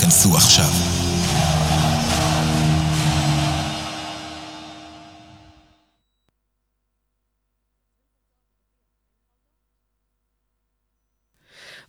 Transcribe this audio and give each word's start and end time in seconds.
כנסו 0.00 0.36
עכשיו. 0.36 0.99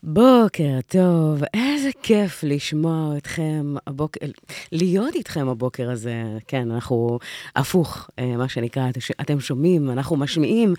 בוקר 0.04 0.80
טוב, 0.88 1.42
איזה 1.54 1.90
כיף 2.04 2.44
לשמוע 2.44 3.18
אתכם 3.18 3.76
הבוקר, 3.88 4.26
להיות 4.72 5.16
איתכם 5.16 5.50
הבוקר 5.50 5.92
הזה. 5.92 6.24
כן, 6.48 6.72
אנחנו 6.72 7.20
הפוך, 7.56 8.10
אה, 8.20 8.38
מה 8.38 8.50
שנקרא, 8.50 8.90
אתם 9.22 9.40
שומעים, 9.40 9.90
אנחנו 9.90 10.16
משמיעים 10.16 10.74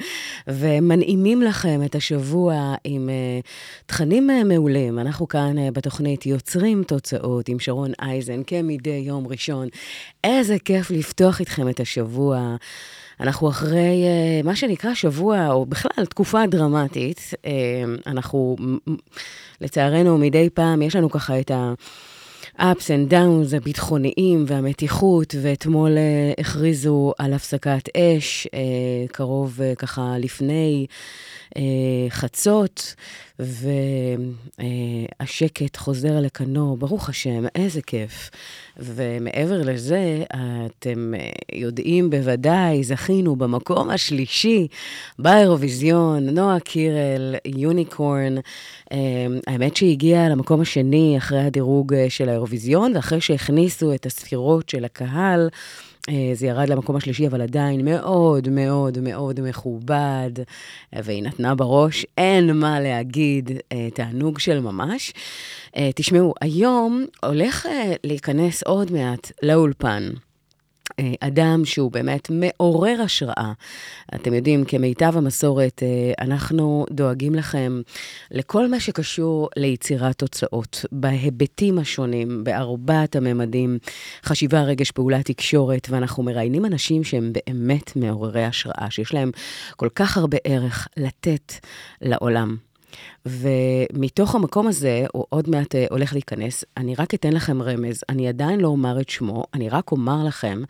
ומנעימים 0.46 1.42
לכם 1.42 1.80
את 1.84 1.94
השבוע 1.94 2.74
עם 2.84 3.08
אה, 3.08 3.40
תכנים 3.86 4.30
אה, 4.30 4.44
מעולים. 4.44 4.98
אנחנו 4.98 5.28
כאן 5.28 5.72
בתוכנית 5.72 6.26
יוצרים 6.26 6.84
תוצאות 6.84 7.48
עם 7.48 7.58
שרון 7.58 7.92
אייזן, 8.00 8.42
כמדי 8.46 9.02
יום 9.06 9.26
ראשון. 9.26 9.68
איזה 10.24 10.56
כיף 10.64 10.90
לפתוח 10.90 11.40
איתכם 11.40 11.68
את 11.68 11.80
השבוע. 11.80 12.56
אנחנו 13.20 13.48
אחרי 13.48 14.04
uh, 14.04 14.46
מה 14.46 14.56
שנקרא 14.56 14.94
שבוע, 14.94 15.48
או 15.48 15.66
בכלל 15.66 16.04
תקופה 16.04 16.46
דרמטית. 16.46 17.30
Uh, 17.34 17.46
אנחנו, 18.06 18.56
לצערנו, 19.60 20.18
מדי 20.18 20.50
פעם 20.54 20.82
יש 20.82 20.96
לנו 20.96 21.10
ככה 21.10 21.40
את 21.40 21.50
ה... 21.50 21.72
ups 22.58 22.86
and 22.86 23.12
downs 23.12 23.56
הביטחוניים 23.56 24.44
והמתיחות, 24.46 25.34
ואתמול 25.42 25.90
uh, 25.90 26.40
הכריזו 26.40 27.12
על 27.18 27.32
הפסקת 27.34 27.88
אש, 27.96 28.46
קרוב 29.12 29.60
ככה 29.78 30.14
לפני 30.18 30.86
חצות, 32.08 32.94
והשקט 35.20 35.76
חוזר 35.76 36.20
לקנו, 36.20 36.76
ברוך 36.76 37.08
השם, 37.08 37.44
איזה 37.54 37.82
כיף. 37.82 38.30
ומעבר 38.78 39.62
לזה, 39.62 40.24
אתם 40.66 41.14
uh, 41.16 41.18
יודעים 41.54 42.10
בוודאי, 42.10 42.84
זכינו 42.84 43.36
במקום 43.36 43.90
השלישי 43.90 44.66
באירוויזיון, 45.18 46.28
נועה 46.28 46.60
קירל, 46.60 47.34
יוניקורן. 47.44 48.38
Uh, 48.38 48.96
האמת 49.46 49.76
שהיא 49.76 49.92
הגיעה 49.92 50.28
למקום 50.28 50.60
השני 50.60 51.14
אחרי 51.18 51.40
הדירוג 51.40 51.94
של 52.08 52.28
האירוויזיון, 52.28 52.96
ואחרי 52.96 53.20
שהכניסו 53.20 53.94
את 53.94 54.06
הספירות 54.06 54.68
של 54.68 54.84
הקהל, 54.84 55.48
אה, 55.52 55.91
זה 56.34 56.46
ירד 56.46 56.68
למקום 56.68 56.96
השלישי, 56.96 57.26
אבל 57.26 57.42
עדיין 57.42 57.84
מאוד 57.84 58.48
מאוד 58.48 58.98
מאוד 59.00 59.40
מכובד, 59.40 60.30
והיא 60.92 61.22
נתנה 61.22 61.54
בראש, 61.54 62.06
אין 62.18 62.56
מה 62.56 62.80
להגיד, 62.80 63.50
אה, 63.72 63.88
תענוג 63.94 64.38
של 64.38 64.60
ממש. 64.60 65.12
אה, 65.76 65.90
תשמעו, 65.94 66.34
היום 66.40 67.04
הולך 67.24 67.68
להיכנס 68.04 68.62
עוד 68.62 68.92
מעט 68.92 69.32
לאולפן. 69.42 70.10
אה, 70.98 71.12
אדם 71.20 71.64
שהוא 71.64 71.92
באמת 71.92 72.30
מעורר 72.30 73.02
השראה. 73.02 73.52
אתם 74.14 74.34
יודעים, 74.34 74.64
כמיטב 74.64 75.16
המסורת, 75.16 75.82
אה, 75.82 76.24
אנחנו 76.24 76.86
דואגים 76.90 77.34
לכם 77.34 77.82
לכל 78.30 78.68
מה 78.68 78.80
שקשור 78.80 79.48
ליצירת 79.56 80.18
תוצאות, 80.18 80.84
בהיבטים 80.92 81.78
השונים, 81.78 82.44
בארבעת 82.44 83.16
הממדים, 83.16 83.78
חשיבה, 84.24 84.62
רגש, 84.62 84.90
פעולה, 84.90 85.22
תקשורת, 85.22 85.88
ואנחנו 85.90 86.22
מראיינים 86.22 86.64
אנשים 86.64 87.04
שהם 87.04 87.32
באמת 87.32 87.96
מעוררי 87.96 88.44
השראה, 88.44 88.86
שיש 88.90 89.14
להם 89.14 89.30
כל 89.76 89.88
כך 89.94 90.16
הרבה 90.16 90.38
ערך 90.44 90.88
לתת 90.96 91.52
לעולם. 92.02 92.56
ומתוך 93.26 94.34
המקום 94.34 94.66
הזה, 94.66 95.04
הוא 95.12 95.24
עוד 95.28 95.50
מעט 95.50 95.74
אה, 95.74 95.86
הולך 95.90 96.12
להיכנס, 96.12 96.64
אני 96.76 96.94
רק 96.94 97.14
אתן 97.14 97.32
לכם 97.32 97.62
רמז, 97.62 98.04
אני 98.08 98.28
עדיין 98.28 98.60
לא 98.60 98.68
אומר 98.68 99.00
את 99.00 99.08
שמו, 99.08 99.44
אני 99.54 99.68
רק 99.68 99.92
אומר 99.92 100.24
לכם 100.24 100.62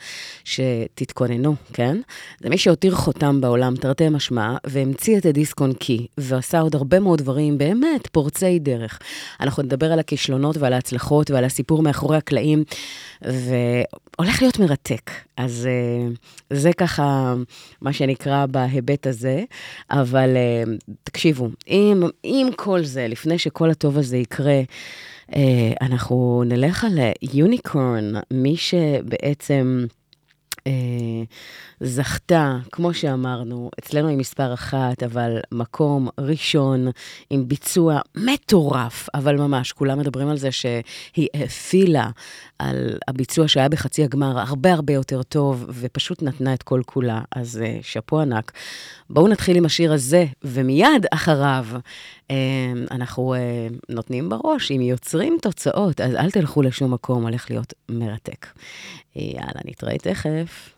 שתתכוננו, 0.45 1.55
כן? 1.73 2.01
זה 2.41 2.51
מי 2.51 2.59
שהותיר 2.59 2.95
חותם 2.95 3.41
בעולם, 3.41 3.77
תרתי 3.77 4.09
משמע, 4.09 4.57
והמציא 4.67 5.19
את 5.19 5.27
הדיסק 5.27 5.61
און 5.61 5.73
קי, 5.73 6.07
ועשה 6.19 6.61
עוד 6.61 6.75
הרבה 6.75 7.01
מאוד 7.01 7.19
דברים 7.19 7.59
באמת 7.59 8.07
פורצי 8.07 8.59
דרך. 8.59 8.99
אנחנו 9.41 9.63
נדבר 9.63 9.93
על 9.93 9.99
הכישלונות 9.99 10.57
ועל 10.57 10.73
ההצלחות 10.73 11.31
ועל 11.31 11.45
הסיפור 11.45 11.83
מאחורי 11.83 12.17
הקלעים, 12.17 12.65
והולך 13.23 14.43
להיות 14.43 14.59
מרתק. 14.59 15.11
אז 15.37 15.69
uh, 15.69 16.17
זה 16.51 16.73
ככה 16.73 17.35
מה 17.81 17.93
שנקרא 17.93 18.47
בהיבט 18.47 19.07
הזה, 19.07 19.43
אבל 19.91 20.31
uh, 20.37 20.95
תקשיבו, 21.05 21.49
אם, 21.69 22.03
אם 22.25 22.42
כל 22.57 22.83
זה, 22.83 23.09
לפני 23.09 23.39
שכל 23.39 23.71
הטוב 23.71 23.99
הזה 23.99 24.17
יקרה, 24.17 24.61
uh, 25.31 25.35
אנחנו 25.81 26.43
נלך 26.47 26.85
על 26.85 26.99
יוניקורן, 27.23 28.13
מי 28.31 28.57
שבעצם... 28.57 29.87
Uh, 30.59 30.63
זכתה, 31.81 32.59
כמו 32.73 32.95
שאמרנו, 32.95 33.71
אצלנו 33.79 34.09
היא 34.09 34.17
מספר 34.17 34.55
אחת, 34.55 35.03
אבל 35.03 35.39
מקום 35.53 36.09
ראשון 36.19 36.87
עם 37.31 37.49
ביצוע 37.49 38.01
מטורף, 38.15 39.09
אבל 39.15 39.37
ממש, 39.37 39.73
כולם 39.73 39.99
מדברים 39.99 40.29
על 40.29 40.37
זה 40.37 40.53
שהיא 40.53 41.29
הפעילה 41.35 42.11
על 42.59 42.99
הביצוע 43.09 43.49
שהיה 43.49 43.69
בחצי 43.69 44.05
הגמר 44.05 44.39
הרבה 44.39 44.73
הרבה 44.73 44.93
יותר 44.93 45.23
טוב, 45.23 45.65
ופשוט 45.69 46.23
נתנה 46.23 46.55
את 46.55 46.63
כל 46.63 46.83
כולה, 46.87 47.21
אז 47.37 47.61
uh, 47.63 47.83
שאפו 47.83 48.21
ענק. 48.21 48.53
בואו 49.11 49.29
נתחיל 49.29 49.57
עם 49.57 49.65
השיר 49.65 49.93
הזה, 49.93 50.27
ומיד 50.45 51.07
אחריו 51.11 51.67
אנחנו 52.91 53.35
uh, 53.35 53.39
נותנים 53.89 54.29
בראש, 54.29 54.71
אם 54.71 54.81
יוצרים 54.81 55.37
תוצאות, 55.43 56.01
אז 56.01 56.15
אל 56.15 56.31
תלכו 56.31 56.63
לשום 56.63 56.95
מקום, 56.95 57.23
הולך 57.23 57.51
להיות 57.51 57.75
מרתק. 57.89 58.47
יאללה, 59.17 59.61
נתראה 59.65 59.99
תכף. 59.99 60.75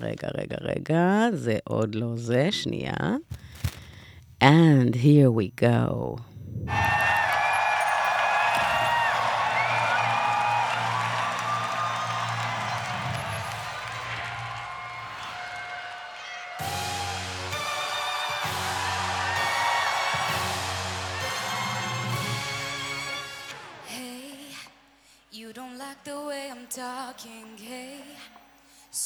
רגע, 0.00 0.28
רגע, 0.34 0.56
רגע, 0.60 1.26
זה 1.32 1.58
עוד 1.64 1.94
לא 1.94 2.16
זה, 2.16 2.48
שנייה. 2.50 2.94
And 4.44 4.94
here 4.94 5.30
we 5.38 5.62
go. 5.64 6.16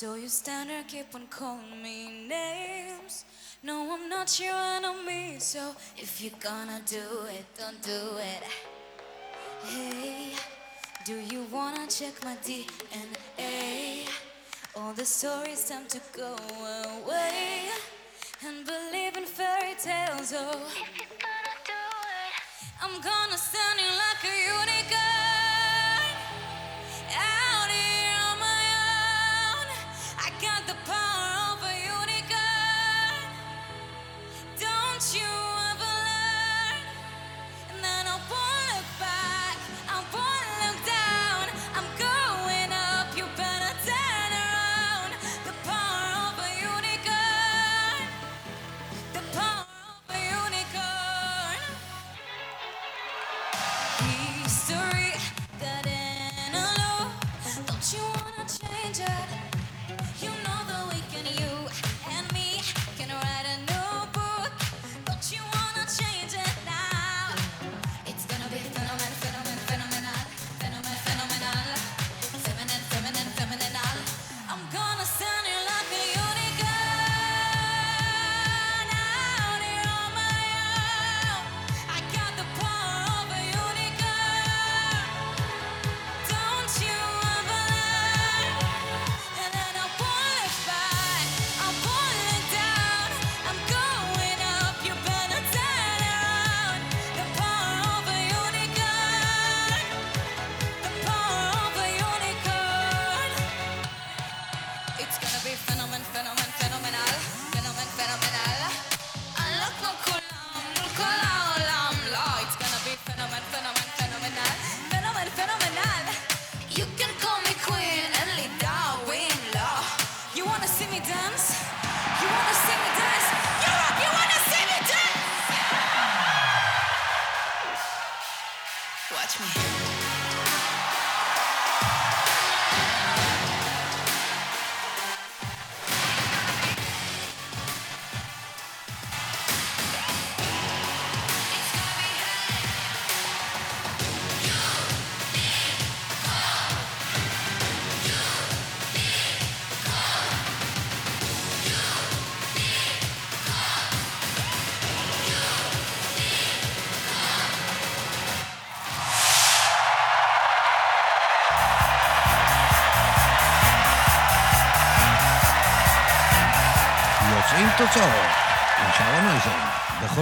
So 0.05 0.17
you 0.17 0.29
stand 0.29 0.69
there, 0.69 0.83
keep 0.87 1.15
on 1.15 1.27
calling 1.31 1.83
me 1.83 2.29
names. 2.29 3.25
No, 3.63 3.91
I'm 3.95 4.07
not 4.07 4.39
your 4.39 4.53
enemy. 4.55 5.37
So 5.39 5.75
if 5.97 6.21
you're 6.21 6.41
gonna 6.41 6.83
do 6.85 7.07
it, 7.31 7.47
don't 7.59 7.81
do 7.81 8.19
it. 8.19 8.43
Hey, 9.65 10.35
do 11.07 11.15
you 11.15 11.47
wanna 11.51 11.87
check 11.87 12.23
my 12.23 12.37
DNA? 12.45 14.07
All 14.77 14.93
the 14.93 15.07
stories 15.07 15.67
time 15.71 15.87
to 15.89 16.01
go 16.13 16.37
away 16.99 17.71
and 18.47 18.67
believe 18.67 19.17
in 19.17 19.25
fairy 19.25 19.75
tales. 19.83 20.35
Oh, 20.37 20.69
if 20.83 20.99
you're 20.99 21.17
gonna 21.29 21.57
do 21.73 21.83
it, 22.21 22.35
I'm 22.83 23.01
gonna 23.01 23.39
stand 23.39 23.81
you 23.81 23.91
like 24.05 24.23
a 24.23 24.37
unicorn. 24.53 25.05
history 27.09 27.44
the 30.67 30.75
power. 30.87 31.14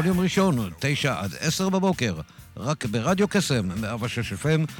בכל 0.02 0.08
יום 0.08 0.20
ראשון, 0.20 0.70
תשע 0.81 1.20
עד 1.20 1.31
עשר 1.40 1.69
בבוקר, 1.69 2.14
רק 2.56 2.84
ברדיו 2.84 3.28
קסם, 3.28 3.69
106 3.81 4.32
FM. 4.32 4.72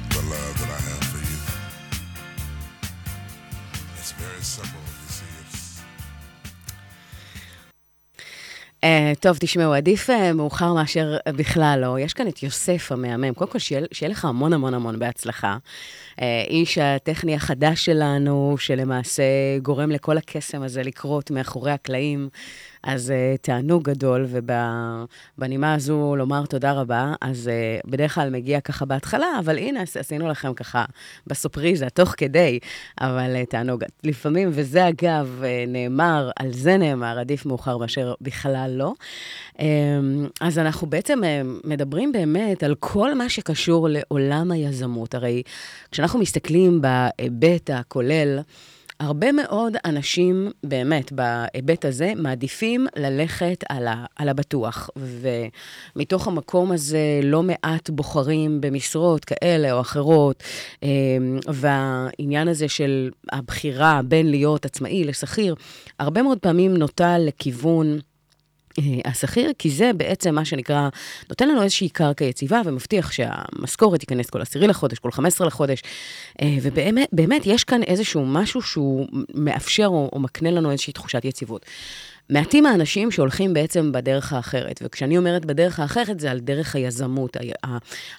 Uh, 8.83 8.85
טוב, 9.19 9.37
תשמעו, 9.39 9.73
עדיף 9.73 10.09
uh, 10.09 10.33
מאוחר 10.33 10.73
מאשר 10.73 11.17
uh, 11.17 11.31
בכלל 11.31 11.79
לא. 11.81 11.99
יש 11.99 12.13
כאן 12.13 12.27
את 12.27 12.43
יוסף 12.43 12.91
המהמם. 12.91 13.33
קודם 13.33 13.51
כל, 13.51 13.59
שיהיה, 13.59 13.85
שיהיה 13.91 14.09
לך 14.09 14.25
המון 14.25 14.53
המון 14.53 14.73
המון 14.73 14.99
בהצלחה. 14.99 15.57
Uh, 16.15 16.19
איש 16.47 16.77
הטכני 16.77 17.35
החדש 17.35 17.85
שלנו, 17.85 18.55
שלמעשה 18.59 19.23
גורם 19.61 19.91
לכל 19.91 20.17
הקסם 20.17 20.63
הזה 20.63 20.83
לקרות 20.83 21.31
מאחורי 21.31 21.71
הקלעים. 21.71 22.29
אז 22.83 23.09
uh, 23.09 23.37
תענוג 23.41 23.83
גדול, 23.83 24.25
ובנימה 25.37 25.73
הזו 25.73 26.15
לומר 26.17 26.45
תודה 26.45 26.71
רבה. 26.71 27.13
אז 27.21 27.49
uh, 27.83 27.89
בדרך 27.89 28.15
כלל 28.15 28.29
מגיע 28.29 28.61
ככה 28.61 28.85
בהתחלה, 28.85 29.25
אבל 29.39 29.57
הנה, 29.57 29.81
עש- 29.81 29.97
עשינו 29.97 30.27
לכם 30.27 30.53
ככה 30.53 30.85
בסופריזה, 31.27 31.89
תוך 31.89 32.13
כדי, 32.17 32.59
אבל 33.01 33.35
uh, 33.43 33.45
תענוג. 33.49 33.83
לפעמים, 34.03 34.49
וזה 34.51 34.87
אגב 34.89 35.41
uh, 35.41 35.69
נאמר, 35.69 36.29
על 36.39 36.51
זה 36.53 36.77
נאמר, 36.77 37.19
עדיף 37.19 37.45
מאוחר 37.45 37.77
מאשר 37.77 38.13
בכלל 38.21 38.71
לא. 38.75 38.93
Um, 39.53 39.59
אז 40.41 40.59
אנחנו 40.59 40.87
בעצם 40.87 41.19
uh, 41.23 41.67
מדברים 41.67 42.11
באמת 42.11 42.63
על 42.63 42.75
כל 42.79 43.13
מה 43.13 43.29
שקשור 43.29 43.87
לעולם 43.89 44.51
היזמות. 44.51 45.15
הרי 45.15 45.43
כשאנחנו 45.91 46.19
מסתכלים 46.19 46.81
בהיבט 46.81 47.69
הכולל, 47.69 48.39
הרבה 49.03 49.31
מאוד 49.31 49.73
אנשים, 49.85 50.51
באמת, 50.63 51.11
בהיבט 51.11 51.85
הזה, 51.85 52.13
מעדיפים 52.15 52.87
ללכת 52.95 53.63
על, 53.69 53.87
ה, 53.87 54.05
על 54.15 54.29
הבטוח. 54.29 54.89
ומתוך 55.95 56.27
המקום 56.27 56.71
הזה, 56.71 57.19
לא 57.23 57.43
מעט 57.43 57.89
בוחרים 57.89 58.61
במשרות 58.61 59.25
כאלה 59.25 59.71
או 59.71 59.81
אחרות, 59.81 60.43
אה, 60.83 60.89
והעניין 61.47 62.47
הזה 62.47 62.67
של 62.67 63.09
הבחירה 63.31 64.01
בין 64.05 64.31
להיות 64.31 64.65
עצמאי 64.65 65.03
לשכיר, 65.03 65.55
הרבה 65.99 66.21
מאוד 66.21 66.39
פעמים 66.39 66.77
נוטה 66.77 67.17
לכיוון... 67.17 67.99
אה, 68.79 68.83
השכיר, 69.05 69.51
כי 69.57 69.69
זה 69.69 69.91
בעצם 69.97 70.35
מה 70.35 70.45
שנקרא, 70.45 70.89
נותן 71.29 71.49
לנו 71.49 71.63
איזושהי 71.63 71.89
קרקע 71.89 72.25
יציבה 72.25 72.61
ומבטיח 72.65 73.11
שהמשכורת 73.11 73.99
תיכנס 73.99 74.29
כל 74.29 74.41
עשירי 74.41 74.67
לחודש, 74.67 74.99
כל 74.99 75.11
15 75.11 75.47
לחודש, 75.47 75.81
אה, 76.41 76.57
ובאמת 76.61 77.09
באמת, 77.11 77.41
יש 77.45 77.63
כאן 77.63 77.83
איזשהו 77.83 78.25
משהו 78.25 78.61
שהוא 78.61 79.07
מאפשר 79.33 79.87
או, 79.87 80.09
או 80.13 80.19
מקנה 80.19 80.51
לנו 80.51 80.71
איזושהי 80.71 80.93
תחושת 80.93 81.25
יציבות. 81.25 81.65
מעטים 82.29 82.65
האנשים 82.65 83.11
שהולכים 83.11 83.53
בעצם 83.53 83.91
בדרך 83.91 84.33
האחרת, 84.33 84.79
וכשאני 84.83 85.17
אומרת 85.17 85.45
בדרך 85.45 85.79
האחרת, 85.79 86.19
זה 86.19 86.31
על 86.31 86.39
דרך 86.39 86.75
היזמות, 86.75 87.37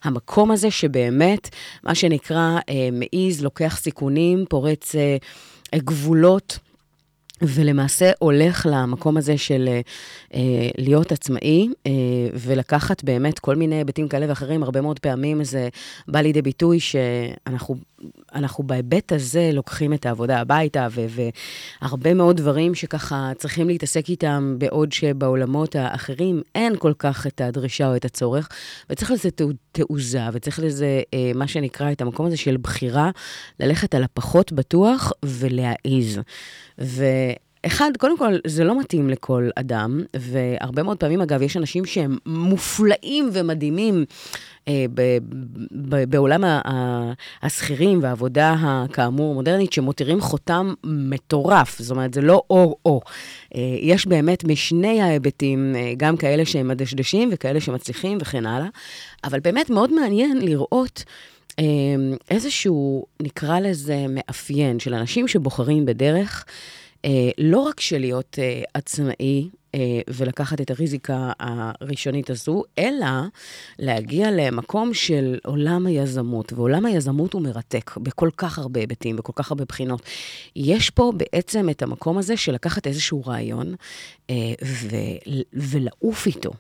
המקום 0.04 0.50
הזה 0.50 0.70
שבאמת, 0.70 1.48
מה 1.82 1.94
שנקרא, 1.94 2.58
אה, 2.68 2.88
מעיז, 2.92 3.42
לוקח 3.42 3.76
סיכונים, 3.80 4.44
פורץ 4.48 4.94
גבולות. 5.74 6.58
ולמעשה 7.42 8.10
הולך 8.18 8.66
למקום 8.70 9.16
הזה 9.16 9.38
של 9.38 9.68
אה, 10.34 10.40
להיות 10.78 11.12
עצמאי 11.12 11.68
אה, 11.86 11.92
ולקחת 12.34 13.04
באמת 13.04 13.38
כל 13.38 13.56
מיני 13.56 13.76
היבטים 13.76 14.08
כאלה 14.08 14.26
ואחרים. 14.28 14.62
הרבה 14.62 14.80
מאוד 14.80 14.98
פעמים 14.98 15.44
זה 15.44 15.68
בא 16.08 16.20
לידי 16.20 16.42
ביטוי 16.42 16.80
שאנחנו 16.80 17.76
אנחנו 18.34 18.64
בהיבט 18.64 19.12
הזה 19.12 19.50
לוקחים 19.52 19.92
את 19.92 20.06
העבודה 20.06 20.40
הביתה, 20.40 20.88
והרבה 21.82 22.14
מאוד 22.14 22.36
דברים 22.36 22.74
שככה 22.74 23.32
צריכים 23.38 23.68
להתעסק 23.68 24.08
איתם, 24.08 24.54
בעוד 24.58 24.92
שבעולמות 24.92 25.76
האחרים 25.76 26.42
אין 26.54 26.76
כל 26.78 26.92
כך 26.98 27.26
את 27.26 27.40
הדרישה 27.40 27.88
או 27.88 27.96
את 27.96 28.04
הצורך, 28.04 28.48
וצריך 28.90 29.10
לזה 29.10 29.30
תעו- 29.30 29.52
תעוזה, 29.72 30.20
וצריך 30.32 30.58
לזה 30.58 31.02
אה, 31.14 31.32
מה 31.34 31.48
שנקרא 31.48 31.92
את 31.92 32.00
המקום 32.00 32.26
הזה 32.26 32.36
של 32.36 32.56
בחירה, 32.56 33.10
ללכת 33.60 33.94
על 33.94 34.02
הפחות 34.02 34.52
בטוח 34.52 35.12
ולהעיז. 35.24 36.20
ו... 36.80 37.04
אחד, 37.66 37.90
קודם 37.98 38.18
כל, 38.18 38.34
זה 38.46 38.64
לא 38.64 38.80
מתאים 38.80 39.10
לכל 39.10 39.48
אדם, 39.56 40.00
והרבה 40.16 40.82
מאוד 40.82 40.96
פעמים, 40.96 41.20
אגב, 41.20 41.42
יש 41.42 41.56
אנשים 41.56 41.84
שהם 41.84 42.18
מופלאים 42.26 43.30
ומדהימים 43.32 44.04
אה, 44.68 44.84
ב- 44.94 45.18
ב- 45.88 46.04
בעולם 46.04 46.44
השכירים 47.42 48.02
והעבודה 48.02 48.54
הכאמור 48.58 49.34
מודרנית, 49.34 49.72
שמותירים 49.72 50.20
חותם 50.20 50.74
מטורף. 50.84 51.78
זאת 51.78 51.90
אומרת, 51.90 52.14
זה 52.14 52.20
לא 52.20 52.42
או-או. 52.50 53.00
אה, 53.54 53.60
יש 53.80 54.06
באמת 54.06 54.44
משני 54.44 55.02
ההיבטים, 55.02 55.76
אה, 55.76 55.92
גם 55.96 56.16
כאלה 56.16 56.44
שהם 56.44 56.68
מדשדשים 56.68 57.30
וכאלה 57.32 57.60
שמצליחים 57.60 58.18
וכן 58.20 58.46
הלאה, 58.46 58.68
אבל 59.24 59.40
באמת 59.40 59.70
מאוד 59.70 59.92
מעניין 59.92 60.38
לראות... 60.38 61.04
אה, 61.58 61.64
איזשהו, 62.30 63.06
נקרא 63.22 63.60
לזה, 63.60 64.06
מאפיין 64.08 64.78
של 64.78 64.94
אנשים 64.94 65.28
שבוחרים 65.28 65.84
בדרך, 65.84 66.44
לא 67.38 67.58
רק 67.58 67.80
של 67.80 67.98
להיות 67.98 68.38
אה, 68.38 68.62
עצמאי 68.74 69.48
אה, 69.74 69.80
ולקחת 70.08 70.60
את 70.60 70.70
הריזיקה 70.70 71.32
הראשונית 71.40 72.30
הזו, 72.30 72.62
אלא 72.78 73.06
להגיע 73.78 74.30
למקום 74.30 74.94
של 74.94 75.38
עולם 75.44 75.86
היזמות, 75.86 76.52
ועולם 76.52 76.86
היזמות 76.86 77.32
הוא 77.32 77.42
מרתק 77.42 77.96
בכל 77.96 78.30
כך 78.36 78.58
הרבה 78.58 78.80
היבטים, 78.80 79.16
בכל 79.16 79.32
כך 79.36 79.50
הרבה 79.50 79.64
בחינות. 79.64 80.02
יש 80.56 80.90
פה 80.90 81.12
בעצם 81.16 81.70
את 81.70 81.82
המקום 81.82 82.18
הזה 82.18 82.36
של 82.36 82.52
לקחת 82.52 82.86
איזשהו 82.86 83.22
רעיון 83.26 83.74
אה, 84.30 84.34
ו- 84.64 85.30
ולעוף 85.52 86.26
איתו. 86.26 86.50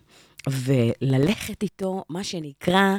וללכת 0.48 1.62
איתו, 1.62 2.04
מה 2.08 2.24
שנקרא, 2.24 2.96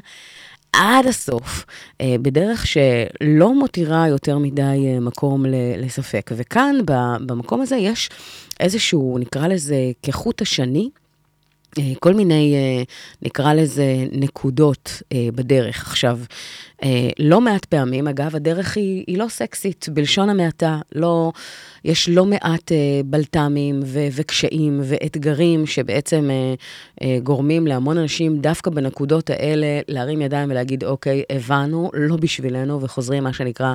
עד 0.75 1.07
הסוף, 1.07 1.65
אה, 2.01 2.15
בדרך 2.21 2.67
שלא 2.67 3.53
מותירה 3.53 4.07
יותר 4.07 4.37
מדי 4.37 4.61
אה, 4.61 4.99
מקום 4.99 5.45
לספק. 5.77 6.31
וכאן, 6.35 6.75
במקום 7.25 7.61
הזה, 7.61 7.75
יש 7.75 8.09
איזשהו, 8.59 9.17
נקרא 9.19 9.47
לזה, 9.47 9.91
כחוט 10.03 10.41
השני, 10.41 10.89
אה, 11.79 11.83
כל 11.99 12.13
מיני, 12.13 12.55
נקרא 13.21 13.53
לזה, 13.53 13.85
נקודות 14.11 15.01
בדרך. 15.35 15.87
עכשיו, 15.87 16.19
לא 17.19 17.41
מעט 17.41 17.65
פעמים, 17.65 18.07
אגב, 18.07 18.35
הדרך 18.35 18.77
היא, 18.77 19.03
היא 19.07 19.17
לא 19.17 19.25
סקסית, 19.29 19.85
בלשון 19.93 20.29
המעטה. 20.29 20.79
לא, 20.95 21.31
יש 21.85 22.09
לא 22.09 22.25
מעט 22.25 22.71
אה, 22.71 23.01
בלת"מים 23.05 23.79
ו- 23.85 24.07
וקשיים 24.11 24.81
ואתגרים 24.83 25.65
שבעצם 25.65 26.29
אה, 26.29 26.53
אה, 27.01 27.19
גורמים 27.23 27.67
להמון 27.67 27.97
אנשים 27.97 28.37
דווקא 28.37 28.71
בנקודות 28.71 29.29
האלה 29.29 29.67
להרים 29.87 30.21
ידיים 30.21 30.51
ולהגיד, 30.51 30.83
אוקיי, 30.83 31.23
הבנו, 31.29 31.91
לא 31.93 32.15
בשבילנו, 32.15 32.81
וחוזרים, 32.81 33.23
מה 33.23 33.33
שנקרא, 33.33 33.73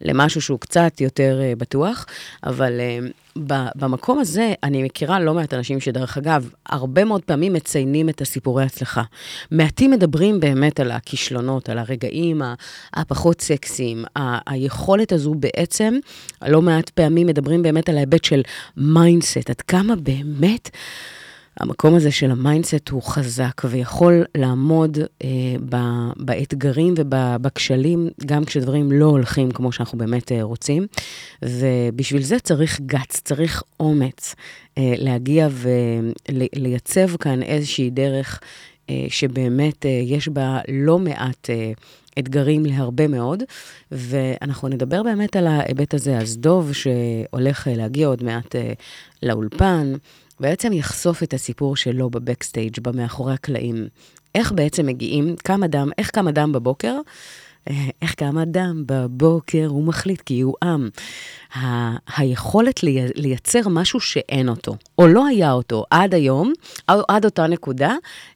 למשהו 0.00 0.40
שהוא 0.40 0.60
קצת 0.60 1.00
יותר 1.00 1.40
אה, 1.42 1.52
בטוח. 1.58 2.06
אבל 2.44 2.80
אה, 2.80 2.98
במקום 3.76 4.18
הזה, 4.18 4.52
אני 4.62 4.82
מכירה 4.82 5.20
לא 5.20 5.34
מעט 5.34 5.54
אנשים 5.54 5.80
שדרך 5.80 6.18
אגב, 6.18 6.50
הרבה 6.66 7.04
מאוד 7.04 7.22
פעמים 7.22 7.52
מציינים 7.52 8.08
את 8.08 8.20
הסיפורי 8.20 8.64
הצלחה. 8.64 9.02
מעטים 9.50 9.90
מדברים 9.90 10.40
באמת 10.40 10.80
על 10.80 10.90
הכישלונות, 10.90 11.68
על 11.68 11.78
הרגעים 11.78 12.42
הפחות 12.94 13.40
סקסיים. 13.40 14.04
ה- 14.16 14.52
היכולת 14.52 15.12
הזו 15.12 15.34
בעצם, 15.34 15.94
לא 16.46 16.62
מעט 16.62 16.88
פעמים 16.90 17.26
מדברים 17.26 17.62
באמת 17.62 17.88
על 17.88 17.96
ההיבט 17.96 18.24
של 18.24 18.42
mindset, 18.76 19.50
עד 19.50 19.60
כמה 19.60 19.96
באמת... 19.96 20.70
המקום 21.60 21.94
הזה 21.94 22.10
של 22.10 22.30
ה 22.30 22.37
mindset 22.37 22.88
הוא 22.88 23.02
חזק 23.02 23.62
ויכול 23.64 24.24
לעמוד 24.34 24.98
אה, 24.98 25.28
ב, 25.68 25.76
באתגרים 26.16 26.94
ובכשלים, 26.96 28.08
גם 28.26 28.44
כשדברים 28.44 28.92
לא 28.92 29.04
הולכים 29.04 29.50
כמו 29.50 29.72
שאנחנו 29.72 29.98
באמת 29.98 30.32
אה, 30.32 30.42
רוצים. 30.42 30.86
ובשביל 31.42 32.22
זה 32.22 32.38
צריך 32.38 32.80
גץ, 32.80 33.20
צריך 33.24 33.62
אומץ 33.80 34.34
אה, 34.78 34.94
להגיע 34.96 35.48
ולייצב 36.28 37.16
כאן 37.16 37.42
איזושהי 37.42 37.90
דרך 37.90 38.40
אה, 38.90 39.06
שבאמת 39.08 39.86
אה, 39.86 39.90
יש 39.90 40.28
בה 40.28 40.60
לא 40.68 40.98
מעט... 40.98 41.50
אה, 41.50 41.72
אתגרים 42.18 42.66
להרבה 42.66 43.08
מאוד, 43.08 43.42
ואנחנו 43.92 44.68
נדבר 44.68 45.02
באמת 45.02 45.36
על 45.36 45.46
ההיבט 45.46 45.94
הזה. 45.94 46.18
אז 46.18 46.38
דוב, 46.38 46.72
שהולך 46.72 47.68
להגיע 47.70 48.06
עוד 48.06 48.22
מעט 48.22 48.54
לאולפן, 49.22 49.92
בעצם 50.40 50.72
יחשוף 50.72 51.22
את 51.22 51.34
הסיפור 51.34 51.76
שלו 51.76 52.10
בבקסטייג', 52.10 52.80
במאחורי 52.82 53.34
הקלעים. 53.34 53.88
איך 54.34 54.52
בעצם 54.52 54.86
מגיעים, 54.86 55.36
קם 55.36 55.64
אדם, 55.64 55.90
איך 55.98 56.10
קם 56.10 56.28
אדם 56.28 56.52
בבוקר? 56.52 56.94
אה, 57.70 57.74
איך 58.02 58.14
קם 58.14 58.38
אדם 58.38 58.82
בבוקר, 58.86 59.66
הוא 59.68 59.84
מחליט 59.84 60.20
כי 60.20 60.40
הוא 60.40 60.54
עם. 60.62 60.88
ה- 61.54 61.96
היכולת 62.16 62.82
לי, 62.82 62.98
לייצר 63.14 63.68
משהו 63.68 64.00
שאין 64.00 64.48
אותו, 64.48 64.76
או 64.98 65.06
לא 65.06 65.26
היה 65.26 65.52
אותו 65.52 65.84
עד 65.90 66.14
היום, 66.14 66.52
עד, 66.86 67.00
עד 67.08 67.24
אותה 67.24 67.46
נקודה, 67.46 67.94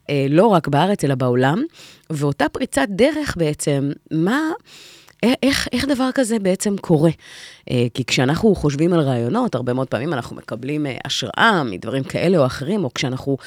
אה, 0.09 0.25
לא 0.29 0.47
רק 0.47 0.67
בארץ 0.67 1.03
אלא 1.03 1.15
בעולם, 1.15 1.63
ואותה 2.09 2.49
פריצת 2.49 2.87
דרך 2.89 3.37
בעצם, 3.37 3.91
מה... 4.11 4.39
איך, 5.43 5.67
איך 5.71 5.85
דבר 5.87 6.09
כזה 6.13 6.39
בעצם 6.39 6.77
קורה? 6.77 7.11
אה, 7.71 7.85
כי 7.93 8.05
כשאנחנו 8.05 8.55
חושבים 8.55 8.93
על 8.93 8.99
רעיונות, 8.99 9.55
הרבה 9.55 9.73
מאוד 9.73 9.87
פעמים 9.87 10.13
אנחנו 10.13 10.35
מקבלים 10.35 10.85
אה, 10.85 10.97
השראה 11.05 11.63
מדברים 11.65 12.03
כאלה 12.03 12.37
או 12.37 12.45
אחרים, 12.45 12.83
או 12.83 12.93
כשאנחנו 12.93 13.37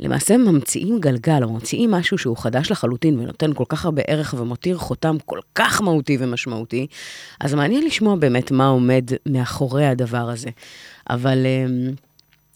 למעשה 0.00 0.36
ממציאים 0.36 1.00
גלגל, 1.00 1.42
או 1.42 1.52
ממציאים 1.52 1.90
משהו 1.90 2.18
שהוא 2.18 2.36
חדש 2.36 2.70
לחלוטין 2.70 3.18
ונותן 3.18 3.52
כל 3.54 3.64
כך 3.68 3.84
הרבה 3.84 4.02
ערך 4.06 4.34
ומותיר 4.38 4.78
חותם 4.78 5.16
כל 5.26 5.38
כך 5.54 5.82
מהותי 5.82 6.16
ומשמעותי, 6.20 6.86
אז 7.40 7.54
מעניין 7.54 7.84
לשמוע 7.84 8.16
באמת 8.16 8.50
מה 8.50 8.66
עומד 8.66 9.04
מאחורי 9.26 9.86
הדבר 9.86 10.30
הזה. 10.30 10.50
אבל... 11.10 11.46
אה, 11.46 11.90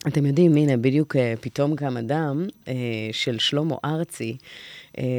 אתם 0.09 0.26
יודעים, 0.26 0.57
הנה, 0.57 0.76
בדיוק 0.76 1.16
פתאום 1.40 1.76
קם 1.76 1.97
אדם 1.97 2.47
של 3.12 3.38
שלמה 3.38 3.75
ארצי, 3.85 4.31
אה, 4.31 4.47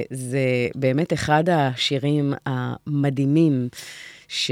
זה 0.09 0.67
באמת 0.75 1.13
אחד 1.13 1.49
השירים 1.49 2.33
המדהימים 2.45 3.67
ש... 4.27 4.51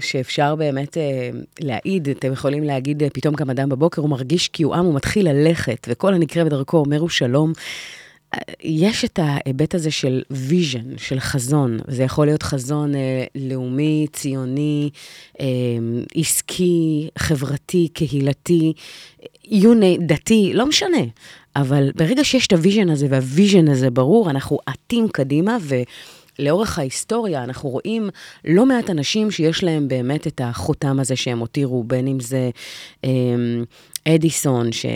שאפשר 0.00 0.54
באמת 0.54 0.96
אה, 0.96 1.30
להעיד, 1.60 2.08
אתם 2.08 2.32
יכולים 2.32 2.64
להגיד, 2.64 3.02
אה, 3.02 3.10
פתאום 3.10 3.36
קם 3.36 3.50
אדם 3.50 3.68
בבוקר, 3.68 4.02
הוא 4.02 4.10
מרגיש 4.10 4.48
כי 4.48 4.62
הוא 4.62 4.74
עם, 4.74 4.84
הוא 4.84 4.94
מתחיל 4.94 5.28
ללכת, 5.28 5.86
וכל 5.90 6.14
הנקרה 6.14 6.44
בדרכו 6.44 6.78
אומר 6.78 6.98
לו 6.98 7.08
שלום. 7.08 7.52
יש 8.62 9.04
את 9.04 9.18
ההיבט 9.22 9.74
הזה 9.74 9.90
של 9.90 10.22
vision, 10.30 10.98
של 10.98 11.20
חזון, 11.20 11.78
וזה 11.88 12.02
יכול 12.02 12.26
להיות 12.26 12.42
חזון 12.42 12.94
אה, 12.94 13.24
לאומי, 13.34 14.06
ציוני, 14.12 14.90
אה, 15.40 15.46
עסקי, 16.14 17.08
חברתי, 17.18 17.88
קהילתי, 17.88 18.72
יוני, 19.44 19.98
דתי, 20.00 20.50
לא 20.54 20.66
משנה. 20.66 21.02
אבל 21.56 21.90
ברגע 21.96 22.24
שיש 22.24 22.46
את 22.46 22.52
ה 22.52 22.57
vision 22.57 22.90
הזה, 22.90 23.06
וה 23.10 23.25
vision 23.25 23.68
הזה 23.68 23.90
ברור, 23.90 24.30
אנחנו 24.30 24.58
עטים 24.66 25.08
קדימה, 25.08 25.56
ולאורך 26.38 26.78
ההיסטוריה 26.78 27.44
אנחנו 27.44 27.68
רואים 27.68 28.10
לא 28.44 28.66
מעט 28.66 28.90
אנשים 28.90 29.30
שיש 29.30 29.64
להם 29.64 29.88
באמת 29.88 30.26
את 30.26 30.40
החותם 30.44 31.00
הזה 31.00 31.16
שהם 31.16 31.38
הותירו, 31.38 31.84
בין 31.84 32.06
אם 32.06 32.20
זה 32.20 32.50
אה, 33.04 33.10
אדיסון, 34.08 34.72
ש, 34.72 34.86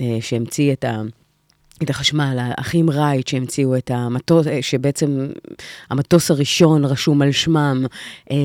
אה, 0.00 0.18
שהמציא 0.20 0.72
את 0.72 0.84
ה... 0.84 1.02
את 1.82 1.90
החשמל, 1.90 2.36
האחים 2.40 2.90
רייט 2.90 3.28
שהמציאו 3.28 3.76
את 3.76 3.90
המטוס, 3.94 4.46
אה, 4.46 4.62
שבעצם 4.62 5.26
המטוס 5.90 6.30
הראשון 6.30 6.84
רשום 6.84 7.22
על 7.22 7.32
שמם, 7.32 7.86
אה, 8.30 8.36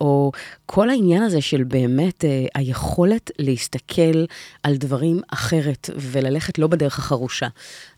או 0.00 0.32
כל 0.66 0.90
העניין 0.90 1.22
הזה 1.22 1.40
של 1.40 1.64
באמת 1.64 2.24
אה, 2.24 2.46
היכולת 2.54 3.30
להסתכל 3.38 4.24
על 4.62 4.76
דברים 4.76 5.20
אחרת 5.32 5.90
וללכת 5.96 6.58
לא 6.58 6.66
בדרך 6.66 6.98
החרושה. 6.98 7.48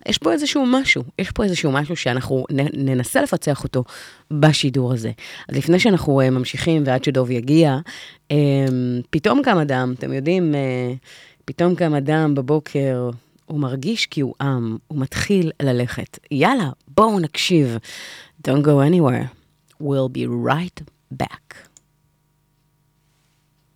יש 0.06 0.18
פה 0.18 0.32
איזשהו 0.32 0.66
משהו, 0.66 1.02
יש 1.18 1.30
פה 1.30 1.44
איזשהו 1.44 1.72
משהו 1.72 1.96
שאנחנו 1.96 2.44
ננסה 2.72 3.22
לפצח 3.22 3.64
אותו 3.64 3.84
בשידור 4.30 4.92
הזה. 4.92 5.10
אז 5.48 5.56
לפני 5.56 5.80
שאנחנו 5.80 6.20
ממשיכים 6.32 6.82
ועד 6.86 7.04
שדוב 7.04 7.30
יגיע, 7.30 7.78
פתאום 9.10 9.42
קם 9.42 9.58
אדם, 9.58 9.94
אתם 9.98 10.12
יודעים, 10.12 10.54
פתאום 11.44 11.74
קם 11.74 11.94
אדם 11.94 12.34
בבוקר, 12.34 13.10
הוא 13.52 13.60
מרגיש 13.60 14.06
כי 14.06 14.20
הוא 14.20 14.34
עם, 14.40 14.76
הוא 14.86 14.98
מתחיל 14.98 15.50
ללכת. 15.62 16.18
יאללה, 16.30 16.70
בואו 16.88 17.20
נקשיב. 17.20 17.76
Don't 18.48 18.64
go 18.64 18.80
anywhere. 18.90 19.26
We'll 19.82 20.08
be 20.16 20.26
right 20.48 20.82
back. 21.22 21.54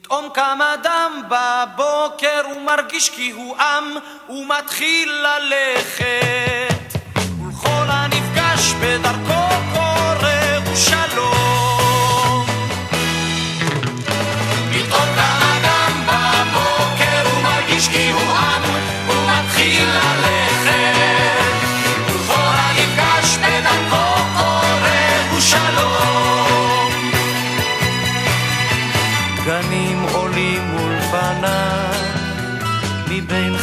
פתאום 0.02 0.24
קם 0.34 0.58
אדם 0.74 1.22
בבוקר, 1.24 2.40
הוא 2.54 2.62
מרגיש 2.62 3.10
כי 3.10 3.30
הוא 3.30 3.56
עם, 3.56 3.84
הוא 4.26 4.46
מתחיל 4.58 5.12
ללכת. 5.12 6.98
ולכל 7.16 7.86
הנפגש 7.88 8.72
בדרכו 8.82 9.72
קורא 9.72 9.85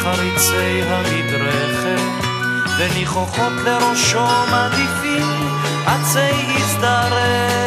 חריצי 0.04 0.82
המדרכת, 0.88 2.02
וניחוחות 2.78 3.54
לראשו 3.66 4.26
מניפים 4.52 5.58
עצי 5.86 6.56
הזדרכת. 6.58 7.64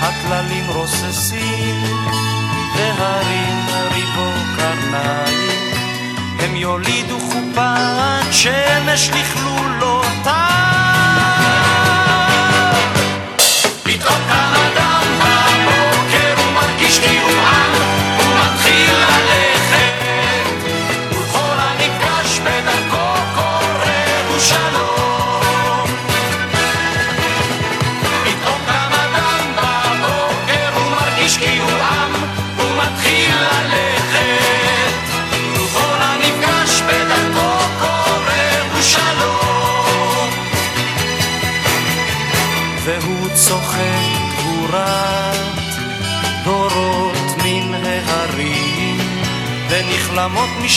הטללים 0.00 0.66
רוססים 0.68 1.82
והרים 2.76 3.66
ריבו 3.92 4.31
קרניים, 4.92 5.74
הם 6.38 6.56
יולידו 6.56 7.20
חופן 7.20 8.20
שמש 8.30 9.10
לכלולותיו. 9.10 10.91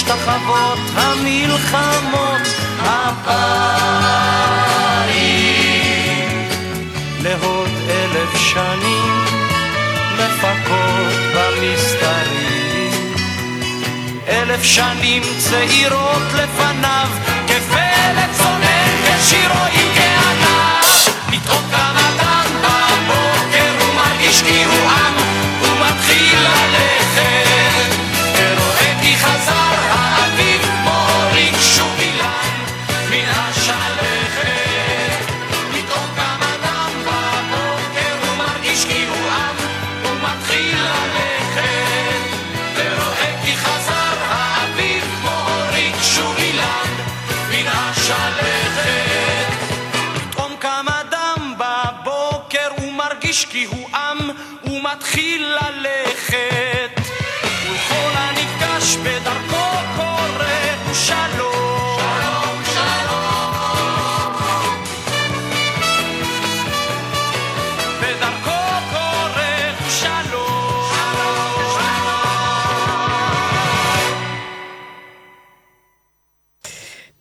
משתחוות 0.06 0.80
המלחמות 0.96 2.42
הבאים. 2.80 3.26
לעוד 7.22 7.70
אלף 7.90 8.38
שנים 8.38 9.26
מפקות 10.14 11.14
במסתרים, 11.36 13.14
אלף 14.28 14.64
שנים 14.64 15.24
צעירות 15.38 16.24
לפניו, 16.34 17.08
כפלט 17.48 18.32
צונן 18.38 19.18
כשירו 19.20 19.64
עם 19.74 19.88
כענב. 19.96 20.86
פתאום 21.28 21.64
קם 21.72 21.96
אדם 21.96 22.46
בבוקר, 22.62 23.72
הוא 23.80 23.94
מרגיש 23.96 24.42
הוא 24.42 24.90
עם, 24.90 25.25
מן 48.10 48.12
השלכת. 48.12 49.52
פתאום 50.16 50.56
קם 50.60 50.86
אדם 50.90 51.54
בבוקר, 51.58 52.68
הוא 52.78 52.94
מרגיש 52.94 53.46
כי 53.46 53.64
הוא 53.66 53.90
עם, 53.96 54.18
הוא 54.62 54.84
מתחיל 54.84 55.46
ללכת. 55.46 56.05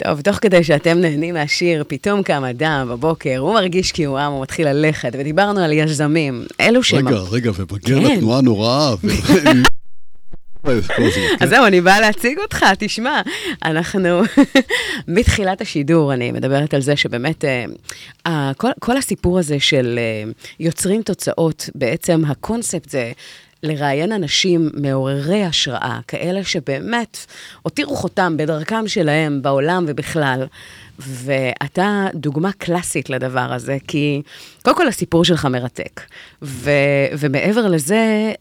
טוב, 0.04 0.20
תוך 0.20 0.36
כדי 0.36 0.64
שאתם 0.64 0.98
נהנים 0.98 1.34
מהשיר, 1.34 1.84
פתאום 1.88 2.22
קם 2.22 2.44
אדם 2.44 2.88
בבוקר, 2.90 3.38
הוא 3.38 3.54
מרגיש 3.54 3.92
קיומם, 3.92 4.30
הוא 4.34 4.42
מתחיל 4.42 4.68
ללכת, 4.68 5.10
ודיברנו 5.12 5.60
על 5.60 5.72
יזמים. 5.72 6.44
אלו 6.60 6.82
שהם... 6.82 7.08
רגע, 7.08 7.16
רגע, 7.30 7.50
ובגר 7.54 8.00
כן. 8.00 8.16
לתנועה 8.16 8.40
נוראה. 8.40 8.94
אז 11.40 11.48
זהו, 11.48 11.66
אני 11.66 11.80
באה 11.80 12.00
להציג 12.00 12.38
אותך, 12.38 12.64
תשמע. 12.78 13.22
אנחנו, 13.64 14.22
מתחילת 15.08 15.60
השידור, 15.60 16.12
אני 16.12 16.32
מדברת 16.32 16.74
על 16.74 16.80
זה 16.80 16.96
שבאמת, 16.96 17.44
אה, 18.26 18.52
כל 18.80 18.96
הסיפור 18.96 19.38
הזה 19.38 19.60
של 19.60 19.98
אה, 19.98 20.30
יוצרים 20.60 21.02
תוצאות, 21.02 21.70
בעצם 21.74 22.22
הקונספט 22.26 22.90
זה... 22.90 23.12
לראיין 23.64 24.12
אנשים 24.12 24.70
מעוררי 24.74 25.44
השראה, 25.44 26.00
כאלה 26.08 26.44
שבאמת 26.44 27.26
הותירו 27.62 27.96
חותם 27.96 28.36
בדרכם 28.36 28.88
שלהם 28.88 29.42
בעולם 29.42 29.84
ובכלל. 29.88 30.46
ואתה 30.98 32.06
דוגמה 32.14 32.52
קלאסית 32.52 33.10
לדבר 33.10 33.52
הזה, 33.52 33.76
כי 33.88 34.22
קודם 34.62 34.76
כל 34.76 34.88
הסיפור 34.88 35.24
שלך 35.24 35.44
מרתק. 35.44 36.00
ו, 36.42 36.70
ומעבר 37.18 37.68
לזה, 37.68 38.32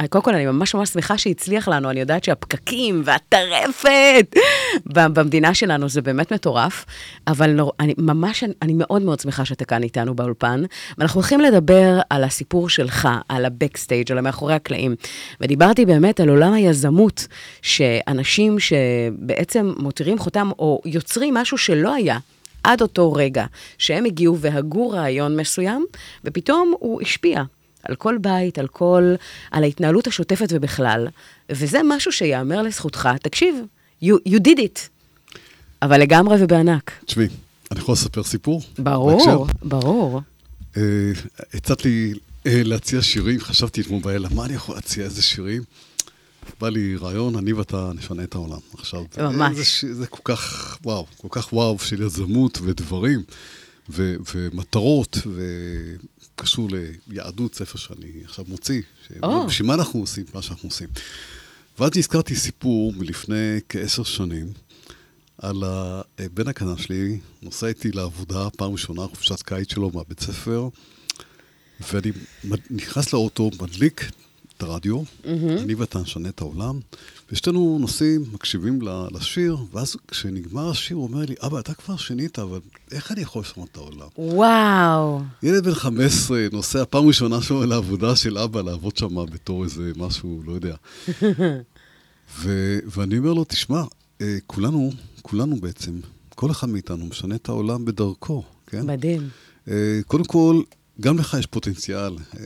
אה, 0.00 0.08
קודם 0.08 0.24
כל 0.24 0.34
אני 0.34 0.46
ממש 0.46 0.74
ממש 0.74 0.88
שמחה 0.88 1.18
שהצליח 1.18 1.68
לנו, 1.68 1.90
אני 1.90 2.00
יודעת 2.00 2.24
שהפקקים 2.24 3.02
והטרפת 3.04 4.36
במדינה 4.86 5.54
שלנו 5.54 5.88
זה 5.88 6.02
באמת 6.02 6.32
מטורף, 6.32 6.84
אבל 7.26 7.50
נור, 7.50 7.72
אני 7.80 7.94
ממש, 7.98 8.44
אני 8.62 8.72
מאוד 8.76 9.02
מאוד 9.02 9.20
שמחה 9.20 9.44
שאתה 9.44 9.64
כאן 9.64 9.82
איתנו 9.82 10.14
באולפן, 10.14 10.62
ואנחנו 10.98 11.20
הולכים 11.20 11.40
לדבר 11.40 12.00
על 12.10 12.24
הסיפור 12.24 12.68
שלך, 12.68 13.08
על 13.28 13.44
הבקסטייג', 13.44 14.12
על 14.12 14.18
המאחורי 14.18 14.54
הקלעים. 14.54 14.94
ודיברתי 15.40 15.86
באמת 15.86 16.20
על 16.20 16.28
עולם 16.28 16.52
היזמות, 16.52 17.26
שאנשים 17.62 18.56
שבעצם 18.58 19.72
מותירים 19.78 20.18
חותם 20.18 20.50
או 20.58 20.80
יוצרים 20.84 21.34
משהו 21.34 21.58
שלא 21.74 21.94
היה. 21.94 22.18
עד 22.64 22.82
אותו 22.82 23.12
רגע 23.12 23.46
שהם 23.78 24.04
הגיעו 24.04 24.38
והגו 24.38 24.90
רעיון 24.90 25.36
מסוים, 25.36 25.86
ופתאום 26.24 26.74
הוא 26.78 27.02
השפיע 27.02 27.42
על 27.82 27.94
כל 27.94 28.18
בית, 28.20 28.58
על 28.58 28.66
כל, 28.66 29.14
על 29.50 29.62
ההתנהלות 29.62 30.06
השוטפת 30.06 30.46
ובכלל. 30.50 31.08
וזה 31.50 31.80
משהו 31.84 32.12
שיאמר 32.12 32.62
לזכותך, 32.62 33.08
תקשיב, 33.22 33.56
you, 34.04 34.14
you 34.28 34.38
did 34.48 34.58
it. 34.58 34.80
אבל 35.82 36.00
לגמרי 36.00 36.36
ובענק. 36.40 36.90
תשמעי, 37.04 37.26
אני 37.70 37.80
יכול 37.80 37.92
לספר 37.92 38.22
סיפור? 38.22 38.62
ברור, 38.78 39.16
בהקשר? 39.16 39.42
ברור. 39.62 40.20
אה, 40.76 40.82
הצעת 41.54 41.84
לי 41.84 42.12
אה, 42.46 42.60
להציע 42.64 43.02
שירים, 43.02 43.40
חשבתי 43.40 43.80
אתמול 43.80 44.00
בלילה, 44.02 44.28
מה 44.34 44.44
אני 44.44 44.54
יכול 44.54 44.74
להציע, 44.74 45.04
איזה 45.04 45.22
שירים? 45.22 45.62
בא 46.60 46.68
לי 46.68 46.96
רעיון, 46.96 47.36
אני 47.36 47.52
ואתה 47.52 47.90
נשנה 47.94 48.24
את 48.24 48.34
העולם. 48.34 48.58
עכשיו, 48.78 49.04
ממש. 49.18 49.84
זה, 49.84 49.94
זה 49.94 50.06
כל 50.06 50.22
כך, 50.24 50.78
וואו, 50.84 51.06
כל 51.16 51.28
כך 51.30 51.52
וואו 51.52 51.78
של 51.78 52.02
יזמות 52.02 52.58
ודברים, 52.62 53.22
ו, 53.90 54.16
ומטרות, 54.34 55.18
וקשור 56.36 56.68
ליהדות, 57.06 57.54
ספר 57.54 57.78
שאני 57.78 58.10
עכשיו 58.24 58.44
מוציא. 58.48 58.82
או. 59.22 59.46
בשביל 59.46 59.68
מה 59.68 59.74
אנחנו 59.74 60.00
עושים 60.00 60.24
מה 60.34 60.42
שאנחנו 60.42 60.68
עושים. 60.68 60.88
ואז 61.78 61.90
נזכרתי 61.96 62.36
סיפור 62.36 62.92
מלפני 62.92 63.60
כעשר 63.68 64.02
שנים, 64.02 64.46
על 65.38 65.62
הבן 66.18 66.48
הקטן 66.48 66.76
שלי, 66.76 67.18
נוסע 67.42 67.66
איתי 67.66 67.92
לעבודה, 67.92 68.50
פעם 68.50 68.72
ראשונה, 68.72 69.02
חופשת 69.02 69.42
קיץ 69.42 69.72
שלו 69.72 69.90
מהבית 69.94 70.20
ספר, 70.20 70.68
ואני 71.92 72.12
נכנס 72.70 73.12
לאוטו, 73.12 73.50
מדליק 73.60 74.10
את 74.56 74.62
הרדיו, 74.62 75.02
אני 75.62 75.74
ואתה 75.74 75.98
נשנה 75.98 76.28
את 76.28 76.40
העולם, 76.40 76.80
ושתינו 77.32 77.78
נוסעים, 77.80 78.24
מקשיבים 78.32 78.78
לשיר, 79.12 79.56
ואז 79.72 79.96
כשנגמר 80.08 80.70
השיר 80.70 80.96
הוא 80.96 81.06
אומר 81.06 81.24
לי, 81.28 81.34
אבא, 81.46 81.58
אתה 81.58 81.74
כבר 81.74 81.96
שינית, 81.96 82.38
אבל 82.38 82.60
איך 82.92 83.12
אני 83.12 83.20
יכול 83.20 83.42
לשנות 83.42 83.68
את 83.72 83.76
העולם? 83.76 84.06
וואו. 84.18 85.20
ילד 85.42 85.64
בן 85.64 85.74
15 85.74 86.46
נוסע 86.52 86.84
פעם 86.90 87.06
ראשונה 87.06 87.42
שלו 87.42 87.66
לעבודה 87.66 88.16
של 88.16 88.38
אבא, 88.38 88.62
לעבוד 88.62 88.96
שם 88.96 89.24
בתור 89.32 89.64
איזה 89.64 89.92
משהו, 89.96 90.42
לא 90.46 90.52
יודע. 90.52 90.76
ו- 92.40 92.78
ואני 92.86 93.18
אומר 93.18 93.32
לו, 93.32 93.44
תשמע, 93.44 93.82
אה, 94.20 94.36
כולנו, 94.46 94.90
כולנו 95.22 95.56
בעצם, 95.56 95.92
כל 96.34 96.50
אחד 96.50 96.68
מאיתנו 96.68 97.06
משנה 97.06 97.34
את 97.34 97.48
העולם 97.48 97.84
בדרכו, 97.84 98.42
כן? 98.66 98.86
מדהים. 98.86 99.28
אה, 99.68 100.00
קודם 100.06 100.24
כל, 100.24 100.62
גם 101.00 101.18
לך 101.18 101.36
יש 101.38 101.46
פוטנציאל. 101.46 102.16
אה, 102.40 102.44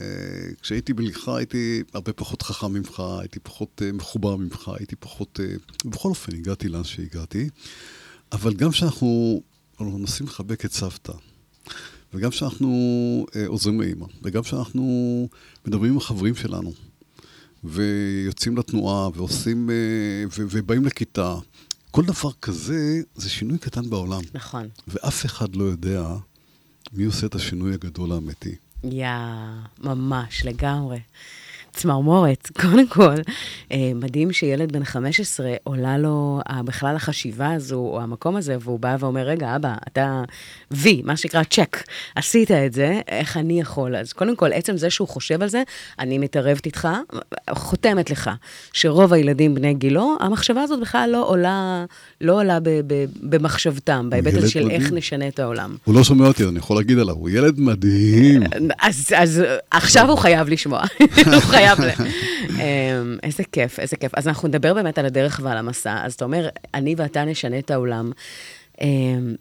כשהייתי 0.61 0.93
בליכה 0.93 1.37
הייתי 1.37 1.83
הרבה 1.93 2.13
פחות 2.13 2.41
חכם 2.41 2.73
ממך, 2.73 3.03
הייתי 3.19 3.39
פחות 3.39 3.81
אה, 3.85 3.91
מחובר 3.91 4.35
ממך, 4.35 4.71
הייתי 4.77 4.95
פחות... 4.95 5.39
אה, 5.43 5.55
בכל 5.85 6.09
אופן, 6.09 6.35
הגעתי 6.35 6.69
לאן 6.69 6.83
שהגעתי. 6.83 7.49
אבל 8.31 8.53
גם 8.53 8.71
כשאנחנו 8.71 9.41
מנסים 9.79 10.25
לחבק 10.25 10.65
את 10.65 10.73
סבתא, 10.73 11.13
וגם 12.13 12.29
כשאנחנו 12.29 13.25
עוזרים 13.47 13.81
לאימא, 13.81 14.05
וגם 14.23 14.41
כשאנחנו 14.41 15.27
מדברים 15.65 15.91
עם 15.91 15.97
החברים 15.97 16.35
שלנו, 16.35 16.73
ויוצאים 17.63 18.57
לתנועה, 18.57 19.09
ועושים... 19.15 19.69
ו- 20.37 20.45
ובאים 20.49 20.85
לכיתה, 20.85 21.35
כל 21.91 22.05
דבר 22.05 22.31
כזה 22.41 23.01
זה 23.15 23.29
שינוי 23.29 23.57
קטן 23.57 23.89
בעולם. 23.89 24.21
נכון. 24.33 24.69
ואף 24.87 25.25
אחד 25.25 25.55
לא 25.55 25.63
יודע 25.63 26.15
מי 26.93 27.03
עושה 27.03 27.25
את 27.27 27.35
השינוי 27.35 27.73
הגדול 27.73 28.11
האמיתי. 28.11 28.55
יא, 28.83 29.07
ממש, 29.79 30.45
לגמרי. 30.45 30.99
צמרמורת. 31.79 32.49
קודם 32.61 32.87
כל, 32.87 33.15
אה, 33.71 33.91
מדהים 33.95 34.31
שילד 34.31 34.71
בן 34.71 34.83
15 34.83 35.53
עולה 35.63 35.97
לו 35.97 36.39
אה, 36.49 36.63
בכלל 36.63 36.95
החשיבה 36.95 37.53
הזו, 37.53 37.75
או 37.75 38.01
המקום 38.01 38.35
הזה, 38.35 38.57
והוא 38.61 38.79
בא 38.79 38.95
ואומר, 38.99 39.21
רגע, 39.21 39.55
אבא, 39.55 39.73
אתה 39.87 40.23
וי, 40.71 41.01
מה 41.05 41.17
שנקרא 41.17 41.43
צ'ק, 41.43 41.83
עשית 42.15 42.51
את 42.51 42.73
זה, 42.73 42.99
איך 43.07 43.37
אני 43.37 43.59
יכול? 43.59 43.95
אז 43.95 44.13
קודם 44.13 44.35
כל, 44.35 44.53
עצם 44.53 44.77
זה 44.77 44.89
שהוא 44.89 45.07
חושב 45.07 45.41
על 45.41 45.49
זה, 45.49 45.63
אני 45.99 46.17
מתערבת 46.17 46.65
איתך, 46.65 46.87
חותמת 47.51 48.09
לך, 48.09 48.29
שרוב 48.73 49.13
הילדים 49.13 49.55
בני 49.55 49.73
גילו, 49.73 50.17
המחשבה 50.19 50.61
הזאת 50.61 50.79
בכלל 50.81 51.09
לא 51.13 51.27
עולה, 51.29 51.85
לא 52.21 52.33
עולה 52.33 52.59
ב- 52.59 52.69
ב- 52.87 53.05
במחשבתם, 53.21 54.09
בהיבט 54.09 54.33
הזה 54.33 54.49
של 54.49 54.69
איך 54.71 54.81
מדהים. 54.83 54.97
נשנה 54.97 55.27
את 55.27 55.39
העולם. 55.39 55.75
הוא 55.83 55.95
לא 55.95 56.03
שומע 56.03 56.27
אותי, 56.27 56.43
אני 56.43 56.57
יכול 56.59 56.77
להגיד 56.77 56.99
עליו, 56.99 57.15
הוא 57.15 57.29
ילד 57.29 57.59
מדהים. 57.59 58.43
אז, 58.79 59.05
אז 59.17 59.43
עכשיו 59.71 60.09
הוא 60.09 60.17
חייב 60.17 60.49
לשמוע, 60.49 60.81
הוא 61.33 61.39
חייב... 61.39 61.68
ל... 61.79 61.89
אמ, 62.61 63.17
איזה 63.23 63.43
כיף, 63.51 63.79
איזה 63.79 63.97
כיף. 63.97 64.11
אז 64.15 64.27
אנחנו 64.27 64.47
נדבר 64.47 64.73
באמת 64.73 64.97
על 64.97 65.05
הדרך 65.05 65.39
ועל 65.43 65.57
המסע. 65.57 66.05
אז 66.05 66.13
אתה 66.13 66.25
אומר, 66.25 66.49
אני 66.73 66.95
ואתה 66.97 67.25
נשנה 67.25 67.59
את 67.59 67.71
העולם. 67.71 68.11
אמ, 68.81 69.35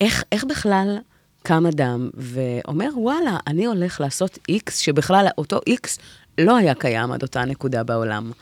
איך, 0.00 0.24
איך 0.32 0.44
בכלל 0.44 0.98
קם 1.42 1.66
אדם 1.66 2.10
ואומר, 2.14 2.88
וואלה, 2.96 3.38
אני 3.46 3.66
הולך 3.66 4.00
לעשות 4.00 4.38
איקס, 4.48 4.78
שבכלל 4.78 5.26
אותו 5.38 5.60
איקס 5.66 5.98
לא 6.38 6.56
היה 6.56 6.74
קיים 6.74 7.12
עד 7.12 7.22
אותה 7.22 7.44
נקודה 7.44 7.82
בעולם. 7.82 8.32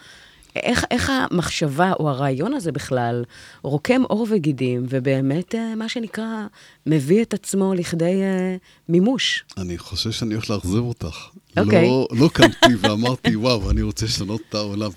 איך, 0.56 0.84
איך 0.90 1.10
המחשבה 1.10 1.92
או 2.00 2.08
הרעיון 2.10 2.54
הזה 2.54 2.72
בכלל 2.72 3.24
רוקם 3.62 4.02
עור 4.02 4.26
וגידים, 4.30 4.86
ובאמת, 4.88 5.54
אה, 5.54 5.74
מה 5.74 5.88
שנקרא, 5.88 6.46
מביא 6.86 7.22
את 7.22 7.34
עצמו 7.34 7.74
לכדי 7.74 8.22
אה, 8.22 8.56
מימוש? 8.88 9.44
אני 9.58 9.78
חושב 9.78 10.10
שאני 10.10 10.34
הולך 10.34 10.50
לאכזב 10.50 10.78
אותך. 10.78 11.16
אוקיי. 11.56 11.82
לא, 11.82 12.08
לא 12.10 12.30
קמתי 12.32 12.74
ואמרתי, 12.80 13.36
וואו, 13.36 13.70
אני 13.70 13.82
רוצה 13.82 14.06
לשנות 14.06 14.40
את 14.48 14.54
העולם. 14.54 14.90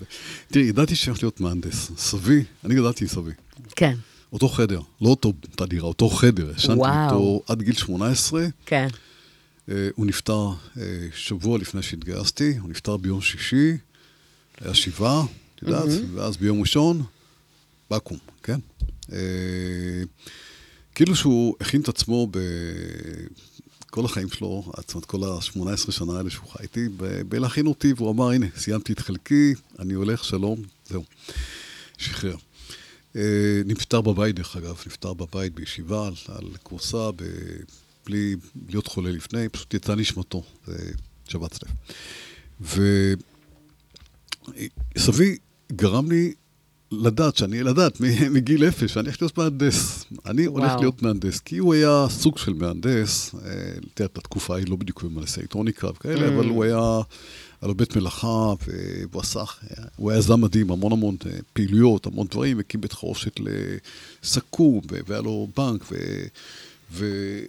תראי, 0.48 0.64
ידעתי 0.64 0.96
שאני 0.96 1.10
הולך 1.10 1.22
להיות 1.22 1.40
מהנדס. 1.40 1.90
סבי, 1.96 2.44
אני 2.64 2.74
גדלתי 2.74 3.04
עם 3.04 3.08
סבי. 3.08 3.30
כן, 3.76 3.94
אותו 4.32 4.48
חדר, 4.48 4.80
לא 5.00 5.08
אותו 5.08 5.32
אותה 5.50 5.66
דירה, 5.66 5.88
אותו 5.88 6.08
חדר. 6.08 6.52
ישנתי 6.56 6.78
וואו. 6.78 7.04
איתו 7.04 7.42
עד 7.48 7.62
גיל 7.62 7.74
18. 7.74 8.46
כן. 8.66 8.88
אה, 9.70 9.88
הוא 9.94 10.06
נפטר 10.06 10.48
אה, 10.78 10.82
שבוע 11.14 11.58
לפני 11.58 11.82
שהתגייסתי, 11.82 12.56
הוא 12.58 12.70
נפטר 12.70 12.96
ביום 12.96 13.20
שישי, 13.20 13.76
היה 14.60 14.74
שבעה, 14.74 15.24
את 15.54 15.62
יודעת, 15.62 15.88
ואז 16.14 16.36
ביום 16.36 16.60
ראשון, 16.60 17.02
בקו"ם, 17.90 18.18
כן? 18.42 18.58
אה, 19.12 19.18
כאילו 20.94 21.16
שהוא 21.16 21.54
הכין 21.60 21.80
את 21.80 21.88
עצמו 21.88 22.28
בכל 23.96 24.04
החיים 24.04 24.28
שלו, 24.28 24.62
זאת 24.76 24.94
אומרת, 24.94 25.04
כל 25.04 25.24
ה-18 25.24 25.92
שנה 25.92 26.16
האלה 26.16 26.30
שהוא 26.30 26.48
חי 26.50 26.62
איתי, 26.62 26.88
בלהכין 27.28 27.66
אותי, 27.66 27.92
והוא 27.92 28.10
אמר, 28.10 28.30
הנה, 28.30 28.46
סיימתי 28.56 28.92
את 28.92 28.98
חלקי, 28.98 29.54
אני 29.78 29.94
הולך, 29.94 30.24
שלום, 30.24 30.62
זהו. 30.88 31.04
שחרר. 31.98 32.36
אה, 33.16 33.62
נפטר 33.64 34.00
בבית, 34.00 34.36
דרך 34.36 34.56
אגב, 34.56 34.82
נפטר 34.86 35.14
בבית 35.14 35.54
בישיבה, 35.54 36.06
על, 36.06 36.14
על 36.28 36.44
כורסה, 36.62 37.10
בלי 38.06 38.36
להיות 38.68 38.86
חולה 38.86 39.10
לפני, 39.10 39.48
פשוט 39.48 39.74
יצא 39.74 39.94
נשמתו, 39.94 40.42
זה 40.66 40.92
שבץ 41.28 41.58
לב. 41.62 41.70
וסבי 44.96 45.36
גרם 45.72 46.10
לי 46.10 46.34
לדעת 46.92 47.36
שאני, 47.36 47.62
לדעת 47.62 48.00
מגיל 48.30 48.64
אפס, 48.68 48.90
שאני 48.90 49.08
הולך 49.08 49.22
להיות 49.22 49.38
מהנדס. 49.38 50.04
אני 50.26 50.44
הולך 50.44 50.64
וואו. 50.70 50.80
להיות 50.80 51.02
מהנדס, 51.02 51.40
כי 51.40 51.58
הוא 51.58 51.74
היה 51.74 52.06
סוג 52.10 52.38
של 52.38 52.52
מהנדס, 52.52 53.34
אה, 53.34 53.50
את 53.94 54.18
התקופה 54.18 54.54
ההיא 54.54 54.66
לא 54.68 54.76
בדיוק 54.76 55.02
במהנדסי 55.02 55.40
אלקטרוניקה 55.40 55.88
וכאלה, 55.90 56.26
Mm. 56.28 56.30
אבל 56.30 56.48
הוא 56.48 56.64
היה, 56.64 56.76
היה 57.60 57.68
לו 57.68 57.74
בית 57.74 57.96
מלאכה, 57.96 58.52
והוא 58.66 59.20
עשה, 59.22 59.42
הוא 59.96 60.10
היה 60.10 60.18
יזם 60.18 60.40
מדהים, 60.40 60.70
המון 60.70 60.92
המון 60.92 61.16
אה, 61.26 61.30
פעילויות, 61.52 62.06
המון 62.06 62.26
דברים, 62.30 62.58
הקים 62.60 62.80
בית 62.80 62.92
חרושת 62.92 63.40
לסכו"ם, 64.22 64.80
והיה 65.08 65.20
לו 65.22 65.48
בנק, 65.56 65.84
ו... 65.92 65.94
ו- 66.92 67.40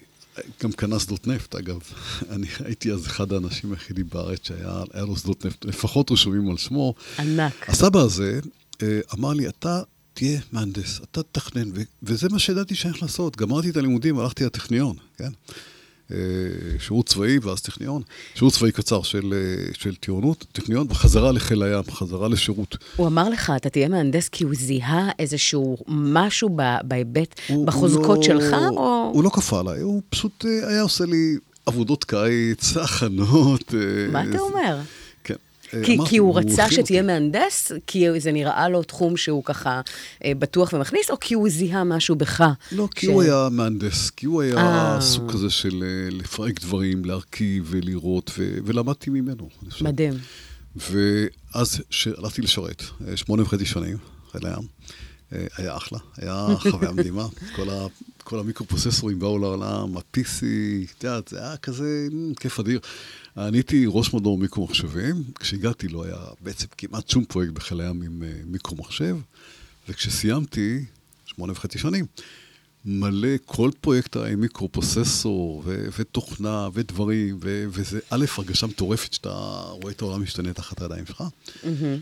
גם 0.63 0.71
קנה 0.71 0.99
שדות 0.99 1.27
נפט, 1.27 1.55
אגב. 1.55 1.79
אני 2.35 2.47
הייתי 2.65 2.91
אז 2.91 3.05
אחד 3.07 3.33
האנשים 3.33 3.71
היחידים 3.71 4.05
בארץ 4.13 4.47
שהיה 4.47 4.83
היה 4.93 5.05
לו 5.05 5.17
שדות 5.17 5.45
נפט, 5.45 5.65
לפחות 5.65 6.11
רשומים 6.11 6.49
על 6.51 6.57
שמו. 6.57 6.93
ענק. 7.19 7.69
הסבא 7.69 7.99
הזה 7.99 8.39
אמר 9.13 9.33
לי, 9.33 9.47
אתה 9.47 9.81
תהיה 10.13 10.39
מהנדס, 10.51 10.99
אתה 11.11 11.23
תתכנן, 11.23 11.69
וזה 12.03 12.27
מה 12.31 12.39
שידעתי 12.39 12.75
שאני 12.75 12.91
הולך 12.91 13.01
לעשות. 13.03 13.35
גמרתי 13.35 13.69
את 13.69 13.77
הלימודים, 13.77 14.19
הלכתי 14.19 14.45
לטכניון, 14.45 14.95
כן? 15.17 15.29
אה, 16.11 16.17
שירות 16.79 17.05
צבאי 17.09 17.39
ואז 17.39 17.61
טכניון. 17.61 18.01
שירות 18.35 18.53
צבאי 18.53 18.71
קצר 18.71 19.01
של, 19.01 19.33
אה, 19.33 19.73
של 19.79 19.95
טירונות, 19.95 20.45
טכניון, 20.51 20.87
וחזרה 20.89 21.31
לחיל 21.31 21.63
הים, 21.63 21.83
חזרה 21.91 22.27
לשירות. 22.29 22.77
הוא 22.95 23.07
אמר 23.07 23.29
לך, 23.29 23.51
אתה 23.55 23.69
תהיה 23.69 23.89
מהנדס 23.89 24.29
כי 24.29 24.43
הוא 24.43 24.53
זיהה 24.55 25.09
איזשהו 25.19 25.77
משהו 25.87 26.57
בהיבט, 26.83 27.39
בחוזקות 27.65 28.17
לא- 28.17 28.23
שלך, 28.23 28.53
או... 28.77 29.11
הוא 29.13 29.23
לא 29.23 29.29
כפה 29.29 29.59
עליי, 29.59 29.81
הוא 29.81 30.01
פשוט 30.09 30.45
אה, 30.45 30.69
היה 30.69 30.81
עושה 30.81 31.05
לי 31.05 31.37
עבודות 31.65 32.03
קיץ, 32.03 32.77
הכנות. 32.83 33.73
אה, 33.73 34.11
מה 34.11 34.23
אתה 34.29 34.39
אומר? 34.39 34.77
אה, 35.73 35.83
כי, 35.85 35.95
אמרתי, 35.95 36.09
כי 36.09 36.17
הוא 36.17 36.37
רצה 36.39 36.65
הכין 36.65 36.77
שתהיה 36.77 37.01
אותי. 37.01 37.13
מהנדס? 37.13 37.71
כי 37.87 38.19
זה 38.19 38.31
נראה 38.31 38.69
לו 38.69 38.83
תחום 38.83 39.17
שהוא 39.17 39.43
ככה 39.43 39.81
אה, 40.25 40.31
בטוח 40.39 40.73
ומכניס, 40.73 41.11
או 41.11 41.19
כי 41.19 41.33
הוא 41.33 41.49
זיהה 41.49 41.83
משהו 41.83 42.15
בך? 42.15 42.43
לא, 42.71 42.87
כי 42.95 43.05
ש- 43.05 43.09
הוא 43.09 43.21
היה 43.21 43.47
מהנדס, 43.51 44.09
כי 44.09 44.25
הוא 44.25 44.41
היה 44.41 44.55
אה. 44.57 45.01
סוג 45.01 45.31
כזה 45.31 45.49
של 45.49 45.83
לפרק 46.11 46.61
דברים, 46.61 47.05
להרכיב 47.05 47.65
ולראות, 47.69 48.31
ו- 48.37 48.57
ולמדתי 48.65 49.09
ממנו. 49.09 49.49
מדהים. 49.81 50.13
ואז 50.75 51.81
שהלכתי 51.89 52.41
לשרת, 52.41 52.83
שמונה 53.15 53.43
וחצי 53.43 53.65
שנים, 53.65 53.97
חיל 54.31 54.41
הים, 54.47 54.67
היה 55.57 55.77
אחלה, 55.77 55.99
היה 56.17 56.47
חוויה 56.71 56.91
מדהימה. 56.91 57.25
כל, 57.55 57.69
ה, 57.69 57.87
כל 58.23 58.39
המיקרופרוססורים 58.39 59.19
באו 59.19 59.37
לעולם, 59.37 59.97
ה-PC, 59.97 60.43
את 60.97 61.03
יודעת, 61.03 61.27
זה 61.27 61.39
היה 61.39 61.57
כזה 61.57 62.07
כיף 62.39 62.59
אדיר. 62.59 62.79
אני 63.37 63.57
הייתי 63.57 63.85
ראש 63.87 64.13
מדור 64.13 64.37
מיקרו-מחשבים, 64.37 65.23
כשהגעתי 65.39 65.87
לא 65.87 66.03
היה 66.05 66.17
בעצם 66.41 66.67
כמעט 66.77 67.09
שום 67.09 67.25
פרויקט 67.25 67.53
בחיל 67.53 67.81
הים 67.81 68.01
עם 68.01 68.23
אה, 68.23 68.31
מיקרו-מחשב, 68.45 69.17
וכשסיימתי, 69.89 70.85
שמונה 71.25 71.51
וחצי 71.53 71.79
שנים, 71.79 72.05
מלא, 72.85 73.29
כל 73.45 73.71
פרויקט 73.81 74.17
עם 74.17 74.41
מיקרו-פרוססור, 74.41 75.63
ו- 75.65 75.87
ותוכנה, 75.97 76.69
ודברים, 76.73 77.39
ו- 77.41 77.65
וזה 77.69 77.99
א', 78.09 78.25
הרגשה 78.37 78.67
מטורפת 78.67 79.13
שאתה 79.13 79.29
רואה 79.69 79.91
את 79.91 80.01
העולם 80.01 80.21
משתנה 80.23 80.53
תחת 80.53 80.81
הידיים 80.81 81.05
שלך. 81.05 81.23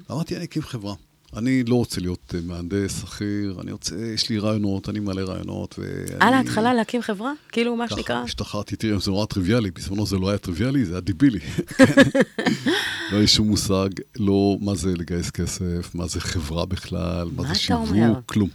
ואמרתי, 0.09 0.35
אני 0.35 0.45
אקים 0.45 0.61
חברה. 0.61 0.93
אני 1.37 1.63
לא 1.63 1.75
רוצה 1.75 2.01
להיות 2.01 2.35
אה, 2.35 2.39
מהנדס, 2.45 3.01
שכיר, 3.01 3.57
אני 3.61 3.71
רוצה, 3.71 3.95
יש 4.13 4.29
לי 4.29 4.39
רעיונות, 4.39 4.89
אני 4.89 4.99
מלא 4.99 5.21
רעיונות, 5.21 5.75
ואני... 5.79 6.19
על 6.19 6.33
ההתחלה 6.33 6.73
להקים 6.73 7.01
חברה? 7.01 7.31
כאילו, 7.51 7.75
מה 7.75 7.87
ככה, 7.87 7.95
שנקרא? 7.95 8.15
השתחררתי, 8.15 8.75
תראי, 8.75 8.99
זה 8.99 9.11
נורא 9.11 9.25
טריוויאלי, 9.25 9.71
בזמנו 9.71 10.05
זה 10.05 10.17
לא 10.17 10.29
היה 10.29 10.37
טריוויאלי, 10.37 10.85
זה 10.85 10.93
היה 10.93 11.01
דיבילי. 11.01 11.39
לא 13.11 13.17
היה 13.17 13.27
שום 13.27 13.47
מושג, 13.47 13.89
לא 14.19 14.57
מה 14.61 14.75
זה 14.75 14.93
לגייס 14.97 15.29
כסף, 15.29 15.95
מה 15.95 16.07
זה 16.07 16.21
חברה 16.21 16.65
בכלל, 16.65 17.29
מה 17.35 17.43
מה 17.43 17.49
זה 17.49 17.55
שיווק? 17.55 18.25
כלום. 18.25 18.49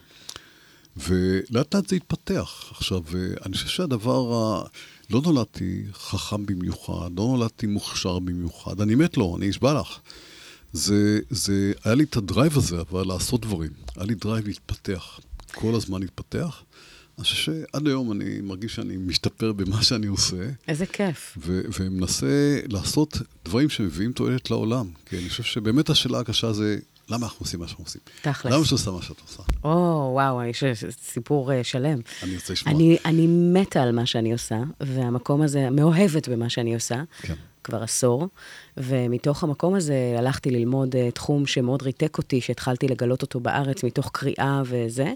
ולאט 0.96 1.74
לאט 1.74 1.88
זה 1.88 1.96
התפתח. 1.96 2.72
עכשיו, 2.76 3.00
אה, 3.14 3.20
אני 3.46 3.54
חושב 3.54 3.68
שהדבר 3.68 4.34
ה... 4.34 4.62
לא 5.10 5.20
נולדתי 5.24 5.82
חכם 5.92 6.46
במיוחד, 6.46 7.10
לא 7.16 7.24
נולדתי 7.24 7.66
מוכשר 7.66 8.18
במיוחד, 8.18 8.80
אני 8.80 8.94
מת 8.94 9.16
לו, 9.16 9.36
אני 9.36 9.50
אשבע 9.50 9.80
לך. 9.80 9.98
זה, 10.72 11.18
זה, 11.30 11.72
היה 11.85 11.94
לי 11.94 12.04
את 12.04 12.16
ה 12.16 12.23
drive 12.23 12.56
הזה, 12.56 12.80
אבל 12.80 13.06
לעשות 13.06 13.40
דברים. 13.40 13.70
היה 13.96 14.04
לי 14.04 14.14
drive 14.14 14.46
להתפתח, 14.46 15.20
כל 15.54 15.74
הזמן 15.74 16.00
להתפתח. 16.00 16.62
אני 17.18 17.24
חושב 17.24 17.37
שעד 17.37 17.87
היום 17.87 18.12
אני 18.12 18.40
מרגיש 18.40 18.74
שאני 18.74 18.96
משתפר 18.96 19.52
במה 19.52 19.83
שאני 19.83 20.06
עושה, 20.06 20.37
איזה 20.68 20.87
כיף. 20.87 21.38
ו- 21.40 21.61
ומנסה 21.80 22.61
לעשות 22.68 23.18
דברים 23.44 23.68
שמביאים 23.68 24.12
תועלת 24.12 24.50
לעולם. 24.50 24.87
כי 25.06 25.18
אני 25.18 25.28
חושב 25.28 25.42
שבאמת 25.42 25.90
השאלה 25.90 26.20
הקשה 26.20 26.52
זה, 26.52 26.78
למה 27.09 27.26
אנחנו 27.26 27.44
עושים 27.44 27.61
מה 27.61 27.68
שאנחנו 27.68 27.85
עושים? 27.85 28.00
תכלס. 28.22 28.52
למה 28.52 28.64
שאת 28.64 28.72
עושה 28.72 28.90
מה 28.90 29.02
שאת 29.02 29.20
עושה? 29.20 29.42
או, 29.64 30.11
וואו, 30.14 30.44
יש 30.44 30.64
סיפור 31.02 31.52
אה, 31.52 31.64
שלם. 31.64 31.98
אני 32.22 32.35
רוצה 32.35 32.52
לשמוע. 32.52 32.74
אני, 32.74 32.98
אני 33.04 33.26
מתה 33.26 33.83
על 33.83 33.92
מה 33.92 34.06
שאני 34.06 34.33
עושה, 34.33 34.62
והמקום 34.80 35.42
הזה, 35.42 35.70
מאוהבת 35.70 36.28
במה 36.28 36.48
שאני 36.48 36.74
עושה, 36.74 37.02
כן. 37.22 37.35
כבר 37.64 37.82
עשור, 37.82 38.28
ומתוך 38.76 39.44
המקום 39.44 39.74
הזה 39.74 40.14
הלכתי 40.18 40.50
ללמוד 40.50 40.94
uh, 40.94 41.12
תחום 41.14 41.46
שמאוד 41.46 41.82
ריתק 41.82 42.18
אותי, 42.18 42.40
שהתחלתי 42.40 42.88
לגלות 42.88 43.22
אותו 43.22 43.40
בארץ 43.40 43.84
מתוך 43.84 44.10
קריאה 44.12 44.62
וזה, 44.64 45.12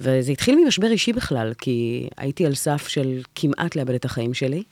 וזה 0.00 0.32
התחיל 0.32 0.58
ממשבר 0.64 0.90
אישי 0.90 1.12
בכלל, 1.12 1.52
כי 1.58 2.08
הייתי 2.16 2.46
על 2.46 2.54
סף 2.54 2.88
של 2.88 3.22
כמעט 3.34 3.76
לאבד 3.76 3.94
את 3.94 4.04
החיים 4.04 4.34
שלי, 4.34 4.62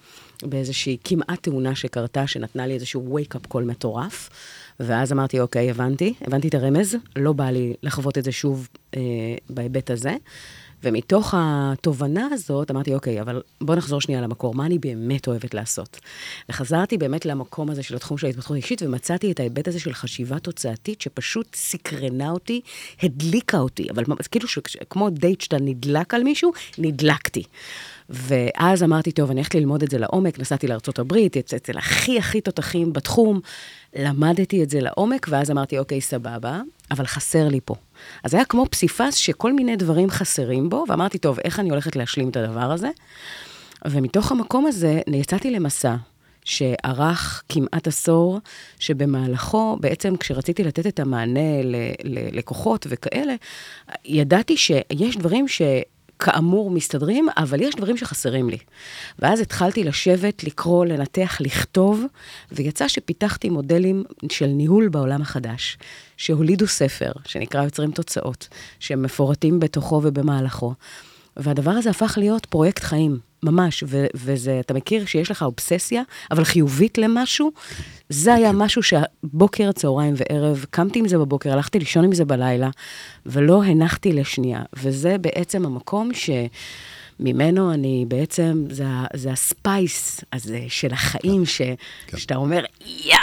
באיזושהי 0.42 0.96
כמעט 1.04 1.42
תאונה 1.42 1.74
שקרתה, 1.74 2.26
שנתנה 2.26 2.66
לי 2.66 2.74
איזשהו 2.74 3.18
wake-up 3.18 3.48
קול 3.48 3.64
מטורף. 3.64 4.30
ואז 4.80 5.12
אמרתי, 5.12 5.40
אוקיי, 5.40 5.70
הבנתי, 5.70 6.14
הבנתי 6.20 6.48
את 6.48 6.54
הרמז, 6.54 6.96
לא 7.16 7.32
בא 7.32 7.50
לי 7.50 7.74
לחוות 7.82 8.18
את 8.18 8.24
זה 8.24 8.32
שוב 8.32 8.68
אה, 8.96 9.00
בהיבט 9.50 9.90
הזה. 9.90 10.16
ומתוך 10.84 11.34
התובנה 11.36 12.28
הזאת, 12.32 12.70
אמרתי, 12.70 12.94
אוקיי, 12.94 13.20
אבל 13.20 13.42
בוא 13.60 13.74
נחזור 13.74 14.00
שנייה 14.00 14.20
למקור, 14.20 14.54
מה 14.54 14.66
אני 14.66 14.78
באמת 14.78 15.28
אוהבת 15.28 15.54
לעשות? 15.54 16.00
וחזרתי 16.48 16.98
באמת 16.98 17.26
למקום 17.26 17.70
הזה 17.70 17.82
של 17.82 17.96
התחום 17.96 18.18
של 18.18 18.26
ההתפתחות 18.26 18.54
האישית, 18.54 18.82
ומצאתי 18.82 19.32
את 19.32 19.40
ההיבט 19.40 19.68
הזה 19.68 19.80
של 19.80 19.92
חשיבה 19.92 20.38
תוצאתית, 20.38 21.00
שפשוט 21.00 21.54
סקרנה 21.54 22.30
אותי, 22.30 22.60
הדליקה 23.02 23.58
אותי, 23.58 23.86
אבל 23.90 24.04
כאילו, 24.30 24.48
ש- 24.48 24.58
כמו 24.90 25.10
דייט 25.10 25.40
שאתה 25.40 25.56
נדלק 25.60 26.14
על 26.14 26.22
מישהו, 26.22 26.52
נדלקתי. 26.78 27.42
ואז 28.08 28.82
אמרתי, 28.82 29.12
טוב, 29.12 29.30
אני 29.30 29.40
הולכת 29.40 29.54
ללמוד 29.54 29.82
את 29.82 29.90
זה 29.90 29.98
לעומק, 29.98 30.38
נסעתי 30.38 30.66
לארה"ב, 30.66 31.12
אצל 31.56 31.78
הכי 31.78 32.18
הכי 32.18 32.40
תותחים 32.40 32.92
בתחום, 32.92 33.40
למדתי 33.96 34.62
את 34.62 34.70
זה 34.70 34.80
לעומק, 34.80 35.26
ואז 35.30 35.50
אמרתי, 35.50 35.78
אוקיי, 35.78 36.00
סבבה, 36.00 36.60
אבל 36.92 37.06
חסר 37.06 37.48
לי 37.48 37.60
פה. 37.64 37.74
אז 38.24 38.34
היה 38.34 38.44
כמו 38.44 38.66
פסיפס 38.70 39.14
שכל 39.14 39.52
מיני 39.52 39.76
דברים 39.76 40.10
חסרים 40.10 40.68
בו, 40.68 40.84
ואמרתי, 40.88 41.18
טוב, 41.18 41.38
איך 41.44 41.60
אני 41.60 41.70
הולכת 41.70 41.96
להשלים 41.96 42.28
את 42.28 42.36
הדבר 42.36 42.72
הזה? 42.72 42.90
ומתוך 43.84 44.32
המקום 44.32 44.66
הזה 44.66 45.00
יצאתי 45.06 45.50
למסע 45.50 45.94
שארך 46.44 47.42
כמעט 47.48 47.86
עשור, 47.86 48.38
שבמהלכו, 48.78 49.76
בעצם 49.80 50.16
כשרציתי 50.16 50.64
לתת 50.64 50.86
את 50.86 51.00
המענה 51.00 51.62
ללקוחות 52.04 52.86
וכאלה, 52.90 53.34
ידעתי 54.04 54.56
שיש 54.56 55.16
דברים 55.16 55.48
ש... 55.48 55.62
כאמור 56.22 56.70
מסתדרים, 56.70 57.28
אבל 57.36 57.60
יש 57.60 57.74
דברים 57.74 57.96
שחסרים 57.96 58.50
לי. 58.50 58.58
ואז 59.18 59.40
התחלתי 59.40 59.84
לשבת, 59.84 60.44
לקרוא, 60.44 60.84
לנתח, 60.84 61.36
לכתוב, 61.40 62.04
ויצא 62.52 62.88
שפיתחתי 62.88 63.48
מודלים 63.48 64.04
של 64.30 64.46
ניהול 64.46 64.88
בעולם 64.88 65.22
החדש, 65.22 65.78
שהולידו 66.16 66.66
ספר, 66.66 67.12
שנקרא 67.24 67.64
יוצרים 67.64 67.90
תוצאות, 67.90 68.48
שהם 68.80 69.02
מפורטים 69.02 69.60
בתוכו 69.60 70.00
ובמהלכו. 70.04 70.74
והדבר 71.36 71.70
הזה 71.70 71.90
הפך 71.90 72.14
להיות 72.18 72.46
פרויקט 72.46 72.82
חיים, 72.82 73.18
ממש, 73.42 73.84
ו- 73.86 74.06
וזה, 74.14 74.60
אתה 74.60 74.74
מכיר 74.74 75.06
שיש 75.06 75.30
לך 75.30 75.42
אובססיה, 75.42 76.02
אבל 76.30 76.44
חיובית 76.44 76.98
למשהו, 76.98 77.52
זה 78.08 78.34
היה 78.34 78.52
משהו 78.52 78.82
שבוקר, 78.82 79.72
צהריים 79.72 80.14
וערב, 80.16 80.66
קמתי 80.70 80.98
עם 80.98 81.08
זה 81.08 81.18
בבוקר, 81.18 81.52
הלכתי 81.52 81.78
לישון 81.78 82.04
עם 82.04 82.14
זה 82.14 82.24
בלילה, 82.24 82.70
ולא 83.26 83.64
הנחתי 83.64 84.12
לשנייה. 84.12 84.62
וזה 84.76 85.18
בעצם 85.18 85.66
המקום 85.66 86.10
שממנו 86.14 87.72
אני 87.72 88.04
בעצם, 88.08 88.64
זה, 88.70 88.84
זה 89.14 89.32
ה 89.32 89.47
space 89.47 90.20
הזה 90.32 90.60
של 90.68 90.92
החיים, 90.92 91.46
ש, 91.46 91.62
שאתה 92.16 92.36
אומר, 92.36 92.64
יא! 93.04 93.16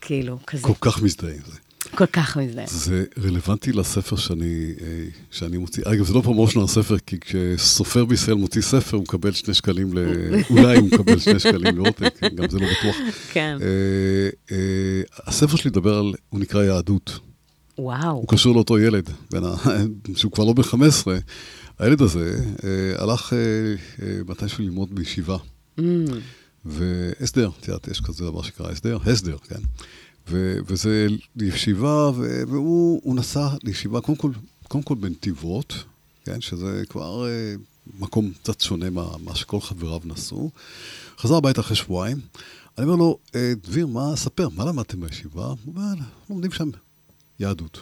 כאילו, 0.00 0.38
כזה, 0.46 0.62
כל 0.62 0.90
כך 0.90 1.02
מזדהה 1.02 1.30
עם 1.30 1.40
זה. 1.46 1.58
כל 1.94 2.06
כך 2.06 2.36
מזדהה. 2.36 2.64
זה 2.68 3.04
רלוונטי 3.24 3.72
לספר 3.72 4.16
שאני, 4.16 4.72
אה, 4.80 5.04
שאני 5.30 5.58
מוציא. 5.58 5.82
אגב, 5.86 6.06
זה 6.06 6.14
לא 6.14 6.20
promotion 6.20 6.60
לספר, 6.60 6.98
כי 6.98 7.20
כשסופר 7.20 8.04
בישראל 8.04 8.36
מוציא 8.36 8.62
ספר, 8.62 8.96
הוא 8.96 9.02
מקבל 9.02 9.32
שני 9.32 9.54
שקלים, 9.54 9.98
ל... 9.98 9.98
אולי 10.50 10.76
הוא 10.76 10.88
מקבל 10.92 11.18
שני 11.18 11.38
שקלים 11.38 11.76
לעותק, 11.76 12.14
גם 12.34 12.50
זה 12.50 12.58
לא 12.58 12.66
בטוח. 12.66 12.96
כן. 13.32 13.58
אה, 13.62 14.56
אה, 14.56 15.02
הספר 15.26 15.56
שלי 15.56 15.70
מדבר 15.70 15.98
על, 15.98 16.14
הוא 16.28 16.40
נקרא 16.40 16.62
יהדות. 16.62 17.18
וואו. 17.78 18.10
הוא 18.10 18.28
קשור 18.28 18.54
לאותו 18.54 18.78
ילד, 18.78 19.10
ה... 19.34 19.36
שהוא 20.16 20.32
כבר 20.32 20.44
לא 20.44 20.52
בן 20.52 20.62
15. 20.62 21.18
הילד 21.78 22.02
הזה 22.02 22.40
אה, 22.64 23.02
הלך 23.02 23.32
מתישהו 24.28 24.64
ללמוד 24.64 24.94
בישיבה. 24.94 25.36
Mm, 25.78 25.82
והסדר, 26.64 27.50
את 27.60 27.68
יודעת, 27.68 27.88
יש 27.88 28.00
כזה 28.00 28.24
דבר 28.24 28.42
שקרה 28.42 28.70
הסדר, 28.70 28.98
הסדר, 29.06 29.36
כן. 29.48 29.60
ו- 30.28 30.58
וזה 30.66 31.06
ישיבה, 31.36 32.10
ו- 32.16 32.42
והוא 32.48 33.00
הוא 33.04 33.16
נסע 33.16 33.48
לישיבה, 33.62 34.00
קודם 34.00 34.18
כל, 34.18 34.30
קודם 34.68 34.84
כל 34.84 34.94
בנתיבות, 34.94 35.84
כן, 36.24 36.40
שזה 36.40 36.82
כבר 36.88 37.28
אה, 37.28 37.54
מקום 37.98 38.32
קצת 38.42 38.60
שונה 38.60 38.90
מה, 38.90 39.06
מה 39.24 39.34
שכל 39.34 39.60
חבריו 39.60 40.00
נסעו. 40.04 40.50
חזר 41.18 41.34
הביתה 41.34 41.60
אחרי 41.60 41.76
שבועיים, 41.76 42.20
אני 42.78 42.86
אומר 42.86 42.96
לו, 42.96 43.18
אה, 43.34 43.52
דביר, 43.62 43.86
מה, 43.86 44.16
ספר, 44.16 44.48
מה 44.48 44.64
למדתם 44.64 45.00
בישיבה? 45.00 45.46
הוא 45.46 45.56
אומר, 45.66 45.94
לומדים 46.30 46.50
שם 46.50 46.70
יהדות. 47.40 47.80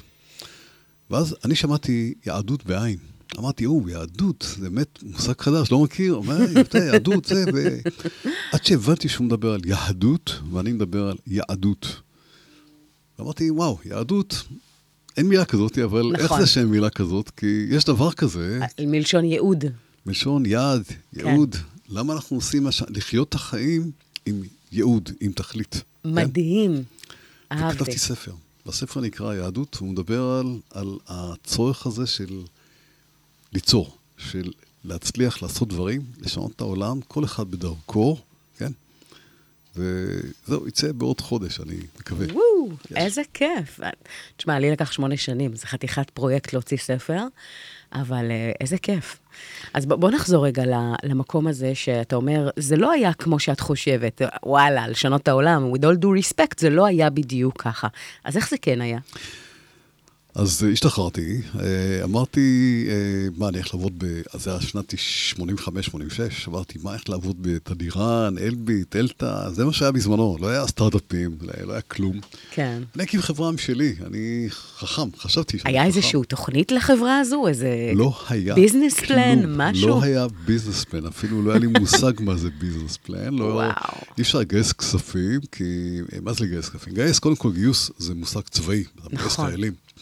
ואז 1.10 1.36
אני 1.44 1.54
שמעתי 1.54 2.14
יהדות 2.26 2.66
בעין. 2.66 2.98
אמרתי, 3.38 3.66
או, 3.66 3.88
יהדות, 3.88 4.46
זה 4.56 4.70
באמת 4.70 5.02
מושג 5.02 5.40
חדש, 5.40 5.72
לא 5.72 5.78
מכיר, 5.78 6.14
אומר, 6.14 6.38
יהדות, 6.74 7.24
זה, 7.24 7.44
ו... 7.54 7.78
עד 8.52 8.64
שהבנתי 8.64 9.08
שהוא 9.08 9.26
מדבר 9.26 9.52
על 9.52 9.60
יהדות, 9.64 10.40
ואני 10.52 10.72
מדבר 10.72 11.08
על 11.08 11.16
יהדות. 11.26 12.00
אמרתי, 13.20 13.50
וואו, 13.50 13.78
יהדות, 13.84 14.44
אין 15.16 15.26
מילה 15.26 15.44
כזאת, 15.44 15.78
אבל 15.78 16.02
נכון. 16.12 16.38
איך. 16.38 16.40
זה 16.40 16.46
שאין 16.46 16.66
מילה 16.66 16.90
כזאת? 16.90 17.30
כי 17.30 17.66
יש 17.70 17.84
דבר 17.84 18.12
כזה, 18.12 18.60
מלשון 18.80 19.24
ייעוד. 19.24 19.64
מלשון 20.06 20.46
יעד, 20.46 20.82
כן. 20.86 21.26
ייעוד. 21.26 21.56
למה 21.88 22.12
אנחנו 22.12 22.36
עושים 22.36 22.64
מה 22.64 22.72
ש... 22.72 22.82
לחיות 22.88 23.28
את 23.28 23.34
החיים 23.34 23.90
עם 24.26 24.42
ייעוד, 24.72 25.10
עם 25.20 25.32
תכלית. 25.32 25.82
כן? 26.02 26.08
מדהים. 26.14 26.82
אהבתי. 27.52 27.76
וכתבתי 27.76 27.98
ספר. 27.98 28.32
בספר 28.66 29.00
נקרא 29.00 29.34
יהדות, 29.34 29.76
והוא 29.80 29.90
מדבר 29.90 30.22
על, 30.22 30.58
על 30.70 30.98
הצורך 31.08 31.86
הזה 31.86 32.06
של 32.06 32.42
ליצור, 33.52 33.96
של 34.18 34.50
להצליח 34.84 35.42
לעשות 35.42 35.68
דברים, 35.68 36.02
לשנות 36.20 36.52
את 36.56 36.60
העולם, 36.60 37.00
כל 37.08 37.24
אחד 37.24 37.50
בדרכו, 37.50 38.16
כן? 38.58 38.72
וזהו, 39.76 40.68
יצא 40.68 40.92
בעוד 40.92 41.20
חודש, 41.20 41.60
אני 41.60 41.76
מקווה. 42.00 42.26
וואו, 42.32 42.70
איזה 42.96 43.22
כיף. 43.34 43.80
תשמע, 44.36 44.58
לי 44.58 44.70
לקח 44.70 44.92
שמונה 44.92 45.16
שנים, 45.16 45.56
זה 45.56 45.66
חתיכת 45.66 46.10
פרויקט 46.10 46.52
להוציא 46.52 46.76
ספר, 46.76 47.22
אבל 47.92 48.30
אה, 48.30 48.52
איזה 48.60 48.78
כיף. 48.78 49.18
אז 49.74 49.86
בוא 49.86 50.10
נחזור 50.10 50.46
רגע 50.46 50.62
למקום 51.02 51.46
הזה 51.46 51.74
שאתה 51.74 52.16
אומר, 52.16 52.50
זה 52.56 52.76
לא 52.76 52.92
היה 52.92 53.12
כמו 53.12 53.38
שאת 53.38 53.60
חושבת, 53.60 54.22
וואלה, 54.42 54.88
לשנות 54.88 55.22
את 55.22 55.28
העולם, 55.28 55.72
with 55.72 55.80
all 55.82 56.02
due 56.02 56.24
respect, 56.24 56.54
זה 56.58 56.70
לא 56.70 56.86
היה 56.86 57.10
בדיוק 57.10 57.62
ככה. 57.62 57.88
אז 58.24 58.36
איך 58.36 58.50
זה 58.50 58.56
כן 58.62 58.80
היה? 58.80 58.98
אז 60.34 60.64
אה, 60.64 60.72
השתחררתי, 60.72 61.40
אה, 61.60 62.04
אמרתי, 62.04 62.86
אה, 62.88 63.28
מה, 63.36 63.48
אני 63.48 63.56
הולך 63.56 63.74
לעבוד 63.74 63.92
ב... 63.98 64.04
אז 64.32 64.42
זה 64.42 64.50
היה 64.50 64.60
שנת 64.60 64.94
85-86, 65.38 65.38
אמרתי, 66.48 66.78
מה, 66.82 66.94
איך 66.94 67.08
לעבוד 67.08 67.36
בתדירן, 67.40 68.34
אלביט, 68.40 68.96
אלתא, 68.96 69.50
זה 69.50 69.64
מה 69.64 69.72
שהיה 69.72 69.92
בזמנו, 69.92 70.36
לא 70.40 70.48
היה 70.48 70.66
סטארט-אפים, 70.66 71.38
לא 71.40 71.52
לא 71.66 71.72
היה 71.72 71.82
כלום. 71.82 72.20
כן. 72.50 72.82
אני 72.96 73.04
אקים 73.04 73.20
חברה 73.20 73.52
משלי, 73.52 73.94
אני 74.06 74.46
חכם, 74.50 75.16
חשבתי 75.18 75.58
שאני 75.58 75.72
היה 75.72 75.80
חכם. 75.80 75.86
איזושהי 75.86 76.20
תוכנית 76.28 76.72
לחברה 76.72 77.18
הזו? 77.18 77.46
איזה... 77.48 77.92
לא 77.94 78.14
היה 78.28 78.54
business. 78.54 79.00
plan, 79.00 79.56
משהו? 79.56 79.88
לא 79.88 80.02
היה 80.02 80.26
business 80.44 80.84
plan, 80.84 81.06
אפילו 81.06 81.42
לא 81.42 81.50
היה 81.50 81.60
לי 81.60 81.66
מושג 81.66 82.12
מה 82.20 82.36
זה 82.36 82.48
business 82.58 82.96
plan. 82.96 83.34
לא, 83.34 83.44
וואו. 83.44 83.70
אי 84.18 84.22
אפשר 84.22 84.38
לגייס 84.38 84.72
כספים, 84.72 85.40
כי... 85.52 85.98
מה 86.22 86.32
זה 86.32 86.44
לגייס 86.44 86.68
כספים? 86.68 86.92
לגייס, 86.92 87.18
קודם 87.18 87.36
כל 87.36 87.52
גיוס 87.52 87.90
זה 87.98 88.14
מושג 88.14 88.40
צבאי, 88.40 88.84
נכון. 89.12 89.50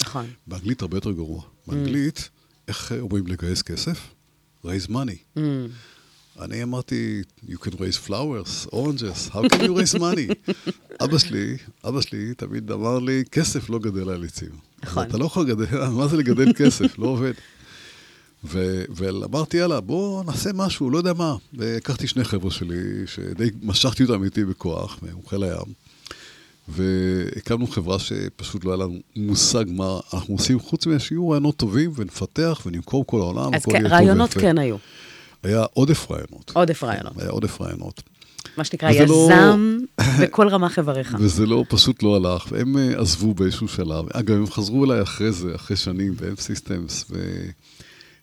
נכון. 0.03 0.27
באנגלית 0.47 0.83
הרבה 0.83 0.97
יותר 0.97 1.13
גרוע. 1.13 1.43
באנגלית, 1.67 2.29
איך 2.69 2.93
אומרים 3.01 3.27
לגייס 3.27 3.63
כסף? 3.63 4.11
raise 4.65 4.89
money. 4.89 5.39
Mm. 5.39 5.41
אני 6.41 6.63
אמרתי, 6.63 7.23
you 7.47 7.57
can 7.65 7.75
raise 7.75 8.09
flowers, 8.09 8.67
oranges, 8.73 9.33
how 9.33 9.49
can 9.49 9.61
you 9.61 9.75
raise 9.79 9.99
money? 9.99 10.53
אבא 11.05 11.19
שלי, 11.19 11.57
אבא 11.89 12.01
שלי 12.01 12.35
תמיד 12.35 12.71
אמר 12.71 12.99
לי, 12.99 13.25
כסף 13.33 13.71
לא 13.71 13.79
גדל 13.79 14.09
על 14.09 14.25
עצים. 14.25 14.51
נכון. 14.83 15.07
אתה 15.07 15.19
לא 15.19 15.25
יכול 15.25 15.47
לגדל, 15.47 15.85
מה 15.99 16.09
זה 16.09 16.17
לגדל 16.17 16.53
כסף? 16.53 16.99
לא 16.99 17.07
עובד. 17.07 17.33
ואמרתי, 18.45 19.57
יאללה, 19.57 19.81
בוא 19.81 20.25
נעשה 20.25 20.51
משהו, 20.55 20.91
לא 20.91 20.99
יודע 20.99 21.13
מה. 21.13 21.37
והקחתי 21.53 22.07
שני 22.07 22.25
חבר'ה 22.25 22.51
שלי, 22.51 23.07
שדי 23.07 23.51
משכתי 23.63 24.03
אותם 24.03 24.25
איתי 24.25 24.45
בכוח, 24.45 24.99
מחיל 25.25 25.43
הים, 25.43 25.73
והקמנו 26.69 27.67
חברה 27.67 27.99
שפשוט 27.99 28.65
לא 28.65 28.71
היה 28.71 28.77
לנו 28.77 28.99
מושג 29.17 29.65
מה 29.69 30.01
אנחנו 30.15 30.35
עושים, 30.35 30.61
חוץ 30.61 30.87
משיהיו 30.87 31.29
רעיונות 31.29 31.57
טובים, 31.57 31.93
ונפתח 31.97 32.63
ונמכור 32.67 33.07
כל 33.07 33.21
העולם, 33.21 33.55
אז 33.55 33.65
כן, 33.65 33.87
רעיונות. 33.87 34.31
כן 34.35 34.59
היו. 34.59 34.77
היה 35.43 35.65
עודף 35.75 36.11
רעיונות. 36.11 36.53
עודף 36.55 36.85
רעיונות. 36.85 37.13
היה 37.19 37.31
עודף 37.31 37.61
רעיונות. 37.61 38.03
מה 38.57 38.65
שנקרא 38.65 38.91
וזה 38.91 39.07
לא- 39.07 39.29
יזם 39.31 39.79
בכל 40.23 40.49
רמ"ח 40.49 40.79
איבריך. 40.79 41.17
וזה 41.21 41.47
לא, 41.47 41.65
פשוט 41.69 42.03
לא 42.03 42.17
הלך, 42.17 42.47
והם 42.51 42.79
אה, 42.79 43.01
עזבו 43.01 43.35
באיזשהו 43.35 43.69
שלב. 43.69 44.05
אגב, 44.13 44.37
הם 44.37 44.47
חזרו 44.47 44.85
אליי 44.85 45.03
אחרי 45.03 45.33
זה, 45.33 45.55
אחרי 45.55 45.77
שנים, 45.77 46.15
והם 46.17 46.37
סיסטמס, 46.37 47.11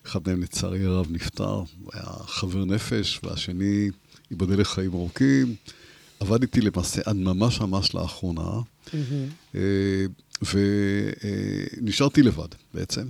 ואחד 0.04 0.20
מהם 0.26 0.42
לצערי 0.42 0.84
הרב 0.84 1.06
נפטר, 1.10 1.62
היה 1.92 2.04
חבר 2.26 2.64
נפש, 2.64 3.20
והשני 3.22 3.90
ייבדל 4.30 4.60
לחיים 4.60 4.90
ארוכים. 4.94 5.54
עבדתי 6.20 6.60
למעשה 6.60 7.00
עד 7.04 7.16
ממש 7.16 7.60
ממש 7.60 7.94
לאחרונה, 7.94 8.60
אה, 9.54 9.60
ונשארתי 11.82 12.22
לבד 12.22 12.48
בעצם, 12.74 13.06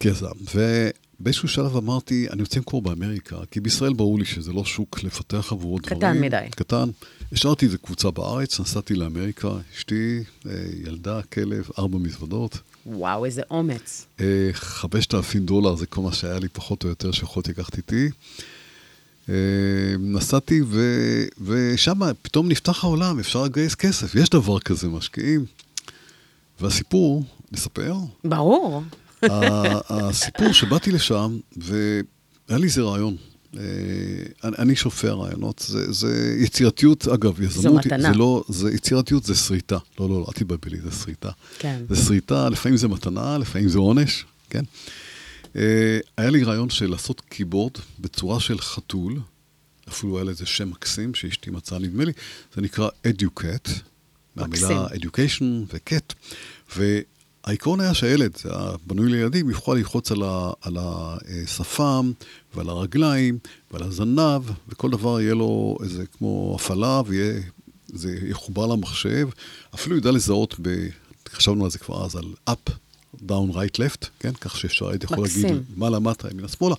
כיזם. 0.00 0.26
ובאיזשהו 0.54 1.48
שלב 1.48 1.76
אמרתי, 1.76 2.26
אני 2.30 2.42
רוצה 2.42 2.58
למכור 2.58 2.82
באמריקה, 2.82 3.36
כי 3.50 3.60
בישראל 3.60 3.92
ברור 3.92 4.18
לי 4.18 4.24
שזה 4.24 4.52
לא 4.52 4.64
שוק 4.64 5.02
לפתח 5.02 5.52
עבורו 5.52 5.78
דברים. 5.78 5.98
קטן 5.98 6.20
מדי. 6.20 6.46
קטן. 6.50 6.88
השארתי 7.32 7.66
איזה 7.66 7.78
קבוצה 7.78 8.10
בארץ, 8.10 8.60
נסעתי 8.60 8.94
לאמריקה, 8.94 9.48
אשתי, 9.76 10.24
אה, 10.46 10.52
ילדה, 10.86 11.22
כלב, 11.22 11.68
ארבע 11.78 11.98
מזוודות. 11.98 12.58
וואו, 12.86 13.24
איזה 13.24 13.42
אומץ. 13.50 14.06
אה, 14.20 14.50
5,000 14.52 15.46
דולר 15.46 15.74
זה 15.74 15.86
כל 15.86 16.00
מה 16.00 16.12
שהיה 16.12 16.38
לי 16.38 16.48
פחות 16.48 16.84
או 16.84 16.88
יותר 16.88 17.12
שיכולתי 17.12 17.50
לקחת 17.50 17.76
איתי. 17.76 18.08
אה, 19.28 19.34
נסעתי 19.98 20.60
ו- 20.66 21.24
ושם 21.44 22.00
פתאום 22.22 22.48
נפתח 22.48 22.84
העולם, 22.84 23.18
אפשר 23.18 23.42
לגייס 23.42 23.74
כסף, 23.74 24.14
יש 24.14 24.28
דבר 24.28 24.58
כזה, 24.58 24.88
משקיעים. 24.88 25.44
והסיפור, 26.60 27.24
נספר? 27.52 27.94
ברור. 28.24 28.82
הסיפור 29.88 30.52
שבאתי 30.52 30.92
לשם, 30.92 31.38
והיה 31.56 32.02
לי 32.58 32.66
איזה 32.66 32.82
רעיון. 32.82 33.16
אה, 33.56 33.62
אני, 34.42 34.76
שופע 34.76 35.12
רעיונות, 35.12 35.64
זה, 35.68 35.92
זה 35.92 36.36
יצירתיות, 36.38 37.08
אגב, 37.08 37.42
יזמות, 37.42 37.86
מתנה. 37.86 38.12
זה 38.12 38.18
לא, 38.18 38.44
זה 38.48 38.70
יצירתיות 38.74 39.24
זה 39.24 39.34
שריטה. 39.34 39.78
לא, 40.00 40.08
לא, 40.08 40.20
לא, 40.20 40.24
אל 40.28 40.32
תתבלבלי, 40.32 40.80
זה 40.80 40.90
שריטה. 40.90 41.30
כן. 41.58 41.82
זה 41.90 42.04
שריטה, 42.04 42.48
לפעמים 42.48 42.76
זה 42.76 42.88
מתנה, 42.88 43.38
לפעמים 43.38 43.68
זה 43.68 43.78
עונש, 43.78 44.24
כן? 44.50 44.62
אה, 45.56 45.98
היה 46.16 46.30
לי 46.30 46.44
רעיון 46.44 46.70
של 46.70 46.90
לעשות 46.90 47.20
קיבורד 47.20 47.72
בצורה 47.98 48.40
של 48.40 48.58
חתול, 48.58 49.20
אפילו 49.88 50.16
היה 50.16 50.24
לזה 50.24 50.46
שם 50.46 50.70
מקסים 50.70 51.14
שאשתי 51.14 51.50
מצאה, 51.50 51.78
נדמה 51.78 52.04
לי, 52.04 52.12
זה 52.54 52.60
נקרא 52.60 52.88
Educat, 53.06 53.70
מהמילה 54.36 54.86
Education 54.86 55.44
ו-Cat, 55.72 56.14
והעיקרון 56.76 57.80
היה 57.80 57.94
שהילד, 57.94 58.36
זה 58.36 58.48
היה 58.52 58.70
בנוי 58.86 59.10
לילדים, 59.10 59.50
יוכל 59.50 59.74
ללחוץ 59.74 60.12
על, 60.12 60.22
ה, 60.22 60.50
על 60.60 60.76
השפם 60.80 62.12
ועל 62.54 62.68
הרגליים 62.68 63.38
ועל 63.70 63.82
הזנב, 63.82 64.42
וכל 64.68 64.90
דבר 64.90 65.20
יהיה 65.20 65.34
לו 65.34 65.78
איזה 65.82 66.06
כמו 66.06 66.56
הפעלה, 66.60 67.02
ויהיה, 67.06 67.40
זה 67.88 68.18
יחובר 68.22 68.66
למחשב, 68.66 69.28
אפילו 69.74 69.96
ידע 69.96 70.10
לזהות, 70.10 70.54
ב, 70.62 70.88
חשבנו 71.28 71.64
על 71.64 71.70
זה 71.70 71.78
כבר 71.78 72.04
אז, 72.04 72.16
על 72.16 72.34
up, 72.50 72.70
down, 73.16 73.52
right, 73.52 73.78
left, 73.78 74.06
כן? 74.18 74.32
כך 74.32 74.56
שאפשר, 74.56 74.88
הייתי 74.88 75.06
יכול. 75.06 75.26
להגיד 75.26 75.62
מעלה, 75.76 75.98
מטה, 75.98 76.28
ימינה, 76.30 76.48
שמאלה. 76.48 76.74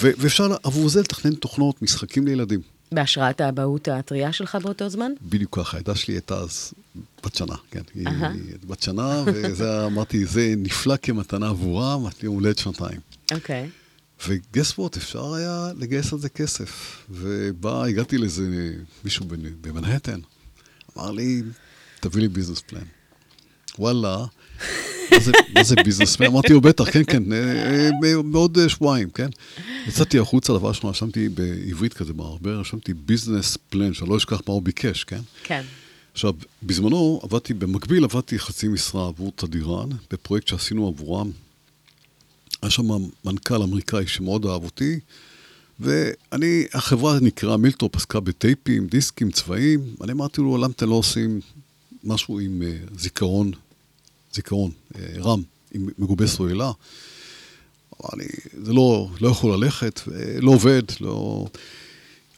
ואפשר 0.00 0.54
עבור 0.62 0.88
זה 0.88 1.00
לתכנן 1.00 1.34
תוכנות, 1.34 1.82
משחקים 1.82 2.26
לילדים. 2.26 2.60
בהשראת 2.92 3.40
האבהות 3.40 3.88
הטריה 3.88 4.32
שלך 4.32 4.58
באותו 4.62 4.88
זמן? 4.88 5.12
בדיוק 5.22 5.58
ככה, 5.58 5.76
הילדה 5.76 5.94
שלי 5.94 6.14
הייתה 6.14 6.34
אז 6.34 6.72
בת 7.24 7.34
שנה, 7.34 7.54
כן. 7.70 7.82
היא 7.94 8.06
בת 8.66 8.82
שנה, 8.82 9.22
וזה, 9.26 9.80
אמרתי, 9.86 10.26
זה 10.26 10.54
נפלא 10.56 10.96
כמתנה 11.02 11.48
עבורה, 11.48 11.94
אמרתי, 11.94 12.26
יום 12.26 12.34
הולדת 12.34 12.58
שנתיים. 12.58 13.00
אוקיי. 13.32 13.70
ו 14.26 14.35
guess 14.35 14.78
what, 14.78 14.96
אפשר 14.96 15.34
היה 15.34 15.70
לגייס 15.76 16.12
על 16.12 16.18
זה 16.18 16.28
כסף. 16.28 17.02
ובא, 17.10 17.84
הגעתי 17.84 18.18
לאיזה 18.18 18.74
מישהו 19.04 19.26
במנהטן, 19.60 20.20
אמר 20.96 21.10
לי, 21.10 21.42
תביא 22.00 22.22
לי 22.22 22.28
business 22.28 22.60
plan. 22.60 22.84
וואלה, 23.78 24.24
מה 25.10 25.20
זה, 25.20 25.32
מה 25.54 25.64
זה 25.64 25.74
business 25.84 26.16
plan? 26.16 26.26
אמרתי 26.26 26.52
לו, 26.52 26.60
בטח, 26.60 26.90
כן, 26.90 27.02
כן, 27.06 27.32
אה, 27.32 27.90
אה, 28.04 28.22
בעוד 28.24 28.58
אה, 28.58 28.68
שבועיים, 28.68 29.10
כן? 29.10 29.28
יצאתי 29.86 30.18
החוצה, 30.18 30.52
דבר 30.52 30.68
ראשון, 30.68 30.90
רשמתי 30.90 31.28
בעברית 31.28 31.94
כזה, 31.94 32.12
בהרבה, 32.12 32.50
רשמתי 32.50 32.94
business 32.94 33.56
plan, 33.70 33.94
שאני 33.94 34.10
לא 34.10 34.16
אשכח 34.16 34.40
מה 34.48 34.54
הוא 34.54 34.62
ביקש, 34.62 35.04
כן? 35.04 35.20
כן. 35.42 35.62
עכשיו, 36.12 36.32
בזמנו 36.62 37.20
עבדתי, 37.22 37.54
במקביל 37.54 38.04
עבדתי 38.04 38.38
חצי 38.38 38.68
משרה 38.68 39.06
עבור 39.06 39.32
תדיראן, 39.36 39.88
בפרויקט 40.10 40.48
שעשינו 40.48 40.88
עבורם. 40.88 41.30
היה 42.62 42.70
שם 42.70 42.82
מנכ"ל 43.24 43.62
אמריקאי 43.62 44.06
שמאוד 44.06 44.46
אהב 44.46 44.64
אותי, 44.64 45.00
ואני, 45.80 46.64
החברה 46.74 47.18
נקראה 47.20 47.56
מילטופ, 47.56 47.96
עסקה 47.96 48.20
בטייפים, 48.20 48.86
דיסקים, 48.86 49.30
צבעים. 49.30 49.80
אני 50.00 50.12
אמרתי 50.12 50.40
לו, 50.40 50.56
למה 50.56 50.72
אתם 50.76 50.88
לא 50.88 50.94
עושים 50.94 51.40
משהו 52.04 52.40
עם 52.40 52.62
אה, 52.62 52.76
זיכרון, 52.98 53.50
זיכרון, 54.34 54.70
אה, 54.96 55.02
רם, 55.18 55.42
עם 55.74 55.88
מגובה 55.98 56.26
סוללה. 56.26 56.72
לי, 58.16 58.26
זה 58.64 58.72
לא, 58.72 59.08
לא 59.20 59.28
יכול 59.28 59.54
ללכת, 59.54 60.00
אה, 60.14 60.40
לא 60.40 60.50
עובד, 60.50 60.82
לא... 61.00 61.46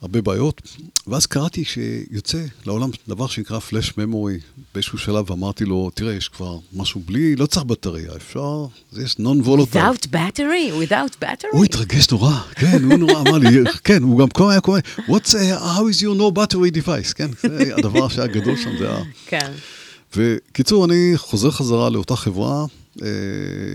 הרבה 0.02 0.22
בעיות. 0.22 0.62
ואז 1.06 1.26
קראתי 1.26 1.64
שיוצא 1.64 2.44
לעולם 2.66 2.90
דבר 3.08 3.26
שנקרא 3.26 3.58
פלאש 3.58 3.98
ממורי 3.98 4.38
באיזשהו 4.74 4.98
שלב, 4.98 5.30
ואמרתי 5.30 5.64
לו, 5.64 5.90
תראה, 5.94 6.14
יש 6.14 6.28
כבר 6.28 6.58
משהו 6.72 7.00
בלי, 7.06 7.36
לא 7.36 7.46
צריך 7.46 7.64
בטריה, 7.64 8.16
אפשר, 8.16 8.66
זה 8.92 9.02
יש 9.02 9.18
non 9.18 9.40
volatile. 9.40 9.84
without 9.84 10.06
battery, 10.06 10.90
without 10.90 11.24
battery. 11.24 11.52
הוא 11.52 11.64
התרגש 11.64 12.10
נורא, 12.10 12.38
כן, 12.54 12.84
הוא 12.84 12.98
נורא 12.98 13.20
אמר 13.20 13.38
לי, 13.38 13.48
כן, 13.84 14.02
הוא 14.02 14.18
גם 14.18 14.28
כל 14.28 14.50
היה 14.50 14.60
קורא, 14.60 14.80
What's, 14.98 15.30
uh, 15.30 15.34
how 15.76 15.82
is 15.92 16.02
your 16.02 16.18
no 16.18 16.38
battery 16.38 16.82
device, 16.82 17.14
כן, 17.14 17.28
זה 17.42 17.74
הדבר 17.76 18.08
שהיה 18.08 18.26
גדול 18.26 18.56
שם, 18.56 18.70
זה 18.78 18.88
היה... 18.90 19.04
כן. 19.26 19.52
וקיצור, 20.16 20.84
אני 20.84 21.12
חוזר 21.16 21.50
חזרה 21.50 21.90
לאותה 21.90 22.16
חברה, 22.16 22.64
אה, 23.02 23.08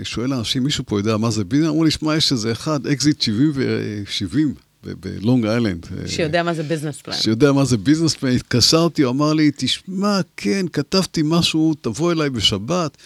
שואל 0.04 0.34
אנשים, 0.34 0.64
מישהו 0.64 0.84
פה 0.88 1.00
יודע 1.00 1.18
מה 1.18 1.32
זה 1.32 1.44
בינה? 1.44 1.70
אמרו 1.70 1.84
לי, 1.84 1.92
שמע, 1.92 2.16
יש 2.16 2.32
איזה 2.32 2.52
אחד, 2.52 2.88
אקזיט 2.88 3.22
70 3.22 3.52
ו-70 3.56 4.38
בלונג 4.84 5.46
איילנד. 5.46 5.86
אה, 5.98 6.08
שיודע 6.08 6.44
מה 6.44 6.54
זה 6.54 6.64
business 6.64 7.02
plan. 7.02 7.16
שיודע 7.16 7.52
מה 7.52 7.66
זה 7.66 7.78
business 7.78 8.16
plan, 8.16 8.36
התקשרתי, 8.36 9.02
הוא 9.02 9.12
אמר 9.12 9.34
לי, 9.34 9.52
תשמע, 9.56 10.20
כן, 10.38 10.66
כתבתי 10.74 11.22
משהו, 11.26 11.74
תבוא 11.82 12.12
אליי 12.12 12.30
בשבת. 12.30 12.98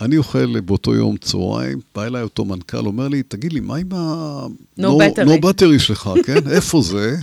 אני 0.00 0.16
אוכל 0.16 0.60
באותו 0.60 0.94
יום 0.94 1.16
צהריים, 1.16 1.80
בא 1.94 2.04
אליי 2.04 2.22
אותו 2.22 2.44
מנכ"ל, 2.44 2.86
אומר 2.86 3.08
לי, 3.08 3.22
תגיד 3.22 3.52
לי, 3.52 3.60
מה 3.60 3.76
עם 3.76 3.88
ה... 3.92 4.46
No 4.78 4.82
battery. 4.82 5.26
no 5.26 5.46
battery 5.46 5.78
שלך, 5.78 6.10
כן? 6.24 6.48
איפה 6.54 6.82
זה? 6.82 7.16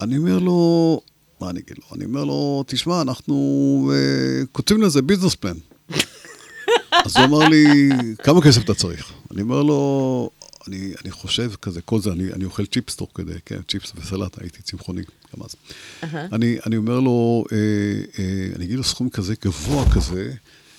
אני 0.00 0.18
אומר 0.18 0.38
לו, 0.38 1.00
מה 1.42 1.50
אני 1.50 1.60
אגיד 1.60 1.76
לו? 1.78 1.96
אני 1.96 2.04
אומר 2.04 2.24
לו, 2.24 2.64
תשמע, 2.66 3.02
אנחנו 3.02 3.92
uh, 3.92 4.46
כותבים 4.52 4.82
לזה 4.82 5.02
ביזנס 5.02 5.34
פלן. 5.34 5.56
אז 7.06 7.16
הוא 7.16 7.24
אמר 7.24 7.38
לי, 7.48 7.90
כמה 8.22 8.42
כסף 8.42 8.64
אתה 8.64 8.74
צריך? 8.74 9.12
אני 9.30 9.42
אומר 9.42 9.62
לו, 9.62 10.30
אני, 10.68 10.92
אני 11.04 11.10
חושב 11.10 11.52
כזה, 11.62 11.80
כל 11.80 12.00
זה, 12.00 12.12
אני, 12.12 12.32
אני 12.32 12.44
אוכל 12.44 12.66
צ'יפס 12.66 12.96
תוך 12.96 13.10
כדי, 13.14 13.32
כן, 13.46 13.56
צ'יפס 13.68 13.92
וסלט, 13.96 14.40
הייתי 14.40 14.62
צמחוני 14.62 15.02
גם 15.02 15.44
אז. 15.44 15.54
אני, 16.32 16.56
אני 16.66 16.76
אומר 16.76 17.00
לו, 17.00 17.44
אה, 17.52 17.56
אה, 18.18 18.48
אני 18.56 18.64
אגיד 18.64 18.76
לו 18.76 18.84
סכום 18.84 19.08
כזה 19.08 19.34
גבוה 19.44 19.84
כזה, 19.94 20.32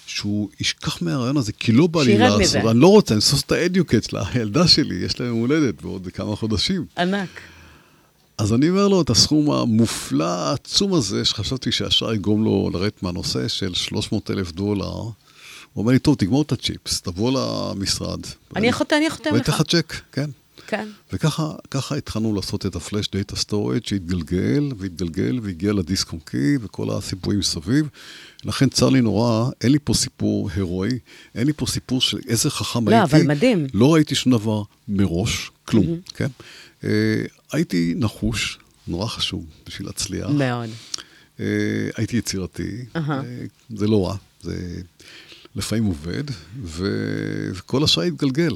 שהוא 0.06 0.50
ישכח 0.60 1.02
מהרעיון 1.02 1.38
הזה, 1.38 1.52
כי 1.54 1.72
לא 1.72 1.88
בא 1.88 2.04
לי 2.04 2.18
לעשות. 2.18 2.56
אני 2.56 2.80
לא 2.80 2.88
רוצה, 2.88 3.14
אני 3.14 3.18
עושה 3.18 3.38
את 3.46 3.52
האדיוקט 3.52 4.14
לילדה 4.14 4.68
שלי, 4.68 4.96
יש 4.96 5.20
לה 5.20 5.26
יום 5.26 5.40
הולדת 5.40 5.82
בעוד 5.82 6.08
כמה 6.14 6.36
חודשים. 6.36 6.86
ענק. 6.98 7.53
אז 8.38 8.54
אני 8.54 8.70
אומר 8.70 8.88
לו 8.88 9.02
את 9.02 9.10
הסכום 9.10 9.52
המופלא 9.52 10.24
העצום 10.24 10.94
הזה, 10.94 11.26
שחשבתי 11.26 11.72
שהשאר 11.72 12.14
יגרום 12.14 12.44
לו 12.44 12.70
לרדת 12.74 13.04
מהנושא 13.04 13.48
של 13.48 13.74
300 13.74 14.32
אלף 14.32 14.52
דולר. 14.52 14.92
הוא 14.92 15.14
אומר 15.76 15.92
לי, 15.92 16.00
טוב, 16.00 16.16
תגמור 16.16 16.42
את 16.42 16.52
הצ'יפס, 16.52 17.02
תבוא 17.02 17.32
למשרד. 17.32 18.20
אני 18.56 18.72
חותם, 18.72 18.96
אני 18.96 19.10
חותם 19.10 19.30
ואני 19.30 19.40
לך. 19.40 19.50
אתן 19.50 19.54
לך 19.54 19.62
צ'ק, 19.62 19.94
כן. 20.12 20.30
כן. 20.68 20.88
וככה 21.14 21.52
ככה 21.72 21.96
התחלנו 21.96 22.36
לעשות 22.36 22.66
את 22.66 22.76
ה 22.76 22.81
flash 22.81 23.08
data 23.14 23.36
storage 23.36 23.86
שהתגלגל 23.86 24.72
והתגלגל 24.78 25.40
והגיע 25.44 25.74
לדיסק 25.74 26.12
און 26.14 26.20
קי 26.26 26.58
וכל 26.62 26.90
הסיפורים 26.90 27.40
מסביב. 27.40 27.88
לכן 28.44 28.70
צר 28.70 28.90
לי 28.90 29.02
נורא, 29.02 29.50
אין 29.62 29.72
לי 29.72 29.80
פה 29.84 29.94
סיפור 29.94 30.50
הירואי, 30.56 31.00
אין 31.36 31.48
לי 31.48 31.54
פה 31.54 31.66
סיפור 31.66 32.02
של 32.02 32.18
איזה 32.28 32.50
חכם 32.50 32.90
לא, 32.90 32.96
הייתי. 32.96 33.16
אבל 33.16 33.28
מדהים. 33.28 33.68
לא 33.74 33.94
ראיתי 33.94 34.16
שום 34.16 34.32
דבר 34.32 34.62
מראש, 34.88 35.52
כלום, 35.66 35.86
כן? 36.16 36.28
הייתי 37.54 37.94
נחוש, 37.98 38.58
נורא 38.88 39.08
חשוב 39.08 39.46
בשביל 39.68 39.88
להצליח. 39.88 40.28
מאוד. 40.30 40.70
אה, 41.40 41.46
הייתי 41.98 42.18
יצירתי. 42.18 42.70
אה, 42.96 43.22
זה 43.76 43.88
לא 43.88 44.08
רע, 44.08 44.16
זה 44.42 44.56
לפעמים 45.56 45.84
עובד, 45.86 46.24
ו- 46.64 47.50
וכל 47.56 47.84
השאר 47.84 48.04
התגלגל. 48.04 48.56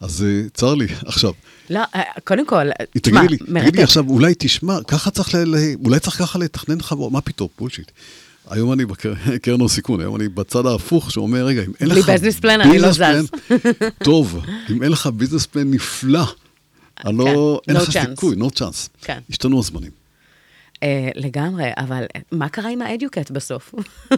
אז 0.00 0.24
אה, 0.24 0.42
צר 0.54 0.74
לי. 0.74 0.86
עכשיו, 1.06 1.32
לא, 1.70 1.80
קודם 2.24 2.46
כל, 2.46 2.64
תשמע, 3.00 3.20
תגידי 3.20 3.28
לי, 3.28 3.36
תגידי 3.38 3.52
לי 3.54 3.60
מרתק. 3.64 3.78
עכשיו, 3.78 4.04
אולי 4.08 4.34
תשמע, 4.38 4.78
ככה 4.88 5.10
צריך, 5.10 5.34
ל- 5.34 5.54
אולי 5.84 6.00
צריך 6.00 6.18
ככה 6.18 6.38
לתכנן 6.38 6.82
חברות, 6.82 7.12
מה 7.12 7.20
פתאום, 7.20 7.48
bullshit. 7.58 7.90
היום 8.50 8.72
אני 8.72 8.84
בקרן 8.86 9.16
הון 9.60 9.68
סיכון, 9.68 10.00
היום 10.00 10.16
אני 10.16 10.28
בצד 10.28 10.66
ההפוך 10.66 11.10
שאומר, 11.12 11.44
רגע, 11.46 11.62
אם 11.62 11.72
אין 11.80 11.88
לך... 11.88 12.08
business 12.08 12.40
plan, 12.42 12.48
אני 12.62 12.78
לא 12.78 12.92
זז. 12.92 13.28
טוב, 14.04 14.40
אם 14.70 14.82
אין 14.82 14.92
לך 14.92 15.06
business 15.06 15.46
plan 15.46 15.70
נפלא, 15.70 16.24
אני 17.04 17.18
לא, 17.18 17.60
כן, 17.66 17.72
אין 17.72 17.80
no 17.82 17.88
לך. 17.88 17.98
סיכוי, 18.10 18.36
no 18.36 18.46
chance. 18.58 18.88
כן. 19.00 19.20
השתנו 19.30 19.58
הזמנים. 19.58 19.90
אה, 20.82 21.08
לגמרי, 21.14 21.70
אבל 21.76 22.04
אה, 22.16 22.20
מה 22.32 22.48
קרה 22.48 22.70
עם 22.70 22.82
האדיוקט 22.82 23.30
בסוף? 23.30 23.74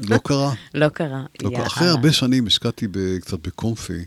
לא 0.08 0.18
קרה. 0.18 0.54
לא 0.74 0.88
קרה. 0.88 1.24
לא. 1.42 1.66
אחרי 1.66 1.88
הרבה 1.88 2.12
שנים 2.12 2.46
השקעתי 2.46 2.86
ב- 2.90 3.18
קצת 3.18 3.46
בקומפי. 3.46 4.04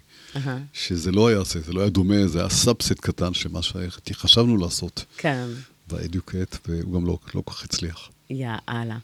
שזה 0.73 1.11
לא 1.11 1.27
היה 1.27 1.43
זה, 1.43 1.61
זה 1.61 1.73
לא 1.73 1.81
היה 1.81 1.89
דומה, 1.89 2.27
זה 2.27 2.39
היה 2.39 2.49
subset 2.49 2.99
קטן 2.99 3.33
של 3.33 3.49
מה 3.49 3.59
שחשבנו 3.61 4.57
לעשות 4.57 5.05
כן. 5.17 5.45
באדיוקט, 5.87 6.57
והוא 6.67 6.93
גם 6.93 7.05
לא 7.05 7.17
לא 7.35 7.41
כל 7.45 7.51
כך 7.53 7.63
הצליח. 7.63 8.09
יאללה. 8.31 8.97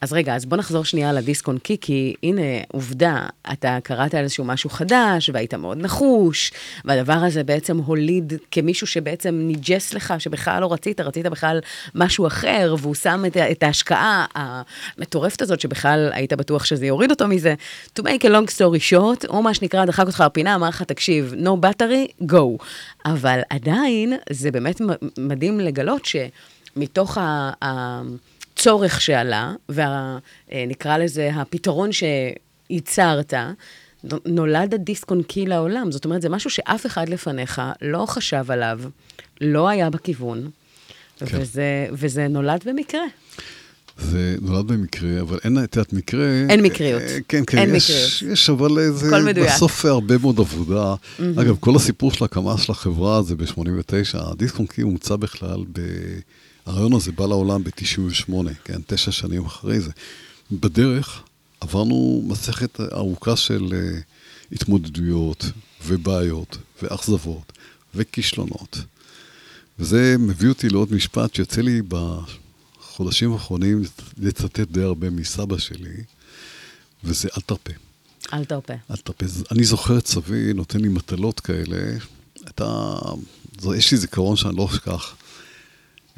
אז 0.00 0.12
רגע, 0.12 0.36
אז 0.36 0.44
בוא 0.44 0.56
נחזור 0.56 0.84
שנייה 0.84 1.12
לדיסק 1.12 1.48
און 1.48 1.58
קי, 1.58 1.76
כי 1.80 2.14
הנה, 2.22 2.42
עובדה, 2.68 3.26
אתה 3.52 3.78
קראת 3.82 4.14
על 4.14 4.24
איזשהו 4.24 4.44
משהו 4.44 4.70
חדש, 4.70 5.30
והיית 5.32 5.54
מאוד 5.54 5.78
נחוש, 5.78 6.52
והדבר 6.84 7.12
הזה 7.12 7.44
בעצם 7.44 7.78
הוליד 7.78 8.32
כמישהו 8.50 8.86
שבעצם 8.86 9.34
ניג'ס 9.34 9.94
לך, 9.94 10.14
שבכלל 10.18 10.60
לא 10.60 10.72
רצית, 10.72 11.00
רצית 11.00 11.26
בכלל 11.26 11.60
משהו 11.94 12.26
אחר, 12.26 12.74
והוא 12.78 12.94
שם 12.94 13.24
את, 13.26 13.36
את 13.36 13.62
ההשקעה 13.62 14.26
המטורפת 14.34 15.42
הזאת, 15.42 15.60
שבכלל 15.60 16.10
היית 16.12 16.32
בטוח 16.32 16.64
שזה 16.64 16.86
יוריד 16.86 17.10
אותו 17.10 17.28
מזה. 17.28 17.54
To 17.98 18.02
make 18.02 18.22
a 18.22 18.28
long 18.28 18.50
story 18.56 18.92
short, 18.92 19.28
או 19.28 19.42
מה 19.42 19.54
שנקרא, 19.54 19.84
דחק 19.84 20.06
אותך 20.06 20.22
לפינה, 20.26 20.54
אמר 20.54 20.68
לך, 20.68 20.82
תקשיב, 20.82 21.34
no 21.44 21.66
battery, 21.66 22.24
go. 22.32 22.64
אבל 23.04 23.40
עדיין, 23.50 24.16
זה 24.30 24.50
באמת 24.50 24.80
מדהים 25.18 25.60
לגלות 25.60 26.04
שמתוך 26.04 27.18
ה... 27.18 27.50
ה 27.64 28.00
צורך 28.56 29.00
שעלה, 29.00 29.52
ונקרא 29.68 30.98
לזה 30.98 31.30
הפתרון 31.34 31.90
שייצרת, 31.92 33.34
נולד 34.26 34.74
הדיסק 34.74 35.10
און 35.10 35.22
קי 35.22 35.46
לעולם. 35.46 35.92
זאת 35.92 36.04
אומרת, 36.04 36.22
זה 36.22 36.28
משהו 36.28 36.50
שאף 36.50 36.86
אחד 36.86 37.08
לפניך 37.08 37.62
לא 37.82 38.06
חשב 38.06 38.44
עליו, 38.50 38.80
לא 39.40 39.68
היה 39.68 39.90
בכיוון, 39.90 40.50
כן. 41.18 41.26
וזה, 41.30 41.86
וזה 41.92 42.28
נולד 42.28 42.60
במקרה. 42.66 43.02
זה 43.98 44.36
נולד 44.40 44.66
במקרה, 44.66 45.20
אבל 45.20 45.38
אין, 45.44 45.64
את 45.64 45.76
יודעת, 45.76 45.92
מקרה... 45.92 46.26
אין 46.48 46.62
מקריות. 46.62 47.02
אה, 47.02 47.18
כן, 47.28 47.42
כן, 47.46 47.58
אין 47.58 47.74
יש, 47.74 47.90
מקריות. 47.90 48.32
יש, 48.32 48.50
אבל 48.50 48.90
זה. 48.90 49.32
בסוף 49.44 49.84
הרבה 49.84 50.18
מאוד 50.18 50.40
עבודה. 50.40 50.94
אגב, 51.20 51.56
כל 51.60 51.76
הסיפור 51.76 52.12
של 52.12 52.24
הקמה 52.24 52.58
של 52.58 52.72
החברה 52.72 53.22
זה 53.22 53.36
ב-89, 53.36 54.14
הדיסק 54.14 54.58
און 54.58 54.66
קי 54.66 54.82
הומצא 54.82 55.16
בכלל, 55.16 55.64
ב... 55.72 55.80
הרעיון 56.66 56.92
הזה 56.92 57.12
בא 57.12 57.26
לעולם 57.26 57.64
ב-98, 57.64 58.32
כן, 58.64 58.80
תשע 58.86 59.12
שנים 59.12 59.44
אחרי 59.44 59.80
זה. 59.80 59.90
בדרך 60.52 61.22
עברנו 61.60 62.22
מסכת 62.26 62.80
ארוכה 62.80 63.36
של 63.36 63.68
אה, 63.74 64.00
התמודדויות 64.52 65.44
ובעיות 65.86 66.56
ואכזבות 66.82 67.52
וכישלונות. 67.94 68.78
וזה 69.78 70.16
מביא 70.18 70.48
אותי 70.48 70.68
לעוד 70.68 70.92
משפט 70.94 71.34
שיוצא 71.34 71.60
לי 71.60 71.80
בחודשים 71.88 73.32
האחרונים 73.32 73.82
לצטט 74.18 74.60
די 74.60 74.82
הרבה 74.82 75.10
מסבא 75.10 75.58
שלי, 75.58 75.94
וזה 77.04 77.28
אל 77.36 77.42
תרפה. 77.46 77.72
אל 78.32 78.44
תרפה. 78.44 78.72
אל 78.90 78.96
תרפה. 78.96 79.26
אני 79.50 79.64
זוכר 79.64 79.98
את 79.98 80.06
סבי 80.06 80.52
נותן 80.54 80.80
לי 80.80 80.88
מטלות 80.88 81.40
כאלה. 81.40 81.96
אתה... 82.48 82.94
יש 83.76 83.92
לי 83.92 83.98
זיכרון 83.98 84.36
שאני 84.36 84.56
לא 84.56 84.68
אשכח. 84.72 85.14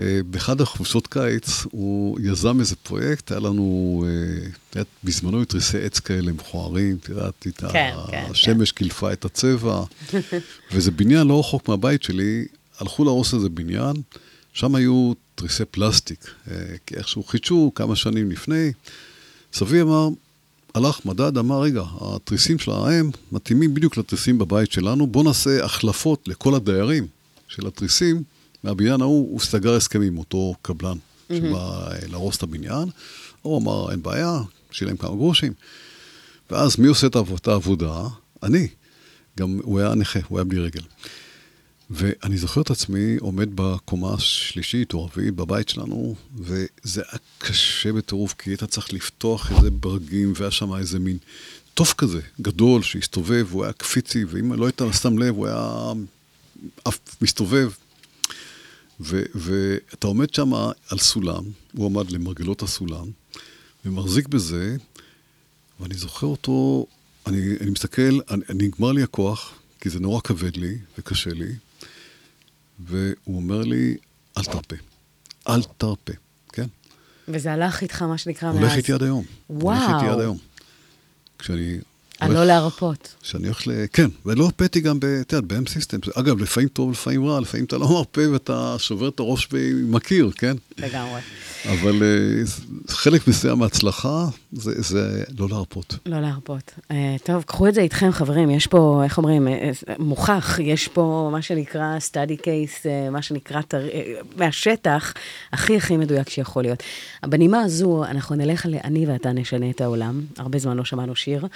אה, 0.00 0.20
באחד 0.30 0.60
החופשות 0.60 1.06
קיץ 1.06 1.64
הוא 1.70 2.18
יזם 2.22 2.60
איזה 2.60 2.76
פרויקט, 2.76 3.30
היה 3.30 3.40
לנו, 3.40 4.04
אה, 4.06 4.46
את 4.46 4.76
יודעת, 4.76 4.86
בזמנו 5.04 5.38
היו 5.38 5.44
תריסי 5.44 5.78
עץ 5.84 5.98
כאלה 5.98 6.32
מכוערים, 6.32 6.96
את 7.00 7.08
יודעת, 7.08 7.46
את 7.48 7.60
כן, 7.72 7.94
כן, 8.10 8.26
השמש 8.30 8.72
קילפה 8.72 9.12
את 9.12 9.24
הצבע, 9.24 9.82
וזה 10.72 10.90
בניין 10.90 11.26
לא 11.26 11.40
רחוק 11.40 11.68
מהבית 11.68 12.02
שלי, 12.02 12.44
הלכו 12.78 13.04
להרוס 13.04 13.34
איזה 13.34 13.48
בניין, 13.48 13.96
שם 14.52 14.74
היו 14.74 15.12
תריסי 15.34 15.64
פלסטיק, 15.64 16.30
אה, 16.50 16.56
כי 16.86 16.94
איכשהו 16.94 17.22
חידשו 17.24 17.72
כמה 17.74 17.96
שנים 17.96 18.30
לפני. 18.30 18.72
סבי 19.52 19.80
אמר, 19.80 20.08
הלך 20.74 21.06
מדד, 21.06 21.38
אמר, 21.38 21.60
רגע, 21.60 21.82
התריסים 22.00 22.58
שלהם 22.58 23.10
מתאימים 23.32 23.74
בדיוק 23.74 23.96
לתריסים 23.96 24.38
בבית 24.38 24.72
שלנו, 24.72 25.06
בואו 25.06 25.24
נעשה 25.24 25.64
החלפות 25.64 26.28
לכל 26.28 26.54
הדיירים 26.54 27.06
של 27.48 27.66
התריסים. 27.66 28.33
מהבניין 28.64 29.00
ההוא, 29.00 29.30
הוא 29.32 29.40
סגר 29.40 29.74
הסכם 29.74 30.02
עם 30.02 30.18
אותו 30.18 30.54
קבלן 30.62 30.96
שבא 31.28 31.58
אה, 31.92 32.06
להרוס 32.08 32.36
את 32.36 32.42
הבניין. 32.42 32.88
הוא 33.42 33.58
אמר, 33.60 33.90
אין 33.90 34.02
בעיה, 34.02 34.40
שילם 34.70 34.96
כמה 34.96 35.10
גרושים. 35.16 35.52
ואז 36.50 36.78
מי 36.78 36.86
עושה 36.88 37.06
את 37.06 37.16
העב- 37.16 37.32
את 37.34 37.48
העבודה? 37.48 38.02
אני. 38.42 38.68
גם 39.38 39.60
הוא 39.62 39.80
היה 39.80 39.94
נכה, 39.94 40.18
הוא 40.28 40.38
היה 40.38 40.44
בלי 40.44 40.60
רגל. 40.60 40.80
ואני 41.90 42.36
זוכר 42.38 42.60
את 42.60 42.70
עצמי 42.70 43.16
עומד 43.20 43.48
בקומה 43.54 44.14
השלישית 44.14 44.94
או 44.94 45.00
הרביעית 45.02 45.34
בבית 45.34 45.68
שלנו, 45.68 46.14
וזה 46.38 47.02
היה 47.10 47.18
קשה 47.38 47.92
בטירוף, 47.92 48.34
כי 48.38 48.50
היית 48.50 48.64
צריך 48.64 48.92
לפתוח 48.92 49.52
איזה 49.52 49.70
ברגים, 49.70 50.32
והיה 50.36 50.50
שם 50.50 50.74
איזה 50.74 50.98
מין 50.98 51.18
תוף 51.74 51.94
כזה, 51.94 52.20
גדול, 52.40 52.82
שהסתובב, 52.82 53.46
הוא 53.50 53.64
היה 53.64 53.72
קפיצי, 53.72 54.24
ואם 54.24 54.52
לא 54.52 54.66
היית 54.66 54.80
שם 55.02 55.18
לב, 55.18 55.34
הוא 55.36 55.46
היה 55.46 55.92
אף 56.88 56.98
מסתובב. 57.22 57.70
ואתה 59.00 60.06
עומד 60.06 60.34
שם 60.34 60.54
על 60.90 60.98
סולם, 60.98 61.44
הוא 61.72 61.86
עמד 61.86 62.10
למרגלות 62.10 62.62
הסולם, 62.62 63.10
ומחזיק 63.84 64.28
בזה, 64.28 64.76
ואני 65.80 65.94
זוכר 65.94 66.26
אותו, 66.26 66.86
אני, 67.26 67.56
אני 67.60 67.70
מסתכל, 67.70 68.18
אני, 68.30 68.66
נגמר 68.66 68.92
לי 68.92 69.02
הכוח, 69.02 69.54
כי 69.80 69.90
זה 69.90 70.00
נורא 70.00 70.20
כבד 70.20 70.56
לי 70.56 70.78
וקשה 70.98 71.30
לי, 71.30 71.52
והוא 72.78 73.36
אומר 73.36 73.62
לי, 73.62 73.96
אל 74.38 74.44
תרפה. 74.44 74.76
אל 75.48 75.62
תרפה, 75.62 76.12
כן? 76.52 76.66
וזה 77.28 77.52
הלך 77.52 77.82
איתך, 77.82 78.02
מה 78.02 78.18
שנקרא, 78.18 78.52
מאז. 78.52 78.60
הולך 78.60 78.76
איתי 78.76 78.92
עד 78.92 79.02
היום. 79.02 79.24
וואו. 79.50 79.76
הולך 79.76 79.94
איתי 79.94 80.12
עד 80.12 80.20
היום. 80.20 80.38
כשאני... 81.38 81.78
על 82.20 82.28
הולך- 82.28 82.40
לא 82.40 82.46
להרפות. 82.46 83.14
שאני 83.22 83.44
הולך 83.44 83.66
ל... 83.66 83.70
כן, 83.92 84.08
ולא 84.26 84.44
הרפאתי 84.44 84.80
גם, 84.80 84.98
את 85.20 85.32
יודעת, 85.32 85.52
ב-M 85.52 85.70
סיסטם. 85.70 85.98
אגב, 86.14 86.38
לפעמים 86.42 86.68
טוב, 86.68 86.90
לפעמים 86.90 87.26
רע, 87.26 87.40
לפעמים 87.40 87.64
אתה 87.66 87.78
לא 87.78 87.88
מרפה 87.88 88.20
ואתה 88.32 88.76
שובר 88.78 89.08
את 89.08 89.20
הראש 89.20 89.48
עם 89.82 89.94
הקיר, 89.96 90.30
כן? 90.38 90.56
לגמרי. 90.78 91.20
אבל 91.72 92.02
אה, 92.02 92.42
חלק 92.88 93.28
מסוים 93.28 93.58
מההצלחה 93.58 94.26
זה, 94.52 94.72
זה 94.82 95.24
לא 95.38 95.48
להרפות. 95.48 95.94
לא 96.06 96.20
להרפות. 96.20 96.72
אה, 96.90 97.16
טוב, 97.24 97.42
קחו 97.42 97.68
את 97.68 97.74
זה 97.74 97.80
איתכם, 97.80 98.10
חברים. 98.12 98.50
יש 98.50 98.66
פה, 98.66 99.00
איך 99.04 99.18
אומרים, 99.18 99.48
אה, 99.48 99.52
אה, 99.88 99.94
מוכח, 99.98 100.58
יש 100.62 100.88
פה 100.88 101.28
מה 101.32 101.42
שנקרא 101.42 101.98
study 102.10 102.40
case, 102.40 102.86
אה, 102.86 103.10
מה 103.10 103.22
שנקרא, 103.22 103.60
תר... 103.68 103.88
אה, 103.88 104.12
מהשטח, 104.36 105.14
הכי 105.52 105.76
הכי 105.76 105.96
מדויק 105.96 106.28
שיכול 106.28 106.62
להיות. 106.62 106.82
בנימה 107.26 107.60
הזו, 107.60 108.04
אנחנו 108.04 108.34
נלך 108.36 108.66
ל"אני 108.66 109.06
ואתה 109.06 109.32
נשנה 109.32 109.70
את 109.70 109.80
העולם". 109.80 110.20
הרבה 110.38 110.58
זמן 110.58 110.76
לא 110.76 110.84
שמענו 110.84 111.16
שיר. 111.16 111.46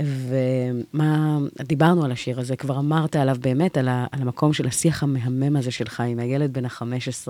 ומה, 0.00 1.38
דיברנו 1.62 2.04
על 2.04 2.12
השיר 2.12 2.40
הזה, 2.40 2.56
כבר 2.56 2.78
אמרת 2.78 3.16
עליו 3.16 3.36
באמת, 3.40 3.76
על, 3.76 3.88
ה, 3.88 4.06
על 4.12 4.22
המקום 4.22 4.52
של 4.52 4.66
השיח 4.66 5.02
המהמם 5.02 5.56
הזה 5.56 5.70
שלך 5.70 6.00
עם 6.00 6.18
הילד 6.18 6.52
בן 6.52 6.64
ה-15, 6.64 7.28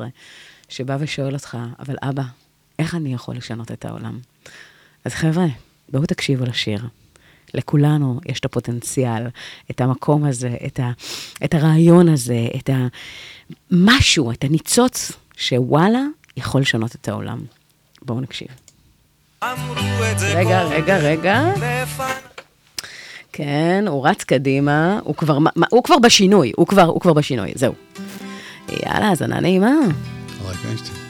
שבא 0.69 0.97
ושואל 1.01 1.35
אותך, 1.35 1.59
אבל 1.79 1.97
אבא, 2.03 2.23
איך 2.79 2.95
אני 2.95 3.15
יכול 3.15 3.37
לשנות 3.37 3.73
את 3.73 3.85
העולם? 3.85 4.19
אז 5.05 5.15
חבר'ה, 5.15 5.47
בואו 5.89 6.07
תקשיבו 6.07 6.45
לשיר. 6.45 6.81
לכולנו 7.55 8.21
יש 8.27 8.41
את 8.41 8.45
הפוטנציאל, 8.45 9.27
את 9.71 9.81
המקום 9.81 10.25
הזה, 10.25 10.57
את, 10.67 10.81
ה, 10.81 10.91
את 11.45 11.55
הרעיון 11.55 12.09
הזה, 12.09 12.47
את 12.57 12.71
המשהו, 13.71 14.31
את 14.33 14.45
הניצוץ, 14.45 15.13
שוואלה, 15.37 16.03
יכול 16.37 16.61
לשנות 16.61 16.95
את 16.95 17.09
העולם. 17.09 17.41
בואו 18.03 18.21
נקשיב. 18.21 18.49
אמרו 19.43 20.05
את 20.13 20.19
זה 20.19 20.39
רגע, 20.39 20.63
רגע, 20.63 20.97
רגע. 20.97 21.53
כן, 23.37 23.85
הוא 23.89 24.09
רץ 24.09 24.25
קדימה, 24.25 24.99
הוא 25.05 25.15
כבר, 25.15 25.39
מה- 25.39 25.67
הוא 25.71 25.85
כבר 25.85 25.99
בשינוי, 25.99 26.53
הוא 26.57 26.67
כבר, 26.67 26.83
הוא 26.83 27.01
כבר 27.01 27.13
בשינוי, 27.13 27.53
זהו. 27.55 27.73
יאללה, 28.87 29.09
האזנה 29.09 29.41
נעימה. 29.41 29.73
אריק 30.47 30.59
איינשטיין. 30.67 31.04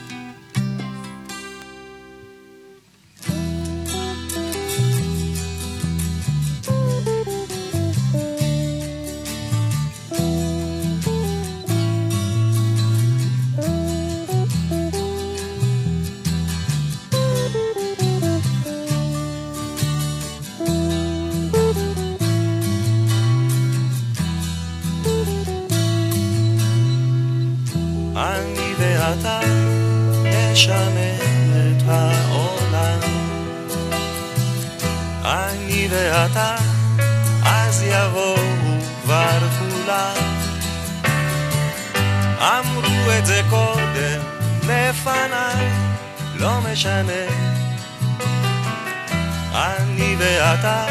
אני 50.65 50.73
ואתה 50.73 50.85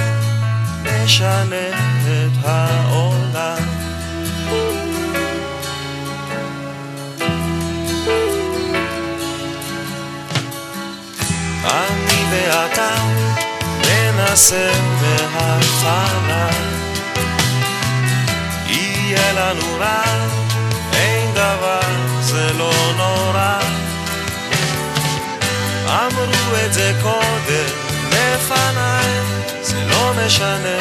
נשנה 0.84 1.68
את 2.06 2.44
העולם. 2.44 3.58
אני 11.64 12.24
ואתה 12.30 12.94
ננסה 13.88 14.70
מההתחלה 15.00 16.48
יהיה 18.66 19.32
לנו 19.32 19.78
רע, 19.78 20.02
אין 20.92 21.30
דבר, 21.34 21.80
זה 22.20 22.52
לא 22.58 22.72
נורא 22.96 23.58
אמרו 25.88 26.56
את 26.66 26.72
זה 26.74 26.92
קודם 27.02 27.83
משנה. 30.26 30.78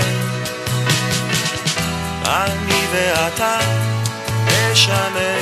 אני 2.25 2.81
ואתה 2.91 3.57
נשנה 4.45 5.32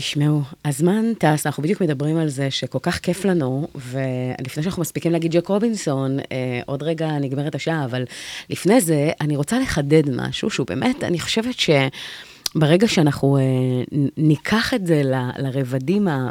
תשמעו, 0.00 0.42
הזמן 0.64 1.04
טס, 1.18 1.46
אנחנו 1.46 1.62
בדיוק 1.62 1.80
מדברים 1.80 2.16
על 2.16 2.28
זה 2.28 2.50
שכל 2.50 2.78
כך 2.82 2.98
כיף 2.98 3.24
לנו, 3.24 3.68
ולפני 3.74 4.62
שאנחנו 4.62 4.82
מספיקים 4.82 5.12
להגיד 5.12 5.32
ג'ק 5.32 5.48
רובינסון, 5.48 6.18
אה, 6.18 6.60
עוד 6.66 6.82
רגע 6.82 7.10
נגמרת 7.20 7.54
השעה, 7.54 7.84
אבל 7.84 8.04
לפני 8.50 8.80
זה, 8.80 9.10
אני 9.20 9.36
רוצה 9.36 9.58
לחדד 9.58 10.02
משהו 10.10 10.50
שהוא 10.50 10.66
באמת, 10.66 11.04
אני 11.04 11.20
חושבת 11.20 11.54
שברגע 11.58 12.88
שאנחנו 12.88 13.36
אה, 13.36 13.42
ניקח 14.16 14.74
את 14.74 14.86
זה 14.86 15.02
ל- 15.04 15.30
לרבדים, 15.38 16.08
ה- 16.08 16.28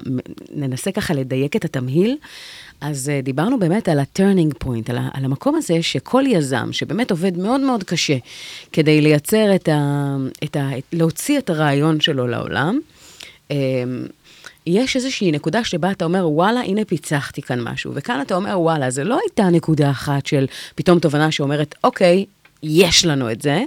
ננסה 0.56 0.92
ככה 0.92 1.14
לדייק 1.14 1.56
את 1.56 1.66
התמהיל, 1.66 2.18
אז 2.82 3.10
אה, 3.10 3.22
דיברנו 3.22 3.60
באמת 3.60 3.90
על 3.90 4.00
ה-turning 4.00 4.64
point, 4.66 4.90
על, 4.90 4.98
ה- 4.98 5.10
על 5.14 5.26
המקום 5.26 5.56
הזה 5.56 5.82
שכל 5.82 6.24
יזם, 6.28 6.70
שבאמת 6.72 7.12
עובד 7.12 7.38
מאוד 7.38 7.62
מאוד 7.62 7.84
קשה 7.84 8.18
כדי 8.72 9.02
לייצר 9.02 9.56
את 9.56 9.70
ה... 9.70 10.16
את 10.44 10.56
ה 10.56 10.78
את, 10.78 10.84
להוציא 10.94 11.38
את 11.38 11.50
הרעיון 11.50 12.00
שלו 12.00 12.28
לעולם, 12.28 12.80
יש 14.68 14.96
איזושהי 14.96 15.32
נקודה 15.32 15.64
שבה 15.64 15.92
אתה 15.92 16.06
אומר, 16.06 16.30
וואלה, 16.30 16.60
הנה 16.60 16.86
פיצחתי 16.86 17.42
כאן 17.42 17.62
משהו. 17.62 17.92
וכאן 17.96 18.22
אתה 18.22 18.36
אומר, 18.36 18.60
וואלה, 18.60 18.90
זה 18.90 19.04
לא 19.04 19.20
הייתה 19.24 19.44
נקודה 19.44 19.92
אחת 19.92 20.26
של 20.26 20.46
פתאום 20.76 21.00
תובנה 21.00 21.32
שאומרת, 21.32 21.76
אוקיי, 21.84 22.26
יש 22.64 23.06
לנו 23.06 23.32
את 23.32 23.42
זה, 23.42 23.64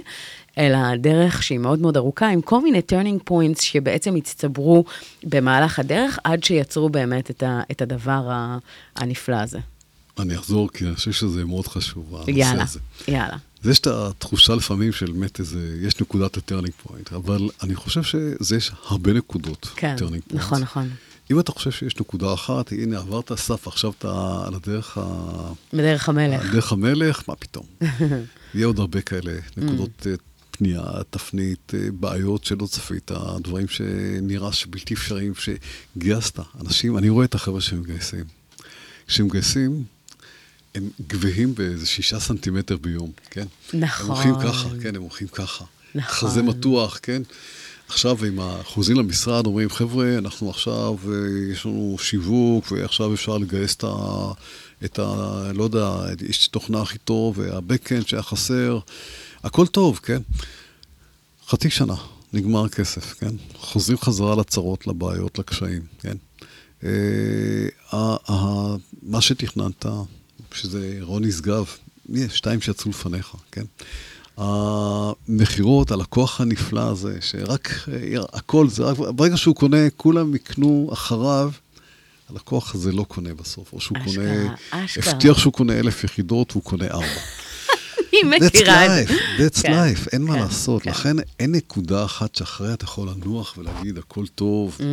אלא 0.57 0.95
דרך 0.95 1.43
שהיא 1.43 1.59
מאוד 1.59 1.79
מאוד 1.79 1.97
ארוכה, 1.97 2.27
עם 2.27 2.41
כל 2.41 2.61
מיני 2.61 2.81
turning 2.91 3.29
points 3.29 3.61
שבעצם 3.61 4.15
הצטברו 4.15 4.83
במהלך 5.23 5.79
הדרך, 5.79 6.19
עד 6.23 6.43
שיצרו 6.43 6.89
באמת 6.89 7.31
את, 7.31 7.43
ה, 7.43 7.61
את 7.71 7.81
הדבר 7.81 8.29
הנפלא 8.95 9.35
הזה. 9.35 9.59
אני 10.19 10.35
אחזור, 10.35 10.69
כי 10.69 10.85
אני 10.85 10.95
חושב 10.95 11.11
שזה 11.11 11.45
מאוד 11.45 11.67
חשוב, 11.67 12.15
הנושא 12.15 12.31
יאללה, 12.31 12.63
הזה. 12.63 12.79
יאללה. 13.07 13.35
אז 13.35 13.50
יש 13.65 13.79
את 13.79 13.87
התחושה 13.87 14.55
לפעמים 14.55 14.91
של 14.91 15.11
באמת 15.11 15.39
איזה, 15.39 15.77
יש 15.81 16.01
נקודת 16.01 16.37
ה 16.37 16.41
turning 16.41 16.73
point, 16.83 17.13
אבל 17.13 17.49
אני 17.63 17.75
חושב 17.75 18.03
שזה 18.03 18.55
יש 18.55 18.71
הרבה 18.87 19.13
נקודות 19.13 19.69
כן, 19.75 19.95
turning 19.97 20.23
point. 20.23 20.43
נכון, 20.43 20.61
נכון. 20.61 20.89
אם 21.31 21.39
אתה 21.39 21.51
חושב 21.51 21.71
שיש 21.71 21.99
נקודה 21.99 22.33
אחת, 22.33 22.71
הנה 22.71 22.97
עברת 22.97 23.33
סף, 23.33 23.67
עכשיו 23.67 23.91
אתה 23.99 24.43
על 24.47 24.53
הדרך, 24.53 24.97
ה... 24.97 25.03
בדרך 25.73 26.09
המלך. 26.09 26.41
על 26.41 26.51
דרך 26.51 26.71
המלך, 26.71 27.23
מה 27.27 27.35
פתאום? 27.35 27.65
יהיה 28.55 28.67
עוד 28.67 28.79
הרבה 28.79 29.01
כאלה 29.01 29.33
נקודות 29.57 30.07
אה, 30.07 30.13
פנייה, 30.51 30.83
תפנית, 31.09 31.73
אה, 31.73 31.91
בעיות 31.99 32.45
שלא 32.45 32.65
צפית, 32.65 33.11
דברים 33.41 33.67
שנראה 33.67 34.53
שבלתי 34.53 34.93
אפשריים, 34.93 35.33
שגייסת. 35.35 36.39
אנשים, 36.61 36.97
אני 36.97 37.09
רואה 37.09 37.25
את 37.25 37.35
החבר'ה 37.35 37.61
שמגייסים. 37.61 38.23
כשהם 39.07 39.25
מגייסים, 39.25 39.83
הם 40.75 40.89
גבהים 41.07 41.55
באיזה 41.55 41.85
שישה 41.85 42.19
סנטימטר 42.19 42.77
ביום, 42.77 43.11
כן? 43.29 43.45
נכון. 43.73 44.05
הם 44.05 44.11
הולכים 44.11 44.35
ככה, 44.51 44.69
כן, 44.83 44.95
הם 44.95 45.01
הולכים 45.01 45.27
ככה. 45.27 45.65
נכון. 45.95 46.29
חזה 46.29 46.41
מתוח, 46.41 46.99
כן? 47.03 47.21
עכשיו 47.87 48.25
עם 48.25 48.39
החוזים 48.39 48.97
למשרד 48.97 49.45
אומרים, 49.45 49.69
חבר'ה, 49.69 50.17
אנחנו 50.17 50.49
עכשיו, 50.49 50.95
אה, 51.07 51.13
יש 51.53 51.65
לנו 51.65 51.95
שיווק, 51.99 52.71
ועכשיו 52.71 53.13
אפשר 53.13 53.37
לגייס 53.37 53.75
את 53.75 53.83
ה... 53.83 53.87
את 54.85 54.99
ה... 54.99 55.03
לא 55.55 55.63
יודע, 55.63 55.95
איש 56.27 56.47
תוכנה 56.47 56.81
הכי 56.81 56.97
טוב, 56.97 57.37
והבקאנד 57.39 58.07
שהיה 58.07 58.23
חסר, 58.23 58.79
הכל 59.43 59.67
טוב, 59.67 59.99
כן? 60.03 60.21
חצי 61.47 61.69
שנה, 61.69 61.95
נגמר 62.33 62.65
הכסף, 62.65 63.13
כן? 63.13 63.35
חוזרים 63.55 63.97
חזרה 63.97 64.35
לצרות, 64.35 64.87
לבעיות, 64.87 65.39
לקשיים, 65.39 65.81
כן? 65.99 66.17
אה, 66.83 66.89
ה- 67.91 68.31
ה- 68.33 68.75
מה 69.03 69.21
שתכננת, 69.21 69.85
שזה 70.53 70.99
נשגב, 71.21 71.65
יש 72.09 72.37
שתיים 72.37 72.61
שיצאו 72.61 72.89
לפניך, 72.91 73.35
כן? 73.51 73.63
המכירות, 74.37 75.91
הלקוח 75.91 76.41
הנפלא 76.41 76.89
הזה, 76.89 77.17
שרק, 77.21 77.69
אה, 77.93 78.21
הכל 78.33 78.69
זה 78.69 78.83
רק, 78.83 78.97
ברגע 78.97 79.37
שהוא 79.37 79.55
קונה, 79.55 79.89
כולם 79.97 80.35
יקנו 80.35 80.89
אחריו, 80.93 81.51
הלקוח 82.29 82.75
הזה 82.75 82.91
לא 82.91 83.03
קונה 83.03 83.33
בסוף, 83.33 83.73
או 83.73 83.81
שהוא 83.81 83.97
אשכרה, 83.97 84.13
קונה, 84.13 84.55
אשכרה. 84.69 85.13
הבטיח 85.13 85.39
שהוא 85.39 85.53
קונה 85.53 85.79
אלף 85.79 86.03
יחידות, 86.03 86.51
והוא 86.51 86.63
קונה 86.63 86.87
ארבע. 86.87 87.05
That's 88.11 88.45
מכירה 88.45 89.01
את 89.01 89.07
life, 89.07 89.11
זה. 89.37 89.47
that's 89.47 89.61
כן, 89.61 89.71
life, 89.71 90.07
אין 90.13 90.21
מה 90.21 90.33
כן, 90.33 90.39
לעשות. 90.39 90.81
כן. 90.81 90.89
לכן 90.89 91.15
אין 91.39 91.51
נקודה 91.51 92.05
אחת 92.05 92.35
שאחריה 92.35 92.73
אתה 92.73 92.83
יכול 92.83 93.09
לנוח 93.09 93.57
ולהגיד, 93.57 93.97
הכל 93.97 94.25
טוב. 94.35 94.77
Mm. 94.79 94.83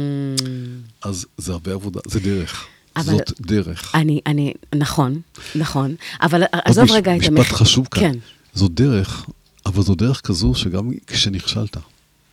אז 1.03 1.27
זה 1.39 1.53
הרבה 1.53 1.73
עבודה, 1.73 2.01
זה 2.07 2.21
דרך. 2.21 2.67
אבל- 3.01 3.13
זאת 3.13 3.41
דרך. 3.41 3.95
אני, 3.95 4.21
אני, 4.27 4.53
נכון, 4.75 5.21
נכון, 5.55 5.95
אבל 6.23 6.43
עזוב 6.53 6.85
מש- 6.85 6.91
רגע 6.91 7.17
את 7.17 7.21
משפט 7.21 7.33
המחיר. 7.37 7.57
חשוב 7.57 7.89
כאן. 7.91 8.01
כן, 8.13 8.19
זו 8.55 8.69
דרך, 8.69 9.27
אבל 9.67 9.83
זו 9.83 9.95
דרך 9.95 10.21
כזו 10.21 10.55
שגם 10.55 10.91
כשנכשלת, 11.07 11.77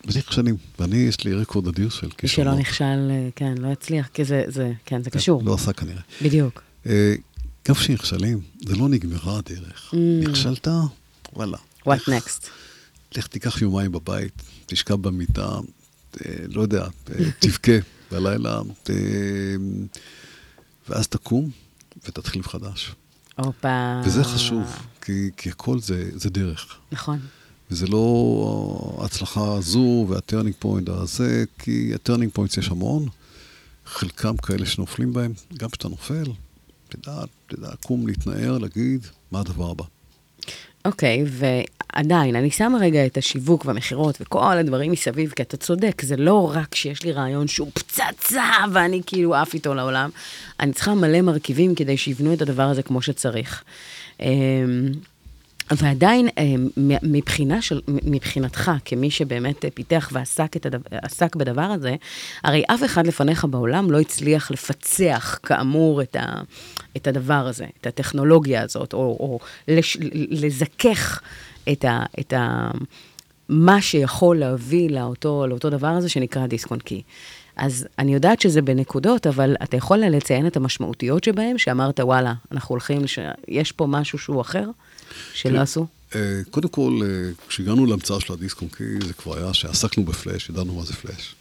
ונכשלים, 0.06 0.58
ואני, 0.80 0.98
יש 0.98 1.24
לי 1.24 1.34
רקורד 1.34 1.68
אדיר 1.68 1.90
של 1.90 2.08
מי 2.08 2.12
כישלונות. 2.18 2.54
שלא 2.54 2.62
נכשל, 2.62 2.84
אה, 3.12 3.30
כן, 3.36 3.56
לא 3.58 3.68
יצליח, 3.68 4.08
כי 4.14 4.26
זה, 4.26 4.44
זה, 4.48 4.72
כן, 4.86 5.04
זה 5.04 5.10
קשור. 5.10 5.42
לא 5.46 5.54
עשה 5.54 5.74
כנראה. 5.74 6.02
בדיוק. 6.22 6.62
אה, 6.88 7.16
גם 7.68 7.76
כשנכשלים, 7.76 8.40
זה 8.66 8.76
לא 8.76 8.90
נגמרה 8.90 9.38
הדרך. 9.38 9.94
Mm. 9.94 9.98
נכשלת, 10.30 10.68
וואלה. 11.34 11.58
What 11.88 11.92
לך- 11.94 12.08
next? 12.10 12.48
לך 13.18 13.28
תיקח 13.28 13.62
יומיים 13.62 13.92
בבית, 13.92 14.34
תשכב 14.66 14.94
במיטה, 15.02 15.48
אה, 16.26 16.32
לא 16.50 16.62
יודע, 16.62 16.84
אה, 16.84 17.26
תבכה 17.40 17.72
בלילה, 18.12 18.62
אה, 18.90 18.96
ואז 20.90 21.08
תקום 21.08 21.50
ותתחיל 22.06 22.42
מחדש. 22.42 22.96
הופה. 23.38 24.02
וזה 24.06 24.24
חשוב, 24.24 24.76
כי, 25.02 25.30
כי 25.38 25.50
הכל 25.50 25.80
זה, 25.80 26.10
זה 26.14 26.30
דרך. 26.30 26.78
נכון. 26.92 27.20
וזה 27.72 27.88
לא 27.88 28.98
ההצלחה 29.02 29.54
הזו 29.54 30.06
וה 30.10 30.20
turning 30.20 30.56
point 30.60 30.90
הזה, 30.90 31.44
כי 31.60 31.92
ה 31.96 32.00
turning 32.00 32.32
point 32.32 32.58
יש 32.58 32.70
המון, 32.70 33.08
חלקם 33.86 34.38
כאלה 34.38 34.66
שנופלים 34.66 35.14
בהם, 35.14 35.34
גם 35.58 35.70
כשאתה 35.70 35.88
נופל, 35.88 36.26
תדע, 36.90 37.24
תדע, 37.48 37.70
קום, 37.86 38.08
להתנער, 38.08 38.58
להגיד, 38.58 39.08
מה 39.32 39.40
הדבר 39.40 39.72
הבא. 39.72 39.86
אוקיי, 40.86 41.24
ועדיין, 41.28 42.36
אני 42.36 42.52
שמה 42.52 42.78
רגע 42.78 43.06
את 43.06 43.18
השיווק 43.18 43.66
והמכירות 43.66 44.18
וכל 44.22 44.58
הדברים 44.58 44.92
מסביב, 44.92 45.32
כי 45.36 45.42
אתה 45.42 45.58
צודק, 45.58 46.02
זה 46.02 46.18
לא 46.18 46.52
רק 46.56 46.76
שיש 46.76 47.04
לי 47.04 47.12
רעיון 47.12 47.48
שהוא 47.48 47.72
פצצה 47.74 48.44
ואני 48.72 49.02
כאילו 49.06 49.36
עף 49.36 49.54
איתו 49.54 49.74
לעולם, 49.74 50.10
אני 50.60 50.74
צריכה 50.74 50.94
מלא 50.94 51.22
מרכיבים 51.22 51.76
כדי 51.76 51.98
שיבנו 51.98 52.34
את 52.34 52.42
הדבר 52.42 52.64
הזה 52.64 52.84
כמו 52.84 53.02
שצריך. 53.02 53.64
ועדיין, 55.72 56.28
אמ, 56.38 56.68
מבחינה 57.04 57.62
של, 57.62 57.82
מבחינתך, 57.88 58.72
כמי 58.86 59.12
שבאמת 59.12 59.66
פיתח 59.74 60.10
ועסק 60.14 60.56
הדבר, 60.66 60.90
בדבר 61.36 61.62
הזה, 61.62 61.96
הרי 62.44 62.64
אף 62.68 62.84
אחד 62.84 63.08
לפניך 63.08 63.46
בעולם 63.46 63.92
לא 63.92 64.00
הצליח 64.00 64.52
לפצח, 64.52 65.40
כאמור, 65.44 66.02
את, 66.02 66.16
ה, 66.16 66.42
את 66.98 67.08
הדבר 67.08 67.48
הזה, 67.48 67.66
את 67.82 67.88
הטכנולוגיה 67.88 68.62
הזאת, 68.62 68.94
או, 68.94 69.00
או 69.00 69.40
לש, 69.68 69.98
לזכך 70.30 71.22
את, 71.72 71.86
ה, 71.86 72.04
את 72.20 72.34
ה, 72.34 72.72
מה 73.50 73.82
שיכול 73.82 74.38
להביא 74.38 74.90
לאותו, 74.90 75.48
לאותו 75.48 75.70
דבר 75.70 75.88
הזה 75.88 76.10
שנקרא 76.10 76.48
דיסק 76.48 76.72
און 76.72 76.80
קי. 76.80 77.02
אז 77.56 77.88
אני 78.00 78.14
יודעת 78.14 78.42
שזה 78.42 78.62
בנקודות, 78.62 79.28
אבל 79.28 79.56
אתה 79.64 79.78
יכול 79.78 79.98
לציין 79.98 80.48
את 80.48 80.58
המשמעותיות 80.58 81.24
שבהם, 81.24 81.58
שאמרת, 81.58 82.00
וואלה, 82.00 82.34
אנחנו 82.52 82.74
הולכים. 82.74 83.02
יש 83.48 83.72
פה 83.72 83.86
משהו 83.88 84.20
שהוא 84.20 84.42
אחר, 84.42 84.70
שלא 85.34 85.60
עשו? 85.60 85.88
אה, 86.16 86.20
קודם 86.52 86.70
כל, 86.70 87.00
אה, 87.04 87.08
כשהגענו 87.48 87.86
להמצאה 87.86 88.20
של 88.20 88.34
הדיסק 88.34 88.62
און 88.62 88.70
קי, 88.70 88.84
זה 89.08 89.14
כבר 89.14 89.38
היה 89.38 89.54
שעסקנו 89.54 90.04
בפלאש, 90.06 90.50
ידענו 90.50 90.76
מה 90.76 90.86
זה 90.86 90.94
פלאש. 90.94 91.36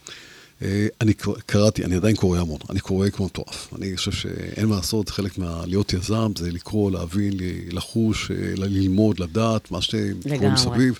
אה, 0.63 0.87
אני 1.01 1.15
קר- 1.15 1.41
קראתי, 1.47 1.85
אני 1.85 1.97
עדיין 1.97 2.17
קורא 2.17 2.39
המון, 2.39 2.59
אני 2.71 2.81
קורא 2.81 3.11
כמו 3.11 3.27
מטורף. 3.27 3.69
אני 3.79 3.97
חושב 3.97 4.13
שאין 4.13 4.67
מה 4.67 4.77
לעשות, 4.77 5.09
חלק 5.09 5.39
מהלהיות 5.39 5.93
יזם 5.93 6.33
זה 6.39 6.51
לקרוא, 6.51 6.91
להבין, 6.91 7.33
לחוש, 7.71 8.31
ללמוד, 8.57 9.19
לדעת, 9.21 9.71
מה 9.71 9.83
שקורה. 9.83 10.51
מסביב. 10.53 10.99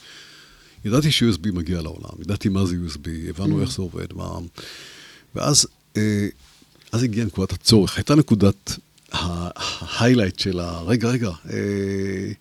ידעתי 0.85 1.13
ש-USB 1.13 1.53
מגיע 1.53 1.83
לעולם, 1.83 2.21
ידעתי 2.23 2.49
מה 2.49 2.67
זה 2.67 2.77
USB, 2.87 3.09
הבנו 3.29 3.61
איך 3.61 3.71
זה 3.71 3.83
עובד, 3.83 4.07
מה... 4.15 4.39
ואז 5.35 5.67
אז 6.93 7.03
הגיעה 7.03 7.27
נקודת 7.27 7.53
הצורך, 7.53 7.97
הייתה 7.97 8.15
נקודת 8.15 8.77
ההיילייט 9.15 10.39
של 10.39 10.61
ה... 10.61 10.81
רגע, 10.87 11.09
רגע, 11.09 11.31
אה, 11.51 12.33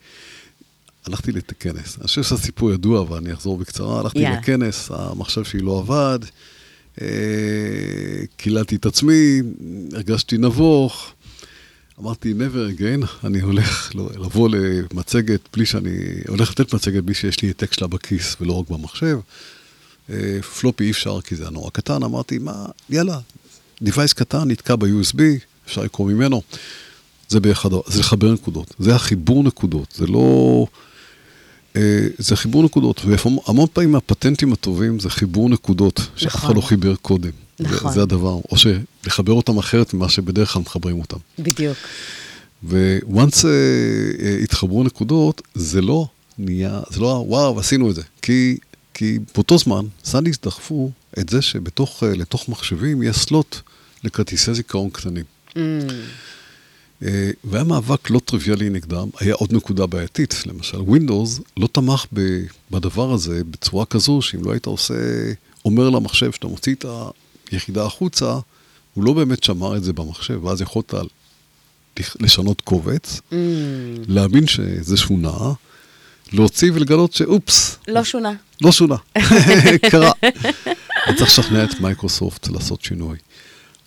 הלכתי 1.06 1.32
לכנס. 1.32 1.98
אני 1.98 2.08
חושב 2.08 2.24
שהסיפור 2.24 2.72
ידוע, 2.72 3.02
אבל 3.02 3.18
אני 3.18 3.34
אחזור 3.34 3.58
בקצרה. 3.58 4.00
הלכתי 4.00 4.20
יאללה. 4.20 4.40
לכנס, 4.40 4.92
המחשב 4.92 5.44
שלי 5.44 5.60
לא 5.60 5.80
עבד, 5.80 6.20
אה, 7.02 7.08
קיללתי 8.38 8.76
את 8.76 8.86
עצמי, 8.86 9.42
הרגשתי 9.94 10.38
נבוך. 10.38 11.12
אמרתי, 12.00 12.34
never 12.34 12.80
again, 12.80 13.28
אני 13.28 13.40
הולך 13.42 13.96
לא- 13.96 14.10
לבוא 14.16 14.50
למצגת 14.50 15.40
בלי 15.54 15.66
שאני... 15.66 15.98
הולך 16.28 16.52
לתת 16.52 16.74
מצגת 16.74 17.04
בלי 17.04 17.14
שיש 17.14 17.42
לי 17.42 17.48
העתק 17.48 17.74
שלה 17.74 17.88
בכיס 17.88 18.36
ולא 18.42 18.54
רק 18.60 18.70
במחשב. 18.70 19.20
אה, 20.10 20.42
פלופי 20.60 20.84
אי 20.84 20.92
אפשר 20.92 21.22
כי 21.22 21.36
זה 21.36 21.44
היה 21.44 21.52
נורא 21.52 21.70
קטן, 21.70 22.04
אמרתי, 22.04 22.38
מה, 22.38 22.66
יאללה, 22.90 23.20
device 23.84 24.14
קטן, 24.16 24.52
נתקע 24.52 24.76
ב-USB, 24.76 25.20
אפשר 25.66 25.82
לקרוא 25.82 26.12
ממנו. 26.12 26.42
זה 27.30 27.40
באחד, 27.40 27.70
זה 27.88 28.00
לחבר 28.00 28.34
נקודות, 28.34 28.76
זה 28.80 28.96
החיבור 28.96 29.44
נקודות, 29.44 29.94
זה 29.98 30.08
לא... 30.08 30.66
אה, 31.76 32.08
זה 32.18 32.36
חיבור 32.36 32.64
נקודות, 32.64 33.02
והמון 33.06 33.68
פעמים 33.74 33.96
הפטנטים 33.96 34.54
הטובים 34.54 35.00
זה 35.00 35.10
חיבור 35.10 35.50
נקודות, 35.50 36.02
שאף 36.16 36.36
אחד 36.36 36.44
נכון. 36.44 36.56
לא 36.56 36.62
חיבר 36.62 36.96
קודם. 36.96 37.30
נכון. 37.60 37.92
זה, 37.92 37.96
זה 37.96 38.02
הדבר. 38.02 38.40
או 38.52 38.56
שלחבר 38.58 39.34
אותם 39.34 39.58
אחרת 39.58 39.94
ממה 39.94 40.10
שבדרך 40.10 40.54
כלל 40.54 40.62
מחברים 40.62 41.00
אותם. 41.00 41.18
בדיוק. 41.40 41.78
וואנס 43.04 43.46
uh, 43.46 43.48
uh, 43.48 44.44
התחברו 44.44 44.84
נקודות, 44.84 45.42
זה 45.56 45.82
לא 45.82 46.08
נהיה, 46.38 46.82
זה 46.90 47.00
לא 47.00 47.26
וואו, 47.28 47.60
עשינו 47.60 47.90
את 47.90 47.96
זה. 47.96 48.02
כי, 48.22 48.58
כי 48.94 49.20
באותו 49.36 49.58
זמן, 49.58 49.86
סאניס 50.04 50.38
דחפו 50.44 50.92
את 51.20 51.30
זה 51.30 51.42
שבתוך 51.42 52.04
uh, 52.04 52.06
לתוך 52.06 52.50
מחשבים 52.50 53.04
יש 53.04 53.18
סלוט 53.18 53.56
לכרטיסי 54.04 54.54
זיכרון 54.54 54.90
קטנים. 54.90 55.33
Mm, 55.56 55.60
Uh, 57.02 57.06
והיה 57.44 57.64
מאבק 57.64 58.10
לא 58.10 58.20
טריוויאלי 58.20 58.70
נגדם, 58.70 59.10
היה 59.20 59.34
עוד 59.34 59.54
נקודה 59.54 59.86
בעייתית, 59.86 60.44
למשל, 60.46 60.78
Windows 60.78 61.42
לא 61.58 61.68
תמך 61.72 62.06
בדבר 62.72 63.12
הזה 63.12 63.44
בצורה 63.44 63.86
כזו 63.86 64.22
שאם 64.22 64.44
לא 64.44 64.52
היית 64.52 64.66
עושה, 64.66 64.94
אומר 65.66 65.90
למחשב 65.90 66.32
שאתה 66.32 66.48
מוציא 66.48 66.76
את 66.76 66.86
היחידה 67.52 67.86
החוצה, 67.86 68.38
הוא 68.94 69.04
לא 69.04 69.14
באמת 69.14 69.44
שמר 69.44 69.78
את 69.78 69.84
זה 69.84 69.94
במחשב, 69.94 70.46
ואז 70.46 70.62
יכולת 70.62 70.94
לשנות 72.20 72.62
קובץ, 72.62 73.22
mm, 73.32 73.34
להאמין 74.08 74.48
שזה 74.48 74.98
שונה, 74.98 75.54
להוציא 76.34 76.72
ולגלות 76.74 77.14
שאופס, 77.14 77.78
לא 77.88 78.04
שונה. 78.04 78.34
לא 78.62 78.72
שונה, 78.72 78.96
קרה. 79.92 80.12
היה 80.22 81.18
צריך 81.18 81.40
לשכנע 81.40 81.64
את 81.64 81.80
מייקרוסופט 81.80 82.48
לעשות 82.48 82.82
שינוי. 82.82 83.18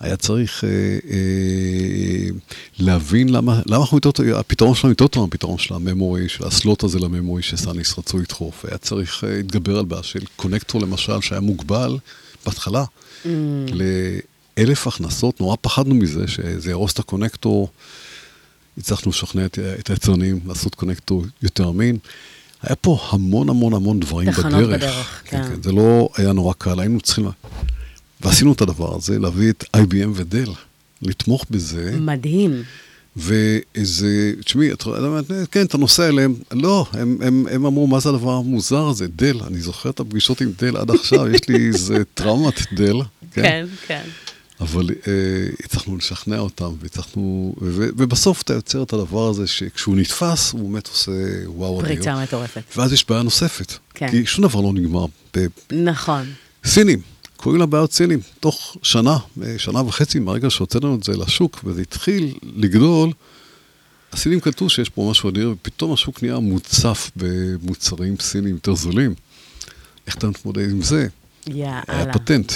היה 0.00 0.16
צריך 0.16 0.64
אה, 0.64 0.70
אה, 1.10 2.28
להבין 2.78 3.28
למה, 3.28 3.60
למה 3.66 3.76
אנחנו 3.76 3.98
יותר 4.04 4.38
הפתרון 4.38 4.74
שלנו 4.74 4.92
יותר 4.92 5.06
טוב 5.06 5.24
מהפתרון 5.24 5.58
של 5.58 5.74
ה 5.74 5.81
memory, 5.81 6.28
של 6.28 6.46
ה 6.46 6.54
slot 6.54 6.84
הזה 6.84 6.98
ל 6.98 7.05
memory 7.05 7.42
שסנדיסק 7.42 7.98
רצו 7.98 8.18
לדחוף. 8.18 8.64
היה 8.64 8.78
צריך 8.78 9.24
אה, 9.24 9.36
להתגבר 9.36 9.78
על 9.78 9.84
בעיה 9.84 10.02
של 10.02 10.20
connector 10.36 10.80
למשל, 10.80 11.20
שהיה 11.20 11.40
מוגבל 11.40 11.98
בהתחלה 12.46 12.84
Mm, 13.26 13.28
לאלף 14.58 14.86
הכנסות, 14.86 15.40
נורא 15.40 15.56
פחדנו 15.60 15.94
מזה, 15.94 16.28
שזה 16.28 16.70
יהרוס 16.70 16.92
את 16.92 16.98
הקונקטור. 16.98 17.68
הצלחנו 18.78 19.10
לשכנע 19.10 19.46
את, 19.46 19.58
את 19.78 19.90
היצרנים 19.90 20.40
לעשות 20.46 20.74
קונקטור 20.74 21.24
יותר 21.42 21.68
אמין. 21.68 21.98
היה 22.62 22.76
פה 22.76 22.98
המון 23.10 23.48
המון 23.48 23.74
המון 23.74 24.00
דברים 24.00 24.32
תחנות 24.32 24.52
בדרך. 24.52 24.82
בדרך, 24.82 25.22
כן, 25.24 25.42
כן. 25.42 25.48
כן. 25.48 25.62
זה 25.62 25.72
לא 25.72 26.08
היה 26.16 26.32
נורא 26.32 26.52
קל, 26.58 26.80
היינו 26.80 27.00
צריכים... 27.00 27.28
ועשינו 28.20 28.52
את 28.52 28.60
הדבר 28.60 28.96
הזה, 28.96 29.18
להביא 29.18 29.50
את 29.50 29.64
IBM 29.76 30.08
ודל, 30.14 30.48
לתמוך 31.02 31.46
בזה. 31.50 31.96
מדהים. 32.00 32.62
ואיזה, 33.16 34.32
תשמעי, 34.44 34.72
את 34.72 34.86
יודעת, 34.86 35.24
כן, 35.50 35.64
אתה 35.66 35.78
נוסע 35.78 36.08
אליהם, 36.08 36.34
לא, 36.52 36.86
הם, 36.92 37.18
הם, 37.22 37.46
הם 37.50 37.66
אמרו, 37.66 37.86
מה 37.86 38.00
זה 38.00 38.08
הדבר 38.08 38.32
המוזר 38.32 38.86
הזה? 38.86 39.06
דל, 39.08 39.40
אני 39.46 39.60
זוכר 39.60 39.90
את 39.90 40.00
הפגישות 40.00 40.40
עם 40.40 40.52
דל 40.58 40.76
עד 40.76 40.90
עכשיו, 40.90 41.28
יש 41.28 41.48
לי 41.48 41.66
איזה 41.66 42.04
טראומת 42.14 42.72
דל, 42.72 43.00
כן? 43.32 43.42
כן, 43.42 43.66
כן. 43.86 44.02
אבל 44.60 44.90
אה, 44.90 45.12
הצלחנו 45.64 45.96
לשכנע 45.96 46.38
אותם, 46.38 46.72
והצלחנו, 46.80 47.54
ו, 47.62 47.88
ובסוף 47.96 48.42
אתה 48.42 48.52
יוצר 48.52 48.82
את 48.82 48.92
הדבר 48.92 49.28
הזה, 49.28 49.46
שכשהוא 49.46 49.96
נתפס, 49.96 50.52
הוא 50.52 50.70
באמת 50.70 50.86
עושה 50.86 51.12
וואו 51.46 51.80
אדיר. 51.80 51.94
פריצה 51.94 52.22
מטורפת. 52.22 52.62
ואז 52.76 52.92
יש 52.92 53.08
בעיה 53.08 53.22
נוספת, 53.22 53.72
כן. 53.94 54.10
כי 54.10 54.26
שום 54.26 54.44
דבר 54.44 54.60
לא 54.60 54.72
נגמר. 54.72 55.06
נכון. 55.70 56.26
סינים, 56.64 57.00
קוראים 57.36 57.60
לה 57.60 57.66
בעיות 57.66 57.92
סינים. 57.92 58.20
תוך 58.40 58.76
שנה, 58.82 59.18
אה, 59.42 59.54
שנה 59.58 59.80
וחצי 59.80 60.18
מהרגע 60.18 60.50
שהוצאנו 60.50 60.94
את 60.94 61.04
זה 61.04 61.12
לשוק, 61.16 61.60
וזה 61.64 61.80
התחיל 61.82 62.34
לגדול, 62.56 63.12
הסינים 64.12 64.40
קלטו 64.40 64.68
שיש 64.68 64.88
פה 64.88 65.08
משהו 65.10 65.30
אדיר, 65.30 65.50
ופתאום 65.50 65.92
השוק 65.92 66.22
נהיה 66.22 66.38
מוצף 66.38 67.10
במוצרים 67.16 68.16
סינים 68.20 68.54
יותר 68.54 68.74
זולים. 68.74 69.14
איך 70.06 70.16
אתה 70.16 70.26
מתמודד 70.26 70.70
עם 70.70 70.82
זה? 70.82 71.08
היה 71.46 71.80
יאללה. 71.88 72.12
פטנט. 72.12 72.52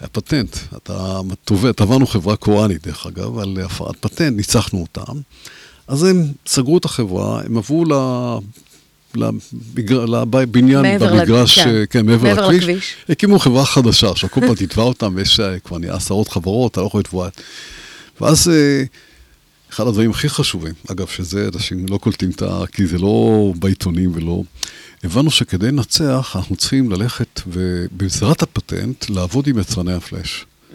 היה 0.00 0.08
פטנט. 0.08 0.56
אתה 0.76 1.20
תובע, 1.44 1.72
תבענו 1.72 2.06
חברה 2.06 2.36
קוראנית, 2.36 2.86
דרך 2.86 3.06
אגב, 3.06 3.38
על 3.38 3.58
הפרת 3.64 3.96
פטנט, 4.00 4.36
ניצחנו 4.36 4.80
אותם. 4.80 5.20
אז 5.86 6.04
הם 6.04 6.24
סגרו 6.46 6.78
את 6.78 6.84
החברה, 6.84 7.42
הם 7.44 7.56
עברו 7.58 7.84
לבניין 9.14 10.98
במגרש, 10.98 11.58
כן. 11.58 11.68
אה, 11.68 11.86
כן, 11.86 12.06
מעבר 12.06 12.28
מעבר 12.28 12.48
לכביש, 12.48 12.64
לכביש. 12.64 12.96
הקימו 13.08 13.38
חברה 13.38 13.64
חדשה, 13.66 14.10
עכשיו 14.10 14.30
כל 14.30 14.40
פעם 14.40 14.54
תתבע 14.54 14.82
אותם, 14.82 15.12
ויש 15.16 15.40
אה, 15.40 15.58
כבר 15.58 15.78
נהיה 15.78 15.94
עשרות 15.94 16.28
חברות, 16.28 16.72
אתה 16.72 16.80
לא 16.80 16.86
יכול 16.86 17.00
לתבוע. 17.00 17.28
ואז 18.20 18.48
אה, 18.48 18.84
אחד 19.70 19.86
הדברים 19.86 20.10
הכי 20.10 20.28
חשובים, 20.28 20.74
אגב, 20.90 21.06
שזה 21.06 21.48
אנשים 21.54 21.86
לא 21.90 21.98
קולטים 21.98 22.30
את 22.30 22.42
ה... 22.42 22.64
כי 22.72 22.86
זה 22.86 22.98
לא 22.98 23.52
בעיתונים 23.58 24.10
ולא... 24.14 24.42
הבנו 25.04 25.30
שכדי 25.30 25.66
לנצח, 25.66 26.32
אנחנו 26.36 26.56
צריכים 26.56 26.90
ללכת 26.90 27.40
ובמסגרת 27.46 28.42
הפטנט, 28.42 29.10
לעבוד 29.10 29.46
עם 29.46 29.58
יצרני 29.58 29.92
הפלאש. 29.92 30.46
Mm, 30.72 30.74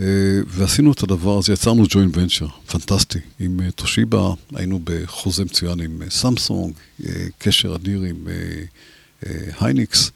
אה, 0.00 0.06
ועשינו 0.46 0.92
את 0.92 1.02
הדבר 1.02 1.38
הזה, 1.38 1.52
יצרנו 1.52 1.84
ג'וינט 1.88 2.16
ונצ'ר, 2.16 2.46
פנטסטי. 2.66 3.18
עם 3.40 3.60
אה, 3.60 3.70
תושיבה, 3.70 4.32
היינו 4.54 4.80
בחוזה 4.84 5.44
מצוין 5.44 5.80
עם 5.80 6.02
אה, 6.02 6.10
סמסונג, 6.10 6.74
אה, 7.06 7.26
קשר 7.38 7.74
אדיר 7.74 8.02
עם 8.02 8.28
אה, 8.28 8.32
אה, 9.26 9.50
הייניקס, 9.60 10.10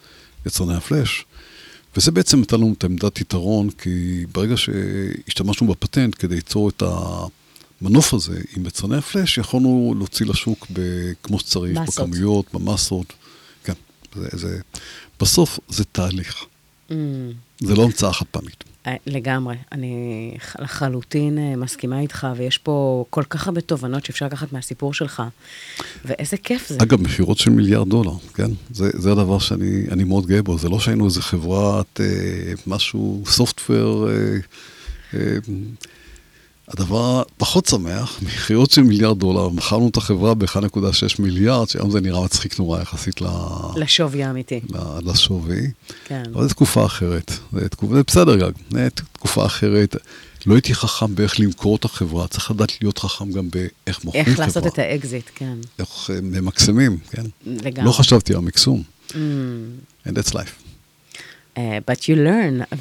יצרני 0.47 0.74
הפלאש. 0.74 1.24
וזה 1.97 2.11
בעצם 2.11 2.41
נתן 2.41 2.57
לנו 2.57 2.74
את 2.79 2.85
עמדת 2.85 3.20
יתרון, 3.20 3.70
כי 3.70 4.24
ברגע 4.33 4.57
שהשתמשנו 4.57 5.66
בפטנט 5.68 6.14
כדי 6.18 6.35
ליצור 6.35 6.68
את 6.68 6.83
המנוף 7.81 8.14
הזה 8.14 8.41
עם 8.57 8.66
יצרני 8.66 8.97
הפלאש, 8.97 9.39
יכולנו 9.39 9.95
להוציא 9.99 10.27
לשוק 10.27 10.66
כמו 11.22 11.39
שצריך, 11.39 11.79
מסות. 11.79 12.09
בכמויות, 12.09 12.47
במסות. 12.55 13.12
כן, 13.64 13.72
זה, 14.14 14.29
זה, 14.33 14.61
בסוף 15.20 15.59
זה 15.68 15.85
תהליך, 15.85 16.45
mm. 16.91 16.95
זה 17.61 17.74
לא 17.74 17.84
המצאה 17.84 18.12
חד 18.12 18.26
פעמית. 18.30 18.64
אה, 18.87 18.97
לגמרי. 19.07 19.57
אני 19.72 20.34
לחלוטין 20.59 21.39
אה, 21.39 21.57
מסכימה 21.57 22.01
איתך, 22.01 22.26
ויש 22.37 22.59
פה 22.59 23.05
כל 23.11 23.22
כך 23.30 23.47
הרבה 23.47 23.61
תובנות 23.61 24.05
שאפשר 24.05 24.26
לקחת 24.26 24.53
מהסיפור 24.53 24.95
שלך. 24.95 25.22
ואיזה 26.05 26.37
כיף 26.37 26.68
זה. 26.68 26.78
אגב, 26.82 27.01
מכירות 27.03 27.39
של 27.39 27.51
מיליארד 27.51 27.89
דולר, 27.89 28.12
כן? 28.34 28.51
זה, 28.70 28.91
זה 28.95 29.12
הדבר 29.12 29.39
שאני 29.39 29.84
אני 29.91 30.05
מאוד 30.05 30.26
גאה 30.26 30.43
בו. 30.43 30.59
זה 30.59 30.68
לא 30.68 30.80
שהיינו 30.80 31.05
איזה 31.05 31.22
חברת 31.22 32.01
אה, 32.01 32.07
משהו, 32.66 33.22
סופטוור, 33.26 34.09
אה, 34.11 34.14
אה, 35.14 35.37
הדבר 36.69 37.23
פחות 37.37 37.67
שמח, 37.67 38.23
מכירות 38.23 38.71
של 38.71 38.83
מיליארד 38.83 39.19
דולר, 39.19 39.49
מכרנו 39.49 39.89
את 39.89 39.97
החברה 39.97 40.35
ב-1.6 40.35 41.23
מיליארד, 41.23 41.69
שהיום 41.69 41.91
זה 41.91 42.01
נראה 42.01 42.25
מצחיק 42.25 42.59
נורא 42.59 42.81
יחסית 42.81 43.21
ל, 43.21 43.27
לשווי 43.77 44.25
האמיתי. 44.25 44.61
ל, 44.71 45.11
לשווי. 45.11 45.71
כן. 46.05 46.23
אבל 46.35 46.43
זו 46.43 46.49
תקופה 46.49 46.87
אחרת. 46.87 47.33
זה, 47.53 47.69
תקופה, 47.69 47.95
זה 47.95 48.03
בסדר 48.07 48.37
גם, 48.37 48.51
זה 48.71 48.89
תקופה 49.12 49.47
אחרת. 49.47 49.97
לא 50.47 50.55
הייתי 50.55 50.75
חכם 50.75 51.14
באיך 51.14 51.41
למכור 51.41 51.77
את 51.77 51.85
החברה, 51.85 52.29
צריך 52.29 52.51
לדעת 52.51 52.73
להיות 52.83 52.99
חכם 52.99 53.33
גם 53.33 53.49
באיך 53.51 54.05
מוכרים 54.05 54.25
חברה. 54.25 54.33
איך 54.33 54.39
לעשות 54.39 54.67
את 54.67 54.79
האקזיט, 54.79 55.31
כן. 55.35 55.55
איך 55.79 56.11
אה, 56.11 56.21
ממקסמים, 56.23 56.99
כן? 57.11 57.23
לגמרי. 57.47 57.89
לא 57.89 57.93
חשבתי 57.93 58.35
על 58.35 58.41
מקסום. 58.41 58.83
Mm. 59.11 59.14
And 60.07 60.11
that's 60.11 60.33
life. 60.33 60.67
Uh, 61.57 61.59
but 61.91 62.03
you 62.03 62.17
learn, 62.17 62.77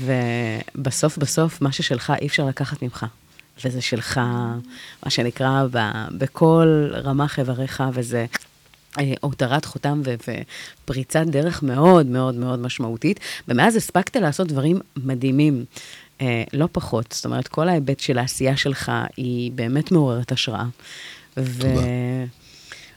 ובסוף 0.75 1.17
בסוף, 1.17 1.61
מה 1.61 1.71
ששלך 1.71 2.13
אי 2.21 2.27
אפשר 2.27 2.45
לקחת 2.45 2.81
ממך. 2.81 3.05
וזה 3.63 3.81
שלך, 3.81 4.17
מה 5.03 5.09
שנקרא, 5.09 5.63
ב, 5.71 5.77
בכל 6.17 6.89
רמ"ח 6.93 7.39
איבריך, 7.39 7.83
וזה 7.93 8.25
אה, 8.99 9.13
הותרת 9.21 9.65
חותם 9.65 10.01
ו, 10.05 10.15
ופריצת 10.83 11.25
דרך 11.25 11.63
מאוד 11.63 12.05
מאוד 12.05 12.35
מאוד 12.35 12.59
משמעותית. 12.59 13.19
ומאז 13.47 13.75
הספקת 13.75 14.15
לעשות 14.15 14.47
דברים 14.47 14.79
מדהימים, 14.97 15.65
אה, 16.21 16.43
לא 16.53 16.67
פחות. 16.71 17.11
זאת 17.11 17.25
אומרת, 17.25 17.47
כל 17.47 17.69
ההיבט 17.69 17.99
של 17.99 18.17
העשייה 18.17 18.57
שלך 18.57 18.91
היא 19.17 19.51
באמת 19.51 19.91
מעוררת 19.91 20.31
השראה. 20.31 20.65
ו... 21.37 21.67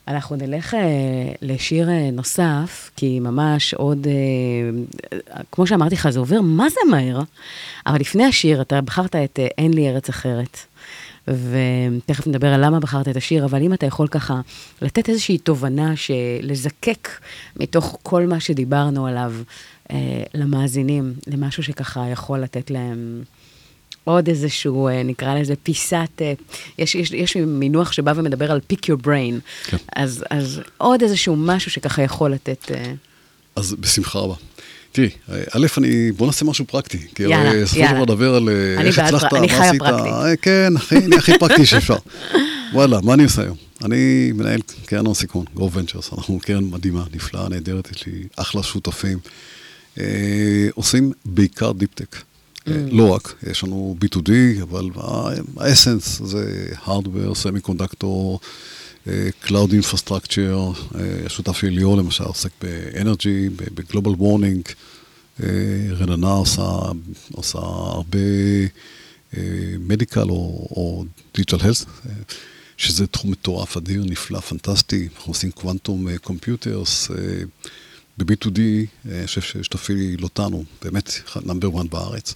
אנחנו 0.08 0.36
נלך 0.36 0.74
אה, 0.74 0.80
לשיר 1.42 1.90
אה, 1.90 2.10
נוסף, 2.10 2.90
כי 2.96 3.20
ממש 3.20 3.74
עוד, 3.74 4.06
אה, 4.06 5.18
כמו 5.52 5.66
שאמרתי 5.66 5.94
לך, 5.94 6.10
זה 6.10 6.18
עובר 6.18 6.40
מה 6.40 6.68
זה 6.68 6.80
מהר, 6.90 7.20
אבל 7.86 8.00
לפני 8.00 8.24
השיר 8.24 8.60
אתה 8.60 8.80
בחרת 8.80 9.16
את 9.16 9.38
אה, 9.38 9.46
אין 9.58 9.74
לי 9.74 9.88
ארץ 9.88 10.08
אחרת. 10.08 10.58
ותכף 11.28 12.26
נדבר 12.26 12.48
על 12.48 12.64
למה 12.64 12.80
בחרת 12.80 13.08
את 13.08 13.16
השיר, 13.16 13.44
אבל 13.44 13.62
אם 13.62 13.74
אתה 13.74 13.86
יכול 13.86 14.08
ככה 14.08 14.40
לתת 14.82 15.08
איזושהי 15.08 15.38
תובנה 15.38 15.92
שלזקק 15.96 17.08
מתוך 17.56 17.98
כל 18.02 18.26
מה 18.26 18.40
שדיברנו 18.40 19.06
עליו 19.06 19.32
אה, 19.90 20.22
למאזינים, 20.34 21.14
למשהו 21.26 21.62
שככה 21.62 22.08
יכול 22.08 22.38
לתת 22.38 22.70
להם 22.70 23.22
עוד 24.08 24.28
איזשהו, 24.28 24.88
אה, 24.88 25.02
נקרא 25.02 25.34
לזה 25.34 25.54
פיסת, 25.62 26.08
אה, 26.20 26.32
יש, 26.78 26.94
יש, 26.94 27.10
יש 27.10 27.36
מינוח 27.36 27.92
שבא 27.92 28.12
ומדבר 28.16 28.52
על 28.52 28.60
pick 28.72 28.76
your 28.76 29.04
brain, 29.06 29.34
כן. 29.66 29.76
אז, 29.96 30.24
אז 30.30 30.60
עוד 30.78 31.02
איזשהו 31.02 31.36
משהו 31.36 31.70
שככה 31.70 32.02
יכול 32.02 32.30
לתת... 32.32 32.70
אה, 32.74 32.92
אז 33.56 33.74
בשמחה 33.80 34.18
רבה. 34.18 34.34
תראי, 34.92 35.08
א', 35.50 35.66
אני, 35.78 36.12
בוא 36.12 36.26
נעשה 36.26 36.44
משהו 36.44 36.64
פרקטי. 36.66 36.98
כי 37.14 37.22
יאללה, 37.22 37.48
הרי 37.50 37.62
בסופו 37.62 37.80
של. 37.80 37.86
דבר 37.92 38.02
לדבר 38.02 38.34
על 38.34 38.48
אני 38.78 38.88
איך 38.88 38.98
הצלחת, 38.98 39.30
פר- 39.30 39.36
אני 39.38 39.46
מה 39.46 39.52
חיה 39.58 39.68
עשית. 39.68 39.82
פרקטית. 39.82 40.40
כן, 40.42 40.72
הכי, 40.76 40.96
אני 40.96 41.16
הכי 41.16 41.38
פרקטי 41.38 41.66
שאפשר. 41.66 41.96
וואלה, 42.74 43.00
מה 43.00 43.14
אני 43.14 43.24
עושה 43.24 43.42
היום? 43.42 43.56
אני 43.84 44.32
מנהל 44.34 44.60
קרן 44.86 45.06
הון 45.06 45.14
סיכון, 45.14 45.44
Grove 45.54 45.76
Ventures. 45.76 46.10
אנחנו 46.12 46.38
קרן 46.42 46.64
מדהימה, 46.64 47.04
נפלאה, 47.14 47.48
נהדרת, 47.48 47.88
יש 47.96 48.06
לי 48.06 48.12
אחלה 48.36 48.62
שותפים. 48.62 49.18
עושים 50.74 51.12
בעיקר 51.24 51.72
deep 51.72 51.92
tech. 51.92 52.16
לא 52.90 53.08
רק, 53.08 53.34
יש 53.50 53.64
לנו 53.64 53.96
B2D, 54.04 54.30
אבל 54.62 54.90
ה 55.56 55.64
essence 55.65 56.22
זה 56.24 56.66
Hardware, 56.84 57.34
Semiconductor, 57.42 58.38
Cloud 59.44 59.70
Infrastructure, 59.82 60.96
השותף 61.26 61.56
שלי 61.56 61.70
ליאור 61.70 61.96
למשל 61.96 62.24
עוסק 62.24 62.50
ב 62.62 62.73
energy, 62.73 63.48
ב 63.48 63.57
global 63.57 64.10
warming, 64.10 64.68
רננה 65.90 66.30
עושה, 66.30 66.62
עושה 67.32 67.58
הרבה 67.58 68.18
medical 69.78 70.30
או 70.30 71.04
digital 71.34 71.56
health, 71.60 71.86
שזה 72.76 73.06
תחום 73.06 73.30
מטורף, 73.30 73.76
אדיר, 73.76 74.04
נפלא, 74.04 74.40
פנטסטי, 74.40 75.08
אנחנו 75.16 75.30
עושים 75.30 75.50
quantum 75.50 76.16
computers. 76.16 77.10
ב-B2D, 78.18 78.58
אני 79.08 79.26
חושב 79.26 79.40
ששותפי 79.40 80.16
לוטנו, 80.16 80.64
באמת 80.82 81.12
נאמבר 81.46 81.68
1 81.80 81.86
בארץ. 81.90 82.34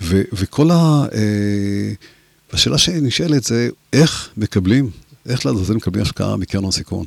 ו- 0.00 0.22
וכל 0.32 0.70
ה... 0.70 1.04
השאלה 2.52 2.78
שנשאלת 2.78 3.44
זה, 3.44 3.68
איך 3.92 4.28
מקבלים, 4.36 4.90
איך 5.28 5.46
לעזאזל 5.46 5.74
מקבלים 5.74 6.02
השקעה 6.02 6.36
מקרן 6.36 6.62
הון 6.62 6.72
סיכון? 6.72 7.06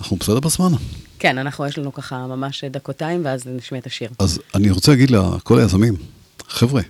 אנחנו 0.00 0.16
בסדר 0.16 0.40
בזמן? 0.40 0.72
כן, 1.18 1.38
אנחנו, 1.38 1.66
יש 1.66 1.78
לנו 1.78 1.92
ככה 1.92 2.26
ממש 2.26 2.64
דקותיים, 2.64 3.24
ואז 3.24 3.46
נשמע 3.46 3.78
את 3.78 3.86
השיר. 3.86 4.10
אז 4.18 4.40
אני 4.54 4.70
רוצה 4.70 4.92
להגיד 4.92 5.10
לכל 5.10 5.58
היזמים, 5.58 5.94
חבר'ה, 6.48 6.82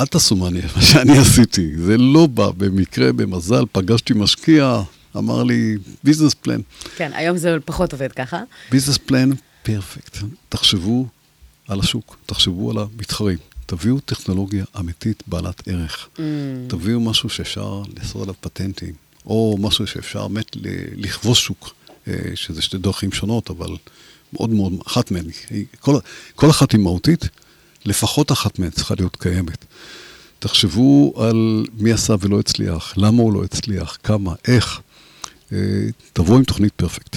אל 0.00 0.06
תעשו 0.06 0.36
מה 0.36 0.48
שאני 0.80 1.18
עשיתי, 1.18 1.76
זה 1.76 1.96
לא 1.96 2.26
בא 2.26 2.50
במקרה, 2.50 3.12
במזל, 3.12 3.64
פגשתי 3.72 4.12
משקיע, 4.16 4.82
אמר 5.18 5.42
לי, 5.42 5.76
ביזנס 6.04 6.34
פלן. 6.34 6.60
כן, 6.96 7.10
היום 7.14 7.36
זה 7.36 7.56
פחות 7.64 7.92
עובד 7.92 8.12
ככה. 8.12 8.42
ביזנס 8.70 8.98
פלן 8.98 9.30
פרפקט. 9.62 10.18
תחשבו 10.48 11.06
על 11.68 11.80
השוק, 11.80 12.16
תחשבו 12.26 12.70
על 12.70 12.78
המתחרים. 12.78 13.38
תביאו 13.66 14.00
טכנולוגיה 14.00 14.64
אמיתית 14.78 15.22
בעלת 15.26 15.68
ערך. 15.68 16.08
Mm. 16.16 16.20
תביאו 16.68 17.00
משהו 17.00 17.28
שאפשר 17.28 17.82
לעשות 17.96 18.22
עליו 18.22 18.34
פטנטים, 18.40 18.94
או 19.26 19.56
משהו 19.60 19.86
שאפשר 19.86 20.28
באמת 20.28 20.56
לכבוש 20.96 21.44
שוק, 21.44 21.74
אה, 22.08 22.14
שזה 22.34 22.62
שתי 22.62 22.78
דרכים 22.78 23.12
שונות, 23.12 23.50
אבל 23.50 23.76
מאוד 24.32 24.50
מאוד, 24.50 24.72
אחת 24.86 25.10
מהן, 25.10 25.24
כל, 25.80 25.98
כל 26.34 26.50
אחת 26.50 26.72
היא 26.72 26.80
מהותית, 26.80 27.28
לפחות 27.84 28.32
אחת 28.32 28.58
מהן 28.58 28.70
צריכה 28.70 28.94
להיות 28.98 29.16
קיימת. 29.16 29.64
תחשבו 30.38 31.12
על 31.16 31.64
מי 31.78 31.92
עשה 31.92 32.14
ולא 32.20 32.40
הצליח, 32.40 32.94
למה 32.96 33.22
הוא 33.22 33.32
לא 33.32 33.44
הצליח, 33.44 33.98
כמה, 34.02 34.34
איך. 34.48 34.80
אה, 35.52 35.58
תבואו 36.12 36.36
עם 36.36 36.44
תוכנית 36.44 36.72
פרפקט. 36.72 37.16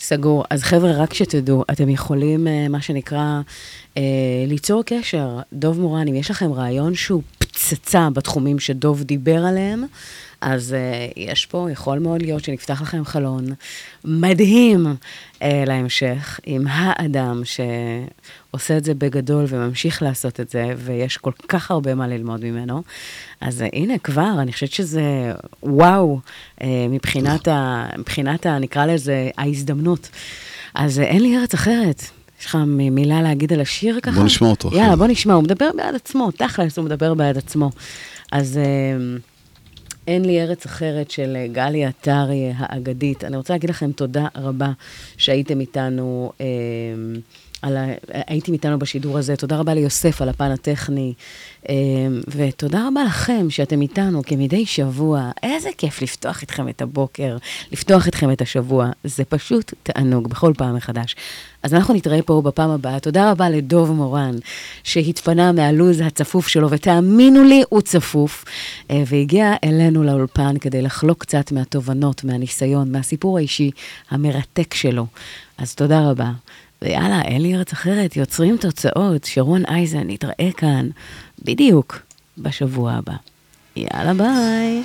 סגור. 0.00 0.44
אז 0.50 0.62
חבר'ה, 0.62 0.92
רק 0.92 1.14
שתדעו, 1.14 1.64
אתם 1.70 1.88
יכולים, 1.88 2.48
אה, 2.48 2.68
מה 2.68 2.80
שנקרא, 2.80 3.40
אה, 3.96 4.02
ליצור 4.46 4.82
קשר. 4.86 5.38
דוב 5.52 5.80
מורן, 5.80 6.08
אם 6.08 6.14
יש 6.14 6.30
לכם 6.30 6.52
רעיון 6.52 6.94
שהוא 6.94 7.22
פצצה 7.38 8.08
בתחומים 8.12 8.58
שדוב 8.58 9.02
דיבר 9.02 9.44
עליהם, 9.44 9.84
אז 10.40 10.74
uh, 10.74 11.12
יש 11.16 11.46
פה, 11.46 11.68
יכול 11.72 11.98
מאוד 11.98 12.22
להיות 12.22 12.44
שנפתח 12.44 12.82
לכם 12.82 13.04
חלון 13.04 13.44
מדהים 14.04 14.86
uh, 14.86 15.42
להמשך 15.66 16.40
עם 16.46 16.66
האדם 16.66 17.42
שעושה 18.50 18.76
את 18.76 18.84
זה 18.84 18.94
בגדול 18.94 19.44
וממשיך 19.48 20.02
לעשות 20.02 20.40
את 20.40 20.50
זה, 20.50 20.74
ויש 20.76 21.16
כל 21.16 21.32
כך 21.48 21.70
הרבה 21.70 21.94
מה 21.94 22.08
ללמוד 22.08 22.44
ממנו. 22.44 22.82
אז 23.40 23.64
הנה, 23.72 23.98
כבר, 23.98 24.32
אני 24.38 24.52
חושבת 24.52 24.72
שזה 24.72 25.32
וואו, 25.62 26.20
uh, 26.60 26.64
מבחינת, 26.90 27.48
ה, 27.48 27.86
מבחינת 27.98 28.46
ה, 28.46 28.58
נקרא 28.58 28.86
לזה, 28.86 29.30
ההזדמנות. 29.38 30.08
אז 30.74 31.00
אין 31.00 31.22
לי 31.22 31.38
ארץ 31.38 31.54
אחרת. 31.54 32.04
יש 32.40 32.46
לך 32.46 32.58
מילה 32.66 33.22
להגיד 33.22 33.52
על 33.52 33.60
השיר 33.60 34.00
ככה? 34.02 34.16
בוא 34.16 34.24
נשמע 34.24 34.48
אותו. 34.48 34.70
יאללה, 34.72 34.96
בוא 34.96 35.06
נשמע, 35.06 35.34
הוא 35.34 35.42
מדבר 35.42 35.70
בעד 35.76 35.94
עצמו, 35.94 36.30
תכלס 36.30 36.78
הוא 36.78 36.84
מדבר 36.84 37.14
בעד 37.14 37.38
עצמו. 37.38 37.70
אז... 38.32 38.58
Uh, 38.58 39.20
אין 40.06 40.24
לי 40.24 40.42
ארץ 40.42 40.66
אחרת 40.66 41.10
של 41.10 41.36
אה, 41.36 41.46
גלי 41.52 41.84
עטרי 41.84 42.52
האגדית. 42.56 43.24
אני 43.24 43.36
רוצה 43.36 43.54
להגיד 43.54 43.70
לכם 43.70 43.92
תודה 43.92 44.26
רבה 44.34 44.72
שהייתם 45.16 45.60
איתנו. 45.60 46.32
אה, 46.40 46.46
על 47.62 47.76
ה... 47.76 47.86
הייתם 48.26 48.52
איתנו 48.52 48.78
בשידור 48.78 49.18
הזה. 49.18 49.36
תודה 49.36 49.56
רבה 49.56 49.74
ליוסף 49.74 50.22
על 50.22 50.28
הפן 50.28 50.50
הטכני, 50.50 51.14
אה, 51.68 51.74
ותודה 52.28 52.88
רבה 52.88 53.04
לכם 53.04 53.50
שאתם 53.50 53.82
איתנו 53.82 54.22
כמדי 54.22 54.66
שבוע. 54.66 55.30
איזה 55.42 55.68
כיף 55.78 56.02
לפתוח 56.02 56.42
איתכם 56.42 56.68
את 56.68 56.82
הבוקר, 56.82 57.36
לפתוח 57.72 58.06
איתכם 58.06 58.32
את 58.32 58.40
השבוע. 58.40 58.90
זה 59.04 59.24
פשוט 59.24 59.74
תענוג 59.82 60.28
בכל 60.28 60.52
פעם 60.56 60.76
מחדש. 60.76 61.16
אז 61.62 61.74
אנחנו 61.74 61.94
נתראה 61.94 62.22
פה 62.22 62.42
בפעם 62.44 62.70
הבאה. 62.70 63.00
תודה 63.00 63.30
רבה 63.30 63.50
לדוב 63.50 63.90
מורן, 63.92 64.34
שהתפנה 64.84 65.52
מהלו"ז 65.52 66.00
הצפוף 66.00 66.48
שלו, 66.48 66.70
ותאמינו 66.70 67.44
לי, 67.44 67.62
הוא 67.68 67.80
צפוף, 67.80 68.44
אה, 68.90 69.02
והגיע 69.06 69.52
אלינו 69.64 70.02
לאולפן 70.02 70.58
כדי 70.58 70.82
לחלוק 70.82 71.20
קצת 71.20 71.52
מהתובנות, 71.52 72.24
מהניסיון, 72.24 72.92
מהסיפור 72.92 73.38
האישי 73.38 73.70
המרתק 74.10 74.74
שלו. 74.74 75.06
אז 75.58 75.74
תודה 75.74 76.10
רבה. 76.10 76.30
ויאללה, 76.82 77.22
אין 77.22 77.42
לי 77.42 77.54
ארץ 77.54 77.72
אחרת, 77.72 78.16
יוצרים 78.16 78.56
תוצאות. 78.56 79.24
שרון 79.24 79.62
אייזן, 79.66 80.02
נתראה 80.06 80.50
כאן 80.56 80.88
בדיוק 81.44 81.98
בשבוע 82.38 82.92
הבא. 82.92 83.14
יאללה, 83.76 84.14
ביי. 84.14 84.82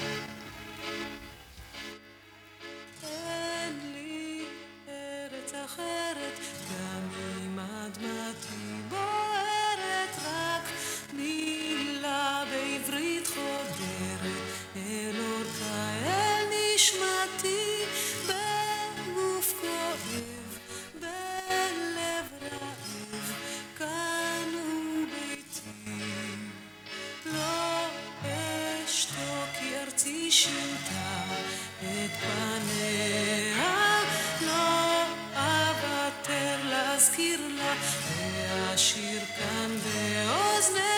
כנסו 40.67 40.94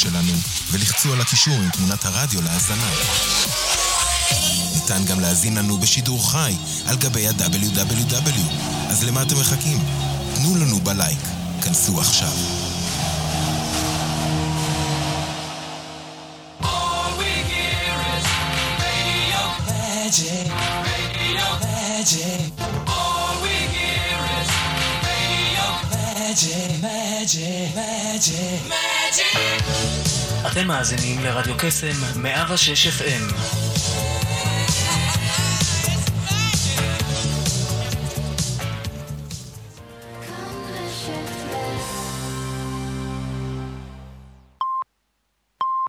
שלנו 0.00 0.32
ולחצו 0.70 1.12
על 1.12 1.20
הקישור 1.20 1.54
עם 1.54 1.70
תמונת 1.70 2.04
הרדיו 2.04 2.42
להאזנה. 2.42 2.90
ניתן 4.74 5.04
גם 5.04 5.20
להזין 5.20 5.58
לנו 5.58 5.78
בשידור 5.78 6.30
חי 6.30 6.54
על 6.86 6.96
גבי 6.96 7.28
ה-WW. 7.28 8.40
אז 8.88 9.04
למה 9.04 9.22
אתם 9.22 9.40
מחכים? 9.40 9.78
תנו 10.34 10.56
לנו 10.56 10.80
בלייק. 10.80 11.20
כנסו 11.62 12.00
עכשיו. 12.00 12.32
אתם 30.46 30.66
מאזינים 30.66 31.24
לרדיו 31.24 31.54
קסם 31.58 32.22
106 32.22 32.86
FM 32.86 33.69